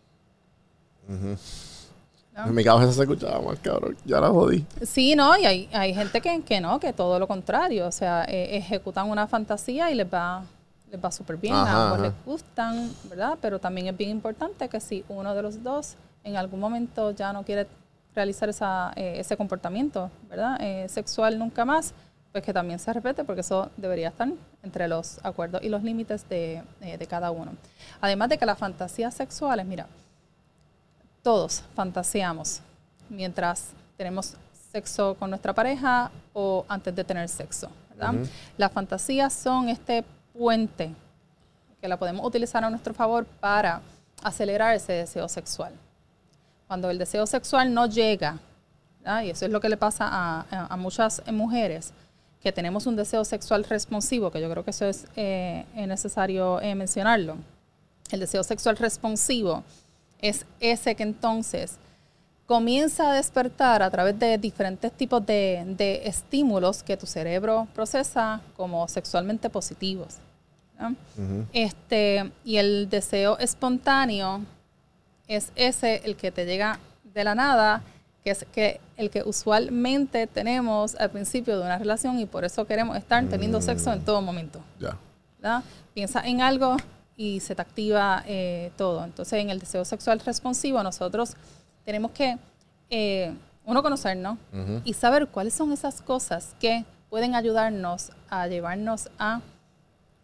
¿No? 1.08 2.46
En 2.46 2.54
mi 2.54 2.62
cabeza 2.62 2.92
se 2.92 3.00
escuchaba 3.00 3.40
más 3.40 3.58
cabrón. 3.60 3.96
Ya 4.04 4.20
la 4.20 4.28
jodí. 4.28 4.66
Sí, 4.82 5.16
no, 5.16 5.34
y 5.38 5.46
hay, 5.46 5.68
hay 5.72 5.94
gente 5.94 6.20
que, 6.20 6.42
que 6.42 6.60
no, 6.60 6.78
que 6.78 6.92
todo 6.92 7.18
lo 7.18 7.26
contrario, 7.26 7.86
o 7.86 7.92
sea, 7.92 8.26
eh, 8.28 8.58
ejecutan 8.58 9.08
una 9.08 9.26
fantasía 9.26 9.90
y 9.90 9.94
les 9.94 10.12
va, 10.12 10.44
les 10.90 11.02
va 11.02 11.10
súper 11.10 11.38
bien, 11.38 11.54
Ajá, 11.54 11.70
a 11.72 11.84
ambos 11.84 11.98
ajá. 12.00 12.08
les 12.08 12.24
gustan, 12.26 12.92
¿verdad? 13.04 13.38
Pero 13.40 13.58
también 13.58 13.86
es 13.86 13.96
bien 13.96 14.10
importante 14.10 14.68
que 14.68 14.78
si 14.78 15.06
uno 15.08 15.34
de 15.34 15.40
los 15.40 15.62
dos 15.62 15.94
en 16.22 16.36
algún 16.36 16.60
momento 16.60 17.12
ya 17.12 17.32
no 17.32 17.44
quiere 17.44 17.66
realizar 18.14 18.48
esa, 18.48 18.92
eh, 18.96 19.14
ese 19.18 19.36
comportamiento, 19.36 20.10
¿verdad? 20.28 20.56
Eh, 20.60 20.88
sexual 20.88 21.38
nunca 21.38 21.64
más, 21.64 21.94
pues 22.32 22.44
que 22.44 22.52
también 22.52 22.78
se 22.78 22.92
respete, 22.92 23.24
porque 23.24 23.40
eso 23.40 23.70
debería 23.76 24.08
estar 24.08 24.28
entre 24.62 24.88
los 24.88 25.18
acuerdos 25.24 25.62
y 25.62 25.68
los 25.68 25.82
límites 25.82 26.28
de, 26.28 26.62
eh, 26.80 26.98
de 26.98 27.06
cada 27.06 27.30
uno. 27.30 27.52
Además 28.00 28.28
de 28.28 28.38
que 28.38 28.46
las 28.46 28.58
fantasías 28.58 29.14
sexuales, 29.14 29.66
mira, 29.66 29.86
todos 31.22 31.62
fantaseamos 31.74 32.60
mientras 33.08 33.70
tenemos 33.96 34.36
sexo 34.72 35.16
con 35.18 35.30
nuestra 35.30 35.52
pareja 35.52 36.10
o 36.32 36.64
antes 36.68 36.94
de 36.94 37.04
tener 37.04 37.28
sexo. 37.28 37.68
¿verdad? 37.90 38.14
Las 38.56 38.72
fantasías 38.72 39.32
son 39.32 39.68
este 39.68 40.04
puente 40.32 40.94
que 41.80 41.88
la 41.88 41.98
podemos 41.98 42.24
utilizar 42.24 42.64
a 42.64 42.70
nuestro 42.70 42.94
favor 42.94 43.26
para 43.26 43.80
acelerar 44.22 44.74
ese 44.74 44.92
deseo 44.92 45.28
sexual. 45.28 45.72
Cuando 46.70 46.88
el 46.88 46.98
deseo 46.98 47.26
sexual 47.26 47.74
no 47.74 47.86
llega, 47.86 48.38
¿verdad? 49.00 49.22
y 49.24 49.30
eso 49.30 49.44
es 49.44 49.50
lo 49.50 49.60
que 49.60 49.68
le 49.68 49.76
pasa 49.76 50.06
a, 50.08 50.46
a- 50.48 50.66
a 50.72 50.76
muchas 50.76 51.20
mujeres, 51.32 51.92
que 52.40 52.52
tenemos 52.52 52.86
un 52.86 52.94
deseo 52.94 53.24
sexual 53.24 53.64
responsivo, 53.64 54.30
que 54.30 54.40
yo 54.40 54.48
creo 54.48 54.62
que 54.64 54.70
eso 54.70 54.86
es 54.86 55.08
eh, 55.16 55.66
eh, 55.74 55.86
necesario 55.88 56.60
eh, 56.60 56.76
mencionarlo. 56.76 57.34
El 58.12 58.20
deseo 58.20 58.44
sexual 58.44 58.76
responsivo 58.76 59.64
es 60.20 60.46
ese 60.60 60.94
que 60.94 61.02
entonces 61.02 61.76
comienza 62.46 63.10
a 63.10 63.14
despertar 63.14 63.82
a 63.82 63.90
través 63.90 64.16
de 64.16 64.38
diferentes 64.38 64.92
tipos 64.92 65.26
de, 65.26 65.64
de 65.76 66.02
estímulos 66.06 66.84
que 66.84 66.96
tu 66.96 67.04
cerebro 67.06 67.66
procesa 67.74 68.40
como 68.56 68.86
sexualmente 68.86 69.50
positivos. 69.50 70.18
¿no? 70.78 70.94
este, 71.52 72.30
y 72.44 72.58
el 72.58 72.88
deseo 72.88 73.38
espontáneo 73.38 74.42
es 75.30 75.52
ese 75.54 76.02
el 76.04 76.16
que 76.16 76.32
te 76.32 76.44
llega 76.44 76.80
de 77.04 77.22
la 77.22 77.36
nada, 77.36 77.82
que 78.24 78.32
es 78.32 78.44
que 78.52 78.80
el 78.96 79.10
que 79.10 79.22
usualmente 79.22 80.26
tenemos 80.26 80.96
al 80.96 81.10
principio 81.10 81.56
de 81.56 81.64
una 81.64 81.78
relación 81.78 82.18
y 82.18 82.26
por 82.26 82.44
eso 82.44 82.66
queremos 82.66 82.96
estar 82.96 83.24
teniendo 83.26 83.62
sexo 83.62 83.92
en 83.92 84.04
todo 84.04 84.20
momento. 84.20 84.60
Ya. 84.80 85.62
Piensa 85.94 86.20
en 86.26 86.42
algo 86.42 86.76
y 87.16 87.38
se 87.40 87.54
te 87.54 87.62
activa 87.62 88.24
eh, 88.26 88.72
todo. 88.76 89.04
Entonces, 89.04 89.38
en 89.38 89.50
el 89.50 89.60
deseo 89.60 89.84
sexual 89.84 90.18
responsivo, 90.18 90.82
nosotros 90.82 91.36
tenemos 91.84 92.10
que, 92.10 92.36
eh, 92.90 93.32
uno, 93.64 93.84
conocernos 93.84 94.36
y 94.84 94.94
saber 94.94 95.28
cuáles 95.28 95.54
son 95.54 95.72
esas 95.72 96.02
cosas 96.02 96.56
que 96.58 96.84
pueden 97.08 97.36
ayudarnos 97.36 98.10
a 98.28 98.48
llevarnos 98.48 99.10
a 99.18 99.40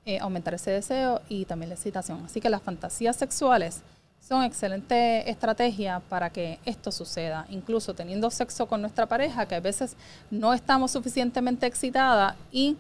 eh, 0.05 0.19
aumentar 0.19 0.55
ese 0.55 0.73
deseo 0.73 1.21
y 1.29 1.45
también 1.45 1.69
la 1.69 1.77
excitación. 1.77 2.25
Así 2.25 2.41
que 2.41 2.51
las 2.51 2.63
fantasías 2.63 3.15
sexuales 3.15 3.83
son 4.27 4.43
excelente 4.43 5.31
estrategia 5.31 6.01
para 6.09 6.31
que 6.31 6.59
esto 6.65 6.91
suceda. 6.91 7.47
Incluso 7.49 7.95
teniendo 7.95 8.31
sexo 8.31 8.67
con 8.67 8.81
nuestra 8.81 9.07
pareja, 9.07 9.47
que 9.47 9.55
a 9.55 9.61
veces 9.61 9.97
no 10.31 10.53
estamos 10.53 10.91
suficientemente 10.91 11.67
excitada 11.67 12.37
y 12.51 12.77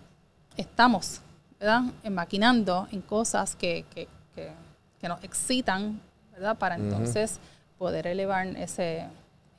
estamos 0.57 1.21
¿verdad? 1.61 1.83
Maquinando 2.11 2.87
en 2.93 3.01
cosas 3.01 3.57
que, 3.57 3.85
que, 3.95 4.09
que- 4.35 4.51
que 5.01 5.09
nos 5.09 5.23
excitan, 5.25 6.01
¿verdad? 6.33 6.57
Para 6.59 6.75
entonces 6.75 7.39
poder 7.79 8.07
elevar 8.07 8.47
ese, 8.49 9.07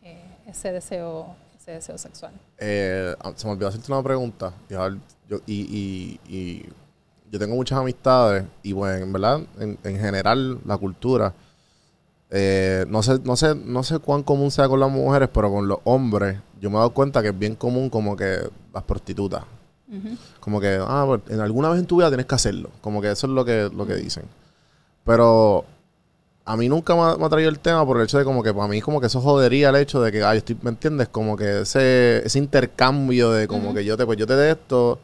eh, 0.03 0.23
ese, 0.47 0.71
deseo, 0.71 1.35
ese 1.59 1.71
deseo 1.71 1.97
sexual. 1.97 2.33
Eh, 2.59 3.15
ah, 3.19 3.31
se 3.35 3.45
me 3.47 3.53
olvidó 3.53 3.67
hacerte 3.69 3.91
una 3.91 4.01
pregunta. 4.03 4.51
Yo, 4.69 5.37
y, 5.45 5.53
y- 5.55 6.19
y 6.27 6.69
yo 7.31 7.39
tengo 7.39 7.55
muchas 7.55 7.79
amistades 7.79 8.45
y 8.63 8.73
bueno, 8.73 8.95
en 9.05 9.13
verdad, 9.13 9.41
en, 9.59 9.77
en 9.83 9.99
general, 9.99 10.59
la 10.65 10.77
cultura, 10.77 11.33
eh, 12.29 12.85
no 12.89 13.03
sé, 13.03 13.19
no 13.23 13.35
sé, 13.35 13.55
no 13.55 13.83
sé 13.83 13.99
cuán 13.99 14.23
común 14.23 14.51
sea 14.51 14.67
con 14.67 14.79
las 14.79 14.91
mujeres, 14.91 15.29
pero 15.33 15.51
con 15.51 15.67
los 15.67 15.79
hombres, 15.85 16.39
yo 16.59 16.69
me 16.69 16.75
he 16.75 16.79
dado 16.79 16.93
cuenta 16.93 17.21
que 17.21 17.29
es 17.29 17.39
bien 17.39 17.55
común 17.55 17.89
como 17.89 18.15
que 18.15 18.49
las 18.73 18.83
prostitutas. 18.83 19.43
Como 20.41 20.59
que, 20.59 20.79
ah, 20.81 21.05
pues, 21.07 21.21
en 21.29 21.39
alguna 21.39 21.69
vez 21.69 21.79
en 21.79 21.85
tu 21.85 21.97
vida 21.97 22.09
tienes 22.09 22.25
que 22.25 22.35
hacerlo. 22.35 22.69
Como 22.81 23.01
que 23.01 23.11
eso 23.11 23.27
es 23.27 23.31
lo 23.31 23.45
que, 23.45 23.69
lo 23.73 23.87
que 23.87 23.95
dicen. 23.95 24.25
Pero 25.05 25.63
a 26.43 26.57
mí 26.57 26.67
nunca 26.67 26.93
me 26.95 27.01
ha, 27.03 27.15
me 27.15 27.25
ha 27.25 27.29
traído 27.29 27.49
el 27.49 27.59
tema 27.59 27.85
por 27.85 27.97
el 27.97 28.03
hecho 28.03 28.17
de 28.17 28.25
como 28.25 28.43
que 28.43 28.53
para 28.53 28.67
mí 28.67 28.81
como 28.81 28.99
que 28.99 29.07
eso 29.07 29.21
jodería 29.21 29.69
el 29.69 29.77
hecho 29.77 30.01
de 30.01 30.11
que, 30.11 30.23
ay, 30.23 30.39
estoy, 30.39 30.57
¿me 30.61 30.69
entiendes? 30.69 31.07
Como 31.07 31.37
que 31.37 31.61
ese, 31.61 32.25
ese 32.25 32.39
intercambio 32.39 33.31
de 33.31 33.47
como 33.47 33.73
que 33.73 33.85
yo 33.85 33.95
te, 33.95 34.05
pues 34.05 34.17
yo 34.17 34.27
te 34.27 34.35
de 34.35 34.51
esto 34.51 34.99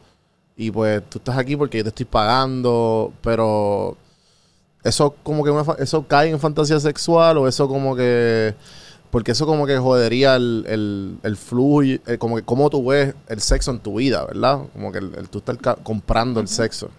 y 0.56 0.70
pues 0.70 1.02
tú 1.08 1.18
estás 1.18 1.38
aquí 1.38 1.56
porque 1.56 1.78
yo 1.78 1.84
te 1.84 1.88
estoy 1.88 2.06
pagando, 2.06 3.12
pero 3.22 3.96
eso 4.84 5.14
como 5.22 5.42
que 5.42 5.82
eso 5.82 6.06
cae 6.06 6.30
en 6.30 6.38
fantasía 6.38 6.78
sexual 6.78 7.38
o 7.38 7.48
eso 7.48 7.66
como 7.66 7.96
que 7.96 8.54
porque 9.10 9.30
eso 9.32 9.46
como 9.46 9.64
que 9.66 9.78
jodería 9.78 10.34
el, 10.36 10.64
el, 10.68 11.18
el 11.22 11.36
flujo, 11.36 11.84
y- 11.84 12.00
eh, 12.06 12.18
como 12.18 12.34
que 12.36 12.42
cómo 12.42 12.68
tú 12.68 12.84
ves 12.86 13.14
el 13.28 13.40
sexo 13.40 13.70
en 13.70 13.78
tu 13.78 13.96
vida, 13.98 14.24
¿verdad? 14.24 14.60
Como 14.72 14.90
que 14.90 14.98
el, 14.98 15.28
tú 15.28 15.40
ca- 15.60 15.76
comprando 15.76 16.40
el 16.40 16.48
sexo. 16.48 16.90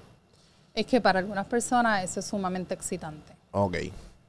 Es 0.73 0.85
que 0.85 1.01
para 1.01 1.19
algunas 1.19 1.45
personas 1.45 2.03
eso 2.03 2.21
es 2.21 2.25
sumamente 2.25 2.73
excitante. 2.73 3.33
Ok, 3.51 3.75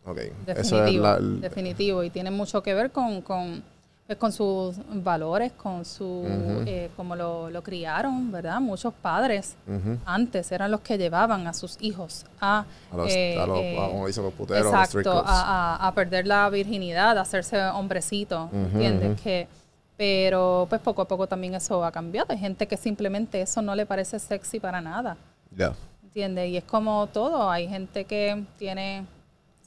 ok. 0.04 0.18
Eso 0.18 0.32
es 0.46 0.46
Definitivo, 0.46 1.02
la- 1.04 1.18
definitivo. 1.20 2.02
Y 2.04 2.10
tiene 2.10 2.30
mucho 2.32 2.60
que 2.62 2.74
ver 2.74 2.90
con, 2.90 3.20
con, 3.22 3.62
pues, 4.06 4.18
con 4.18 4.30
sus 4.32 4.76
valores, 5.02 5.52
con 5.52 5.84
su, 5.84 6.24
eh, 6.66 6.90
como 6.96 7.16
lo, 7.16 7.50
lo 7.50 7.62
criaron, 7.62 8.30
¿verdad? 8.30 8.60
Muchos 8.60 8.94
padres 8.94 9.56
antes 10.04 10.52
eran 10.52 10.70
los 10.70 10.80
que 10.80 10.96
llevaban 10.96 11.46
a 11.46 11.52
sus 11.52 11.76
hijos 11.80 12.24
a... 12.40 12.64
A 12.92 12.96
los, 12.96 13.12
eh, 13.12 13.36
a 13.40 13.46
los, 13.46 13.58
eh, 13.58 13.78
a- 13.78 13.88
como 13.88 14.06
dicen 14.06 14.22
los 14.24 14.32
puteros, 14.34 14.72
a 14.72 14.80
los 14.80 14.88
Exacto, 14.94 15.22
a, 15.26 15.88
a- 15.88 15.92
perder 15.94 16.26
la 16.26 16.48
virginidad, 16.50 17.18
a 17.18 17.22
hacerse 17.22 17.60
hombrecito, 17.66 18.48
¿entiendes? 18.52 19.20
Que 19.20 19.48
Pero 19.96 20.66
pues 20.68 20.80
poco 20.82 21.02
a 21.02 21.08
poco 21.08 21.26
también 21.26 21.54
eso 21.54 21.82
ha 21.84 21.90
cambiado. 21.90 22.26
Hay 22.30 22.38
gente 22.38 22.66
que 22.68 22.76
simplemente 22.76 23.40
eso 23.40 23.62
no 23.62 23.74
le 23.74 23.86
parece 23.86 24.18
sexy 24.18 24.60
para 24.60 24.80
nada. 24.80 25.16
Ya. 25.50 25.72
¿Entiendes? 26.04 26.50
Y 26.50 26.56
es 26.58 26.64
como 26.64 27.06
todo. 27.08 27.50
Hay 27.50 27.66
gente 27.66 28.04
que 28.04 28.44
tiene 28.58 29.04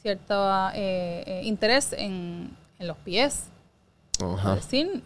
cierto 0.02 0.34
eh, 0.76 1.24
eh, 1.26 1.42
interés 1.44 1.94
en, 1.94 2.56
en 2.78 2.88
los 2.88 2.96
pies, 2.98 3.46
Ajá. 4.22 4.58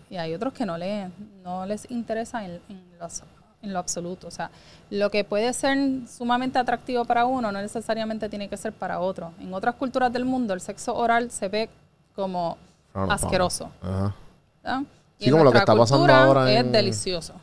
y 0.10 0.18
hay 0.18 0.34
otros 0.34 0.54
que 0.54 0.66
no, 0.66 0.78
le, 0.78 1.10
no 1.44 1.66
les 1.66 1.90
interesa 1.92 2.44
en, 2.46 2.60
en 2.70 2.84
los- 3.00 3.24
en 3.62 3.72
lo 3.72 3.80
absoluto. 3.80 4.28
O 4.28 4.32
sea, 4.32 4.52
lo 4.90 5.10
que 5.10 5.24
puede 5.24 5.54
ser 5.54 5.78
sumamente 6.08 6.60
atractivo 6.60 7.06
para 7.06 7.26
uno 7.26 7.52
no 7.52 7.62
necesariamente 7.62 8.28
tiene 8.28 8.50
que 8.50 8.58
ser 8.58 8.74
para 8.74 9.00
otro. 9.00 9.32
En 9.40 9.54
otras 9.54 9.76
culturas 9.76 10.12
del 10.12 10.26
mundo 10.26 10.54
el 10.54 10.60
sexo 10.62 10.94
oral 10.96 11.32
se 11.32 11.48
ve 11.48 11.70
como 12.16 12.58
Ah, 12.94 13.08
asqueroso. 13.10 13.72
Ajá. 13.82 14.14
¿verdad? 14.64 14.82
Y 15.20 15.24
Sí, 15.24 15.30
en 15.30 15.32
como 15.32 15.44
lo 15.46 15.52
que 15.52 15.58
está 15.60 15.76
pasando 15.76 16.14
ahora 16.14 16.52
es 16.52 16.72
delicioso. 16.72 17.34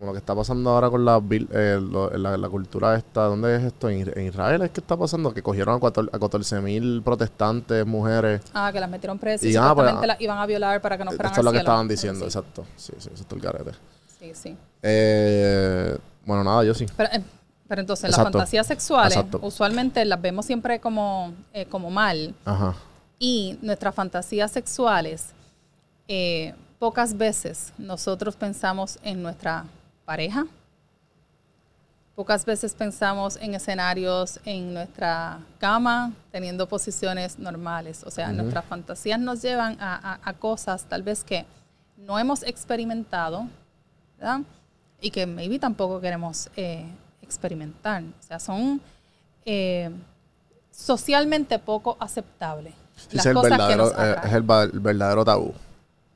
Como 0.00 0.12
lo 0.12 0.14
que 0.14 0.20
está 0.20 0.34
pasando 0.34 0.70
ahora 0.70 0.88
con 0.88 1.04
la, 1.04 1.20
eh, 1.30 1.78
lo- 1.78 2.08
la, 2.16 2.34
la 2.38 2.48
cultura 2.48 2.96
esta. 2.96 3.24
¿Dónde 3.24 3.54
es 3.56 3.64
esto? 3.64 3.90
¿En, 3.90 4.10
en 4.18 4.26
Israel 4.28 4.62
es 4.62 4.70
que 4.70 4.80
está 4.80 4.96
pasando? 4.96 5.34
Que 5.34 5.42
cogieron 5.42 5.74
a, 5.76 5.78
cuator- 5.78 6.08
a 6.10 6.18
14 6.18 6.62
mil 6.62 7.02
protestantes, 7.04 7.84
mujeres. 7.84 8.40
Ah, 8.54 8.70
que 8.72 8.80
las 8.80 8.88
metieron 8.88 9.18
presas 9.18 9.44
y, 9.46 9.50
Y, 9.52 9.56
ah, 9.56 9.74
pues, 9.74 9.92
ah, 9.92 10.06
las 10.06 10.18
iban 10.18 10.38
a 10.38 10.46
violar 10.46 10.80
para 10.80 10.96
que 10.96 11.04
no 11.04 11.10
Esto 11.10 11.18
fueran 11.18 11.32
es 11.32 11.38
al 11.38 11.44
lo 11.44 11.50
que 11.52 11.58
cielo. 11.58 11.68
estaban 11.70 11.86
diciendo, 11.88 12.20
Sí, 12.20 12.24
exacto. 12.24 12.64
Sí, 12.76 12.92
sí, 12.96 13.10
eso 13.12 13.22
está 13.22 13.34
el 13.34 13.40
garete. 13.42 13.72
Sí, 14.18 14.32
sí. 14.34 14.56
Eh, 14.80 15.98
bueno, 16.24 16.44
nada, 16.44 16.64
yo 16.64 16.72
sí. 16.72 16.86
Pero, 16.96 17.10
eh, 17.12 17.22
pero 17.68 17.82
entonces 17.82 18.10
las 18.10 18.22
fantasías 18.22 18.66
sexuales 18.66 19.14
Exacto. 19.18 19.38
usualmente 19.42 20.02
las 20.06 20.22
vemos 20.22 20.46
siempre 20.46 20.80
como, 20.80 21.34
eh, 21.52 21.66
como 21.66 21.90
mal 21.90 22.34
Ajá. 22.46 22.74
y 23.18 23.58
nuestras 23.60 23.94
fantasías 23.94 24.50
sexuales 24.50 25.34
pocas 26.78 27.16
veces 27.18 27.72
nosotros 27.78 28.34
pensamos 28.34 28.98
en 29.02 29.22
nuestra 29.22 29.64
pareja, 30.10 30.44
pocas 32.16 32.44
veces 32.44 32.74
pensamos 32.74 33.36
en 33.40 33.54
escenarios 33.54 34.40
en 34.44 34.74
nuestra 34.74 35.38
cama 35.58 36.12
teniendo 36.32 36.66
posiciones 36.68 37.38
normales. 37.38 38.02
O 38.04 38.10
sea, 38.10 38.32
nuestras 38.32 38.64
fantasías 38.64 39.20
nos 39.20 39.40
llevan 39.40 39.76
a, 39.80 40.14
a- 40.14 40.18
a 40.28 40.32
cosas 40.32 40.84
tal 40.86 41.04
vez 41.04 41.22
que 41.22 41.46
no 41.96 42.18
hemos 42.18 42.42
experimentado, 42.42 43.46
¿verdad? 44.18 44.40
Y 45.00 45.12
que 45.12 45.26
maybe 45.26 45.60
tampoco 45.60 46.00
queremos 46.00 46.50
eh, 46.56 46.86
experimentar. 47.22 48.02
O 48.02 48.22
sea, 48.22 48.40
son 48.40 48.80
eh, 49.44 49.90
socialmente 50.72 51.56
poco 51.60 51.96
aceptables. 52.00 52.74
Sí, 52.96 53.16
es 53.16 53.26
el 53.26 53.34
verdadero, 53.36 53.92
eh, 53.96 54.16
es 54.24 54.32
el, 54.32 54.42
verdadero 54.42 55.24
tabú. 55.24 55.54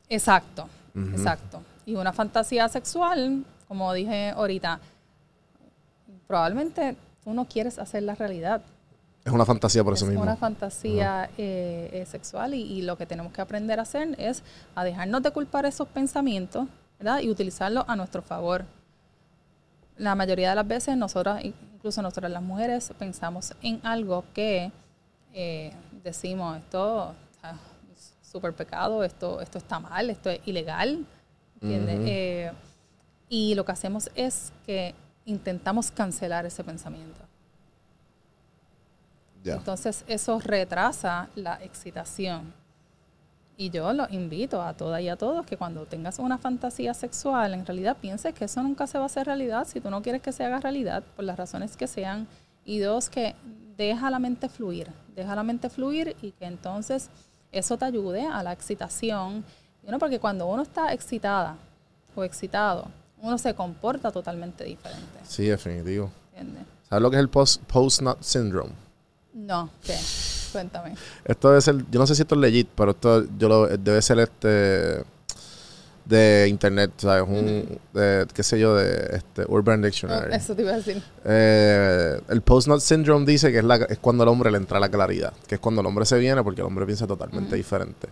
Exacto, 0.09 0.68
exacto. 0.97 1.62
Y 1.86 1.95
una 1.95 2.12
fantasía 2.12 2.68
sexual, 2.68 3.45
como 3.69 3.93
dije 3.93 4.31
ahorita, 4.31 4.81
probablemente 6.27 6.97
tú 7.23 7.33
no 7.33 7.47
quieres 7.47 7.79
hacer 7.79 8.03
la 8.03 8.15
realidad. 8.15 8.62
Es 9.25 9.33
una 9.33 9.47
fantasía 9.47 9.83
por 9.83 9.95
eso 9.95 10.05
es 10.05 10.11
mismo. 10.11 10.23
una 10.23 10.37
fantasía 10.37 11.31
eh, 11.39 11.89
eh, 11.93 12.07
sexual 12.07 12.53
y, 12.55 12.61
y 12.61 12.83
lo 12.83 12.99
que 12.99 13.07
tenemos 13.07 13.33
que 13.33 13.41
aprender 13.41 13.79
a 13.79 13.83
hacer 13.83 14.15
es 14.19 14.43
a 14.75 14.85
dejarnos 14.85 15.23
de 15.23 15.31
culpar 15.31 15.65
esos 15.65 15.89
pensamientos 15.89 16.69
¿verdad? 16.99 17.21
y 17.21 17.31
utilizarlos 17.31 17.85
a 17.89 17.97
nuestro 17.97 18.21
favor. 18.21 18.67
La 19.97 20.15
mayoría 20.15 20.51
de 20.51 20.57
las 20.57 20.67
veces 20.67 20.97
nosotras, 20.97 21.43
incluso 21.43 22.03
nosotras 22.03 22.31
las 22.31 22.43
mujeres, 22.43 22.93
pensamos 22.99 23.55
en 23.62 23.81
algo 23.85 24.25
que 24.35 24.71
eh, 25.33 25.73
decimos, 26.03 26.59
esto 26.59 27.15
ah, 27.43 27.55
es 27.95 28.15
súper 28.23 28.53
pecado, 28.53 29.05
esto, 29.05 29.41
esto 29.41 29.59
está 29.59 29.79
mal, 29.79 30.11
esto 30.11 30.31
es 30.31 30.41
ilegal. 30.47 31.07
¿entiendes? 31.62 32.01
Eh, 32.07 32.53
y 33.29 33.55
lo 33.55 33.64
que 33.64 33.72
hacemos 33.72 34.11
es 34.14 34.53
que 34.66 34.95
intentamos 35.25 35.91
cancelar 35.91 36.47
ese 36.47 36.62
pensamiento. 36.64 37.20
Entonces 39.45 40.05
eso 40.07 40.39
retrasa 40.41 41.29
la 41.35 41.62
excitación. 41.62 42.55
Y 43.57 43.70
yo 43.70 43.93
los 43.93 44.11
invito 44.11 44.62
a 44.62 44.75
todas 44.75 45.01
y 45.01 45.09
a 45.09 45.16
todos 45.16 45.47
que 45.47 45.57
cuando 45.57 45.87
tengas 45.87 46.18
una 46.18 46.39
fantasía 46.39 46.93
sexual, 46.93 47.55
en 47.55 47.64
realidad 47.64 47.97
pienses 48.01 48.35
que 48.35 48.47
eso 48.47 48.62
nunca 48.62 48.87
se 48.87 48.99
va 48.99 49.05
a 49.05 49.07
hacer 49.07 49.27
realidad 49.27 49.66
si 49.66 49.81
tú 49.81 49.91
no 49.91 50.03
quieres 50.03 50.22
que 50.22 50.33
se 50.33 50.45
haga 50.45 50.59
realidad, 50.61 51.05
por 51.14 51.25
las 51.25 51.37
razones 51.37 51.77
que 51.77 51.87
sean. 51.87 52.27
Y 52.64 52.79
dos, 52.79 53.09
que 53.09 53.37
deja 53.77 54.11
la 54.11 54.18
mente 54.18 54.49
fluir, 54.49 54.91
deja 55.14 55.37
la 55.37 55.43
mente 55.43 55.68
fluir 55.68 56.16
y 56.22 56.33
que 56.33 56.47
entonces 56.47 57.11
eso 57.53 57.77
te 57.77 57.85
ayude 57.85 58.27
a 58.27 58.43
la 58.43 58.53
excitación. 58.53 59.45
Y 59.83 59.89
uno, 59.89 59.99
porque 59.99 60.18
cuando 60.18 60.47
uno 60.47 60.62
está 60.62 60.93
excitada 60.93 61.57
o 62.16 62.25
excitado, 62.25 62.89
uno 63.25 63.39
se 63.39 63.55
comporta 63.55 64.12
totalmente 64.12 64.64
diferente. 64.64 65.18
Sí, 65.27 65.47
definitivo. 65.47 66.11
¿Entiendes? 66.35 66.64
¿Sabes 66.89 67.03
lo 67.03 67.11
que 67.11 67.16
es 67.16 67.20
el 67.20 67.29
post- 67.29 67.62
post-nut 67.64 68.18
syndrome? 68.22 68.72
No, 69.33 69.70
¿qué? 69.83 69.97
Cuéntame. 70.53 70.95
Esto 71.25 71.49
debe 71.49 71.61
ser, 71.61 71.85
yo 71.91 71.99
no 71.99 72.07
sé 72.07 72.14
si 72.14 72.22
esto 72.22 72.35
es 72.37 72.41
legit, 72.41 72.68
pero 72.77 72.93
esto 72.93 73.25
yo 73.39 73.49
lo, 73.49 73.66
debe 73.66 74.01
ser 74.03 74.18
este 74.20 75.03
de 76.05 76.47
internet, 76.51 76.93
¿sabes? 76.99 77.25
Un, 77.27 77.79
de, 77.95 78.27
qué 78.35 78.43
sé 78.43 78.61
yo, 78.61 78.77
de 78.77 79.16
este 79.16 79.45
Urban 79.49 79.81
Dictionary. 79.81 80.31
Oh, 80.33 80.37
Eso 80.37 80.55
te 80.55 80.61
iba 80.62 80.72
a 80.72 80.77
decir. 80.77 81.03
Eh, 81.25 82.20
el 82.29 82.43
post-nut 82.43 82.81
syndrome 82.81 83.25
dice 83.25 83.51
que 83.51 83.59
es, 83.59 83.64
la, 83.64 83.77
es 83.77 83.99
cuando 83.99 84.22
al 84.22 84.29
hombre 84.29 84.51
le 84.51 84.59
entra 84.59 84.79
la 84.79 84.91
claridad, 84.91 85.33
que 85.49 85.55
es 85.55 85.61
cuando 85.62 85.81
el 85.81 85.87
hombre 85.87 86.05
se 86.05 86.18
viene 86.18 86.43
porque 86.45 86.61
el 86.61 86.66
hombre 86.66 86.85
piensa 86.85 87.07
totalmente 87.07 87.57
diferente. 87.57 88.09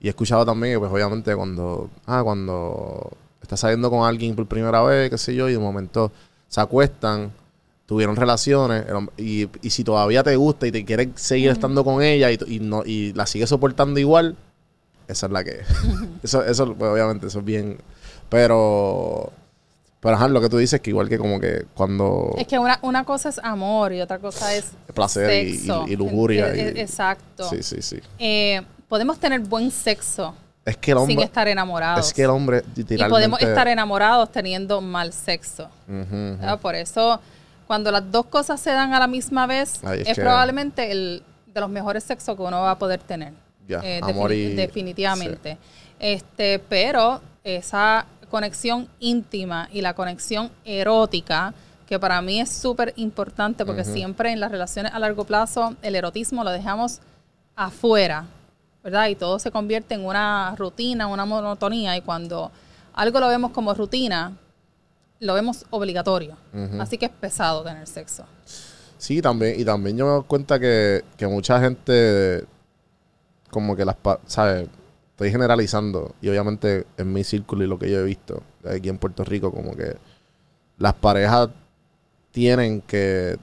Y 0.00 0.08
he 0.08 0.10
escuchado 0.10 0.44
también 0.44 0.78
pues, 0.80 0.90
obviamente, 0.90 1.34
cuando, 1.36 1.88
ah, 2.06 2.22
cuando 2.24 3.16
estás 3.42 3.60
saliendo 3.60 3.90
con 3.90 4.06
alguien 4.06 4.34
por 4.36 4.46
primera 4.46 4.82
vez, 4.82 5.10
qué 5.10 5.18
sé 5.18 5.34
yo, 5.34 5.48
y 5.48 5.52
de 5.52 5.58
momento 5.58 6.12
se 6.48 6.60
acuestan, 6.60 7.32
tuvieron 7.86 8.16
relaciones, 8.16 8.84
y, 9.16 9.48
y 9.62 9.70
si 9.70 9.84
todavía 9.84 10.22
te 10.22 10.36
gusta 10.36 10.66
y 10.66 10.72
te 10.72 10.84
quieres 10.84 11.08
seguir 11.16 11.50
estando 11.50 11.84
con 11.84 12.02
ella 12.02 12.30
y, 12.30 12.38
y 12.46 12.60
no, 12.60 12.82
y 12.84 13.12
la 13.14 13.26
sigues 13.26 13.48
soportando 13.48 13.98
igual, 14.00 14.36
esa 15.06 15.26
es 15.26 15.32
la 15.32 15.42
que 15.44 15.50
es. 15.60 15.66
eso, 16.22 16.44
eso, 16.44 16.74
pues, 16.74 16.90
obviamente, 16.90 17.26
eso 17.28 17.38
es 17.38 17.44
bien. 17.44 17.78
Pero. 18.28 19.32
Pero 20.00 20.14
ajá, 20.14 20.28
lo 20.28 20.40
que 20.40 20.48
tú 20.48 20.58
dices 20.58 20.80
que 20.80 20.90
igual 20.90 21.08
que 21.08 21.18
como 21.18 21.40
que 21.40 21.64
cuando 21.74 22.32
Es 22.38 22.46
que 22.46 22.56
una, 22.58 22.78
una 22.82 23.04
cosa 23.04 23.30
es 23.30 23.38
amor 23.42 23.92
y 23.92 24.00
otra 24.00 24.20
cosa 24.20 24.54
es 24.54 24.66
placer 24.94 25.44
y- 25.48 25.56
sexo. 25.58 25.86
y, 25.88 25.92
y 25.92 25.96
lujuria. 25.96 26.54
Eh, 26.54 26.56
y- 26.56 26.78
eh, 26.78 26.82
Exacto. 26.82 27.48
Sí, 27.50 27.62
sí, 27.64 27.82
sí. 27.82 27.98
Eh, 28.20 28.62
podemos 28.88 29.18
tener 29.18 29.40
buen 29.40 29.72
sexo 29.72 30.34
Es 30.68 30.76
que 30.76 30.90
el 30.92 30.98
sin 30.98 31.20
estar 31.20 31.48
enamorados. 31.48 32.06
Es 32.06 32.12
que 32.12 32.22
el 32.22 32.30
hombre 32.30 32.62
y 32.76 32.82
podemos 33.08 33.40
estar 33.50 33.68
enamorados 33.68 34.30
teniendo 34.30 34.80
mal 34.80 35.12
sexo. 35.12 35.68
¿verdad? 35.86 36.58
Por 36.60 36.74
eso, 36.74 37.20
cuando 37.66 37.90
las 37.90 38.10
dos 38.10 38.26
cosas 38.26 38.60
se 38.60 38.70
dan 38.70 38.92
a 38.94 38.98
la 38.98 39.06
misma 39.06 39.46
vez, 39.46 39.80
es 39.82 40.08
es, 40.08 40.14
que- 40.16 40.22
probablemente 40.22 40.90
el 40.90 41.22
de 41.46 41.60
los 41.60 41.70
mejores 41.70 42.04
sexos 42.04 42.36
que 42.36 42.42
uno 42.42 42.60
va 42.62 42.72
a 42.72 42.78
poder 42.78 43.00
tener. 43.00 43.32
Eh, 43.82 44.00
amor 44.02 44.30
defini- 44.30 44.52
y- 44.52 44.54
definitivamente. 44.54 45.58
Este, 45.98 46.58
pero 46.58 47.20
esa 47.44 48.06
conexión 48.30 48.88
íntima 49.00 49.68
y 49.72 49.80
la 49.80 49.94
conexión 49.94 50.50
erótica, 50.64 51.52
que 51.86 51.98
para 51.98 52.20
mí 52.20 52.40
es 52.40 52.50
súper 52.50 52.92
importante 52.96 53.64
porque 53.64 53.82
siempre 53.94 54.30
en 54.32 54.40
las 54.40 54.50
relaciones 54.50 54.92
a 54.92 54.98
largo 54.98 55.24
plazo 55.24 55.74
el 55.82 55.94
erotismo 55.96 56.44
lo 56.44 56.50
dejamos 56.50 57.00
afuera, 57.56 58.24
¿verdad? 58.90 59.08
Y 59.08 59.14
todo 59.14 59.38
se 59.38 59.50
convierte 59.50 59.94
en 59.94 60.04
una 60.04 60.54
rutina, 60.56 61.06
una 61.06 61.26
monotonía 61.26 61.96
y 61.96 62.00
cuando 62.00 62.50
algo 62.94 63.20
lo 63.20 63.28
vemos 63.28 63.52
como 63.52 63.74
rutina, 63.74 64.36
lo 65.20 65.34
vemos 65.34 65.66
obligatorio. 65.70 66.36
Así 66.80 66.96
que 66.96 67.06
es 67.06 67.12
pesado 67.12 67.62
tener 67.62 67.86
sexo. 67.86 68.24
Sí, 68.96 69.20
también. 69.22 69.58
Y 69.60 69.64
también 69.64 69.96
yo 69.96 70.06
me 70.06 70.12
doy 70.12 70.24
cuenta 70.24 70.58
que, 70.58 71.04
que 71.16 71.26
mucha 71.26 71.60
gente. 71.60 72.44
Como 73.50 73.76
que 73.76 73.84
las. 73.84 73.96
¿Sabes? 74.26 74.68
Estoy 75.10 75.30
generalizando. 75.30 76.14
Y 76.20 76.28
obviamente 76.28 76.86
en 76.96 77.12
mi 77.12 77.24
círculo 77.24 77.64
y 77.64 77.66
lo 77.66 77.78
que 77.78 77.90
yo 77.90 77.98
he 77.98 78.04
visto 78.04 78.42
aquí 78.68 78.88
en 78.88 78.98
Puerto 78.98 79.24
Rico, 79.24 79.52
como 79.52 79.76
que 79.76 79.96
las 80.78 80.94
parejas 80.94 81.50
tienen 82.32 82.80
que. 82.80 83.36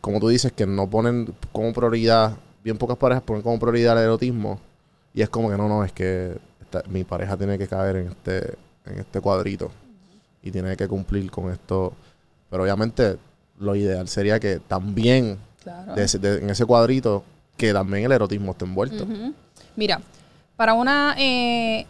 Como 0.00 0.20
tú 0.20 0.28
dices, 0.28 0.52
que 0.52 0.66
no 0.66 0.88
ponen 0.88 1.34
como 1.52 1.72
prioridad. 1.72 2.36
Bien 2.62 2.78
pocas 2.78 2.96
parejas 2.96 3.22
ponen 3.22 3.42
como 3.42 3.58
prioridad 3.58 3.96
el 3.98 4.04
erotismo. 4.04 4.60
Y 5.18 5.22
es 5.22 5.28
como 5.30 5.50
que 5.50 5.56
no, 5.56 5.66
no, 5.68 5.82
es 5.82 5.90
que 5.90 6.38
esta- 6.60 6.84
mi 6.88 7.02
pareja 7.02 7.36
tiene 7.36 7.58
que 7.58 7.66
caer 7.66 7.96
en 7.96 8.08
este, 8.10 8.54
en 8.86 9.00
este 9.00 9.20
cuadrito. 9.20 9.68
Y 10.44 10.52
tiene 10.52 10.76
que 10.76 10.86
cumplir 10.86 11.28
con 11.28 11.50
esto. 11.50 11.92
Pero 12.48 12.62
obviamente 12.62 13.18
lo 13.58 13.74
ideal 13.74 14.06
sería 14.06 14.38
que 14.38 14.60
también 14.60 15.36
Claro. 15.64 15.96
de 15.96 16.04
ese- 16.04 16.20
de- 16.20 16.38
en 16.38 16.50
ese 16.50 16.64
cuadrito 16.64 17.24
que 17.56 17.72
también 17.72 18.04
el 18.04 18.12
erotismo 18.12 18.52
esté 18.52 18.64
envuelto. 18.64 19.04
Mira, 19.74 20.00
para 20.54 20.74
una 20.74 21.16
eh, 21.18 21.84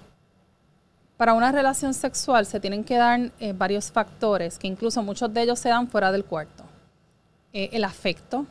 para 1.18 1.34
una 1.34 1.52
relación 1.52 1.92
sexual 1.92 2.46
se 2.46 2.58
tienen 2.60 2.82
que 2.82 2.96
dar 2.96 3.30
eh, 3.40 3.52
varios 3.52 3.92
factores, 3.92 4.56
que 4.56 4.68
incluso 4.68 5.02
muchos 5.02 5.34
de 5.34 5.42
ellos 5.42 5.58
se 5.58 5.68
dan 5.68 5.86
fuera 5.88 6.10
del 6.12 6.24
cuarto. 6.24 6.64
Eh, 7.52 7.68
el 7.72 7.84
afecto 7.84 8.46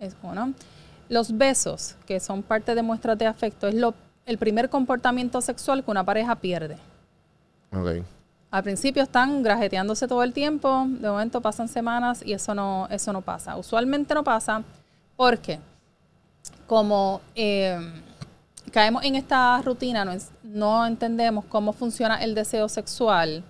es 0.00 0.16
uno. 0.20 0.52
Los 1.14 1.38
besos, 1.38 1.94
que 2.06 2.18
son 2.18 2.42
parte 2.42 2.74
de 2.74 2.82
muestras 2.82 3.16
de 3.16 3.24
afecto, 3.24 3.68
es 3.68 3.74
lo, 3.76 3.94
el 4.26 4.36
primer 4.36 4.68
comportamiento 4.68 5.40
sexual 5.40 5.84
que 5.84 5.90
una 5.92 6.02
pareja 6.02 6.34
pierde. 6.34 6.76
Al 8.50 8.62
principio 8.64 9.00
están 9.04 9.44
grajeteándose 9.44 10.08
todo 10.08 10.24
el 10.24 10.32
tiempo, 10.32 10.86
de 10.88 11.08
momento 11.08 11.40
pasan 11.40 11.68
semanas 11.68 12.20
y 12.26 12.32
eso 12.32 12.52
no, 12.52 12.88
eso 12.90 13.12
no 13.12 13.20
pasa. 13.20 13.56
Usualmente 13.56 14.12
no 14.12 14.24
pasa 14.24 14.64
porque 15.14 15.60
como 16.66 17.20
eh, 17.36 17.78
caemos 18.72 19.04
en 19.04 19.14
esta 19.14 19.62
rutina, 19.62 20.04
no 20.42 20.84
entendemos 20.84 21.44
cómo 21.44 21.72
funciona 21.72 22.24
el 22.24 22.34
deseo 22.34 22.68
sexual 22.68 23.44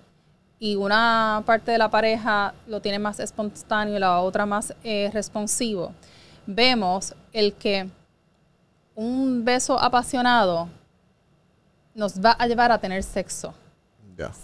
y 0.59 0.75
una 0.75 1.41
parte 1.47 1.71
de 1.71 1.79
la 1.79 1.89
pareja 1.89 2.53
lo 2.67 2.79
tiene 2.79 2.99
más 2.99 3.19
espontáneo 3.19 3.95
y 3.95 3.99
la 3.99 4.21
otra 4.21 4.45
más 4.45 4.75
eh, 4.83 5.09
responsivo, 5.11 5.93
vemos 6.45 7.13
el 7.33 7.53
que 7.53 7.89
un 8.95 9.43
beso 9.43 9.79
apasionado 9.79 10.69
nos 11.93 12.19
va 12.19 12.31
a 12.31 12.47
llevar 12.47 12.71
a 12.71 12.77
tener 12.77 13.03
sexo 13.03 13.53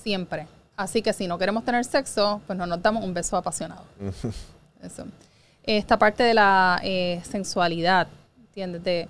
siempre. 0.04 0.48
Así 0.76 1.02
que 1.02 1.14
si 1.14 1.28
no 1.28 1.38
queremos 1.38 1.64
tener 1.64 1.86
sexo, 1.86 2.42
pues 2.48 2.58
no 2.58 2.66
nos 2.66 2.82
damos 2.82 3.04
un 3.04 3.14
beso 3.14 3.38
apasionado. 3.38 3.84
Eso. 4.82 5.06
Esta 5.64 5.98
parte 5.98 6.24
de 6.24 6.34
la 6.34 6.80
eh, 6.84 7.22
sensualidad, 7.24 8.08
¿entiendes? 8.40 8.84
De, 8.84 9.08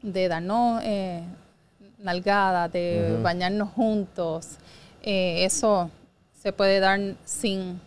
de 0.00 0.28
darnos 0.28 0.80
eh, 0.84 1.24
nalgadas, 1.98 2.70
de 2.72 3.18
bañarnos 3.20 3.70
juntos, 3.70 4.58
eh, 5.02 5.44
eso 5.44 5.90
se 6.32 6.52
puede 6.52 6.78
dar 6.78 7.00
sin 7.24 7.80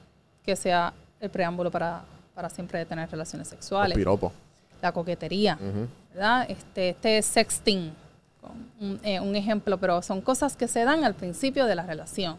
que 0.43 0.57
sea 0.57 0.93
el 1.21 1.29
preámbulo 1.29 1.71
para, 1.71 2.03
para 2.41 2.49
siempre 2.49 2.83
tener 2.87 3.07
relaciones 3.11 3.47
sexuales 3.49 3.95
piropos. 3.95 4.33
la 4.81 4.91
coquetería, 4.91 5.59
¿verdad? 6.11 6.47
Este, 6.49 6.89
este 6.89 7.19
es 7.19 7.25
sexting, 7.27 7.93
un, 8.79 8.99
eh, 9.03 9.19
un 9.19 9.35
ejemplo, 9.35 9.77
pero 9.77 10.01
son 10.01 10.21
cosas 10.21 10.57
que 10.57 10.67
se 10.67 10.83
dan 10.83 11.03
al 11.03 11.13
principio 11.13 11.67
de 11.67 11.75
la 11.75 11.83
relación. 11.83 12.37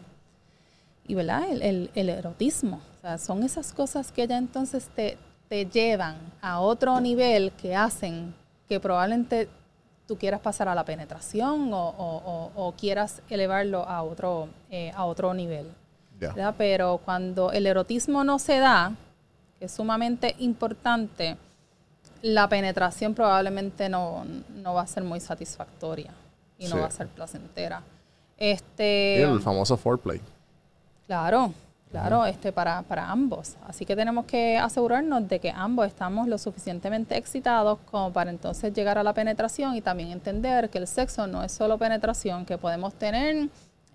Y, 1.07 1.15
¿verdad? 1.15 1.43
El, 1.49 1.61
el- 1.61 1.91
el 1.95 2.09
erotismo, 2.09 2.81
o 2.97 3.01
sea, 3.01 3.17
son 3.17 3.43
esas 3.43 3.71
cosas 3.71 4.11
que 4.11 4.27
ya 4.27 4.37
entonces 4.37 4.89
te, 4.93 5.17
te 5.47 5.65
llevan 5.67 6.17
a 6.41 6.59
otro 6.59 6.99
nivel 6.99 7.53
que 7.53 7.73
hacen 7.73 8.35
que 8.67 8.81
probablemente 8.81 9.47
tú 10.05 10.17
quieras 10.17 10.41
pasar 10.41 10.67
a 10.67 10.75
la 10.75 10.83
penetración 10.83 11.73
o, 11.73 11.77
o- 11.87 12.21
o- 12.25 12.51
o 12.67 12.71
quieras 12.73 13.21
elevarlo 13.29 13.87
a 13.87 14.03
otro, 14.03 14.49
eh, 14.69 14.91
a 14.95 15.05
otro 15.05 15.33
nivel. 15.33 15.67
¿verdad? 16.35 16.55
Pero 16.57 16.99
cuando 17.05 17.51
el 17.53 17.65
erotismo 17.67 18.23
no 18.25 18.37
se 18.39 18.59
da, 18.59 18.93
que 19.63 19.67
es 19.67 19.71
sumamente 19.71 20.35
importante, 20.39 21.37
la 22.21 22.49
penetración 22.49 23.13
probablemente 23.13 23.87
no, 23.87 24.25
no 24.55 24.73
va 24.73 24.81
a 24.81 24.87
ser 24.87 25.05
muy 25.05 25.21
satisfactoria 25.21 26.11
y 26.57 26.65
no 26.65 26.71
Sí. 26.75 26.81
va 26.81 26.87
a 26.87 26.91
ser 26.91 27.07
placentera. 27.07 27.81
Este, 28.37 29.23
el 29.23 29.39
famoso 29.39 29.77
foreplay. 29.77 30.19
claro, 31.07 31.53
claro, 31.91 32.25
este 32.25 32.51
para, 32.51 32.81
para 32.81 33.09
ambos. 33.09 33.55
Así 33.65 33.85
que 33.85 33.95
tenemos 33.95 34.25
que 34.25 34.57
asegurarnos 34.57 35.29
de 35.29 35.39
que 35.39 35.49
ambos 35.49 35.87
estamos 35.87 36.27
lo 36.27 36.37
suficientemente 36.37 37.15
excitados 37.17 37.79
como 37.89 38.11
para 38.11 38.31
entonces 38.31 38.73
llegar 38.73 38.97
a 38.97 39.03
la 39.03 39.13
penetración 39.13 39.77
y 39.77 39.81
también 39.81 40.11
entender 40.11 40.69
que 40.69 40.79
el 40.79 40.87
sexo 40.87 41.25
no 41.25 41.41
es 41.41 41.53
solo 41.53 41.77
penetración, 41.77 42.45
que 42.45 42.57
podemos 42.57 42.93
tener 42.95 43.45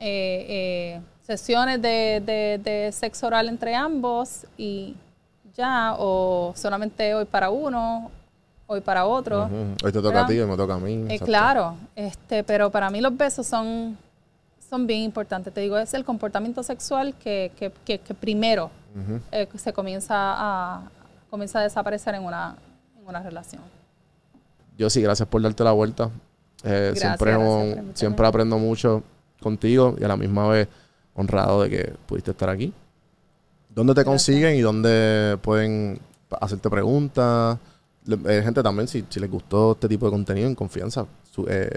eh, 0.00 0.46
eh, 0.48 1.00
sesiones 1.26 1.82
de, 1.82 2.22
de- 2.24 2.58
de 2.64 2.90
sexo 2.90 3.26
oral 3.26 3.50
entre 3.50 3.74
ambos 3.74 4.46
y 4.56 4.94
ya, 5.59 5.96
o 5.98 6.52
solamente 6.56 7.12
hoy 7.14 7.24
para 7.24 7.50
uno, 7.50 8.11
hoy 8.68 8.80
para 8.80 9.04
otro. 9.04 9.46
Ujú. 9.46 9.54
Hoy 9.84 9.92
te 9.92 9.98
toca 10.00 10.09
¿verdad? 10.09 10.24
a 10.24 10.26
ti, 10.28 10.38
hoy 10.38 10.48
me 10.48 10.56
toca 10.56 10.74
a 10.74 10.78
mí. 10.78 11.04
Eh, 11.09 11.18
claro, 11.18 11.74
este, 11.96 12.44
pero 12.44 12.70
para 12.70 12.88
mí 12.90 13.00
los 13.00 13.14
besos 13.16 13.44
son, 13.46 13.98
son 14.70 14.86
bien 14.86 15.00
importantes. 15.02 15.52
Te 15.52 15.61
digo, 15.61 15.76
es 15.76 15.92
el 15.94 16.04
comportamiento 16.04 16.62
sexual 16.62 17.12
que, 17.14 17.50
que, 17.59 17.72
que- 17.84 17.98
que 17.98 18.14
primero 18.14 18.70
Ujú. 18.94 19.20
eh, 19.32 19.48
se 19.56 19.72
comienza 19.72 20.14
a, 20.16 20.82
comienza 21.28 21.59
a 21.59 21.62
desaparecer 21.62 22.14
en 22.14 22.22
una, 22.22 22.54
en 22.96 23.06
una 23.09 23.20
relación. 23.20 23.62
Yo 24.78 24.88
sí, 24.88 25.02
gracias 25.02 25.28
por 25.28 25.42
darte 25.42 25.64
la 25.64 25.72
vuelta. 25.72 26.09
Eh, 26.62 26.92
Gracias, 26.94 26.98
siempre, 27.00 27.32
gracias 27.32 27.98
siempre 27.98 28.26
aprendo 28.28 28.59
mucho 28.59 29.02
contigo 29.40 29.96
y 30.00 30.04
a 30.04 30.09
la 30.09 30.16
misma 30.16 30.46
vez 30.48 30.68
honrado 31.14 31.62
de 31.62 31.70
que 31.70 31.94
pudiste 32.06 32.30
estar 32.30 32.48
aquí. 32.48 32.72
¿Dónde 33.74 33.94
te 33.94 34.04
consiguen 34.04 34.56
y 34.56 34.60
dónde 34.60 35.38
pueden 35.42 35.98
hacerte 36.40 36.68
preguntas? 36.70 37.58
Eh, 38.26 38.40
gente 38.42 38.62
también, 38.62 38.88
si, 38.88 39.04
si 39.08 39.20
les 39.20 39.30
gustó 39.30 39.72
este 39.72 39.88
tipo 39.88 40.06
de 40.06 40.12
contenido, 40.12 40.48
en 40.48 40.54
confianza. 40.54 41.06
Su, 41.30 41.46
eh, 41.48 41.70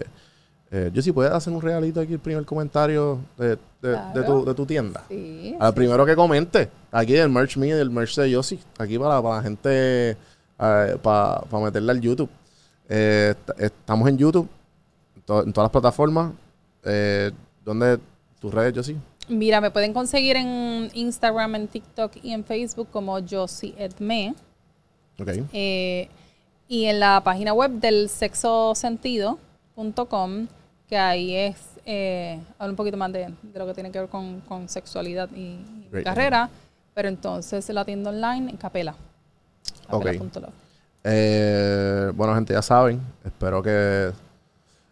eh, 0.72 0.90
yo 0.94 1.02
si 1.02 1.12
puedes 1.12 1.32
hacer 1.32 1.52
un 1.52 1.62
regalito 1.62 2.00
aquí, 2.00 2.14
el 2.14 2.20
primer 2.20 2.46
comentario 2.46 3.20
de, 3.38 3.58
de- 3.82 4.24
tu, 4.26 4.46
de 4.46 4.54
tu 4.54 4.66
tienda. 4.66 5.04
Sí, 5.10 5.56
Al 5.60 5.74
primero 5.74 6.06
que 6.06 6.16
comente, 6.16 6.70
aquí 6.92 7.14
del 7.14 7.30
merch 7.30 7.58
mío 7.58 7.76
y 7.76 7.78
del 7.78 7.90
merch 7.90 8.16
de 8.16 8.32
Yossi, 8.32 8.60
aquí 8.78 8.98
para, 8.98 9.22
para 9.22 9.36
la 9.38 9.44
gente, 9.44 10.12
eh, 10.12 10.18
para, 11.04 11.42
para 11.42 11.64
meterla 11.66 11.92
al 11.92 12.00
YouTube. 12.00 12.30
Eh, 12.88 13.34
est- 13.38 13.60
estamos 13.62 14.08
en 14.08 14.18
YouTube, 14.18 14.48
en, 15.18 15.22
to- 15.24 15.44
en 15.44 15.52
todas 15.54 15.66
las 15.66 15.72
plataformas. 15.72 16.32
Eh, 16.86 17.32
¿Dónde 17.66 18.00
tus 18.40 18.54
redes, 18.54 18.74
Yossi? 18.74 18.98
Mira, 19.32 19.62
me 19.62 19.72
pueden 19.72 19.94
conseguir 19.94 20.36
en 20.36 20.90
Instagram, 20.94 21.56
en 21.56 21.68
TikTok 21.70 22.18
y 22.22 22.34
en 22.34 22.44
Facebook 22.44 22.90
como 22.92 23.18
Josie 23.26 23.74
Edme. 23.78 24.36
Ok. 25.18 25.30
Eh, 25.54 26.10
y 26.68 26.86
en 26.86 27.00
la 27.00 27.22
página 27.24 27.54
web 27.54 27.72
del 27.72 28.10
sexosentido.com, 28.10 30.48
que 30.88 30.98
ahí 30.98 31.34
es, 31.36 31.56
eh, 31.86 32.42
habla 32.60 32.72
un 32.72 32.76
poquito 32.76 32.98
más 32.98 33.12
de, 33.14 33.34
de 33.42 33.60
lo 33.60 33.66
que 33.68 33.74
tiene 33.74 33.90
que 33.90 34.00
ver 34.00 34.10
con, 34.10 34.42
con 34.42 34.68
sexualidad 34.68 35.30
y, 35.34 35.60
carrera, 36.04 36.50
pero 36.94 37.08
entonces 37.08 37.70
la 37.70 37.86
tienda 37.86 38.10
online 38.10 38.52
en 38.52 38.58
Capela. 38.58 38.96
Ok. 39.90 40.04
Capela.love. 40.06 40.54
Eh, 41.06 42.12
bueno, 42.16 42.36
gente, 42.36 42.54
ya 42.54 42.62
saben. 42.62 43.00
Espero 43.24 43.64
que. 43.64 44.12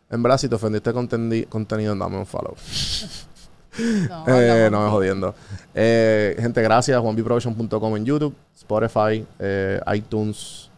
En 0.10 0.24
verdad, 0.24 0.38
si 0.38 0.48
te 0.50 0.56
ofendiste 0.56 0.92
contendi- 0.92 1.48
contenido, 1.48 1.94
dame 1.96 2.18
un 2.18 2.26
follow. 2.26 2.56
No, 3.78 4.26
Eh, 4.28 4.70
no 4.72 4.84
me 4.84 4.90
jodiendo. 4.90 5.36
Eh, 5.74 6.36
gente, 6.40 6.62
gracias. 6.62 7.00
JuanBProduction.com 7.02 7.98
en 7.98 8.06
YouTube, 8.06 8.36
Spotify, 8.56 9.26
eh, 9.40 9.80
iTunes. 9.94 10.70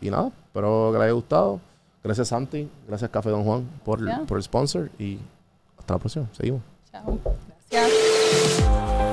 y 0.00 0.10
nada, 0.10 0.30
espero 0.46 0.90
que 0.92 0.98
les 0.98 1.04
haya 1.04 1.12
gustado. 1.12 1.60
Gracias, 2.02 2.28
Santi. 2.28 2.68
Gracias, 2.88 3.10
Café 3.10 3.30
Don 3.30 3.44
Juan, 3.44 3.68
por, 3.84 4.00
por 4.26 4.38
el 4.38 4.42
sponsor. 4.42 4.90
Y 4.98 5.18
hasta 5.78 5.94
la 5.94 5.98
próxima. 5.98 6.26
Seguimos. 6.32 6.62
Chao. 6.90 7.18
Gracias. 7.70 9.09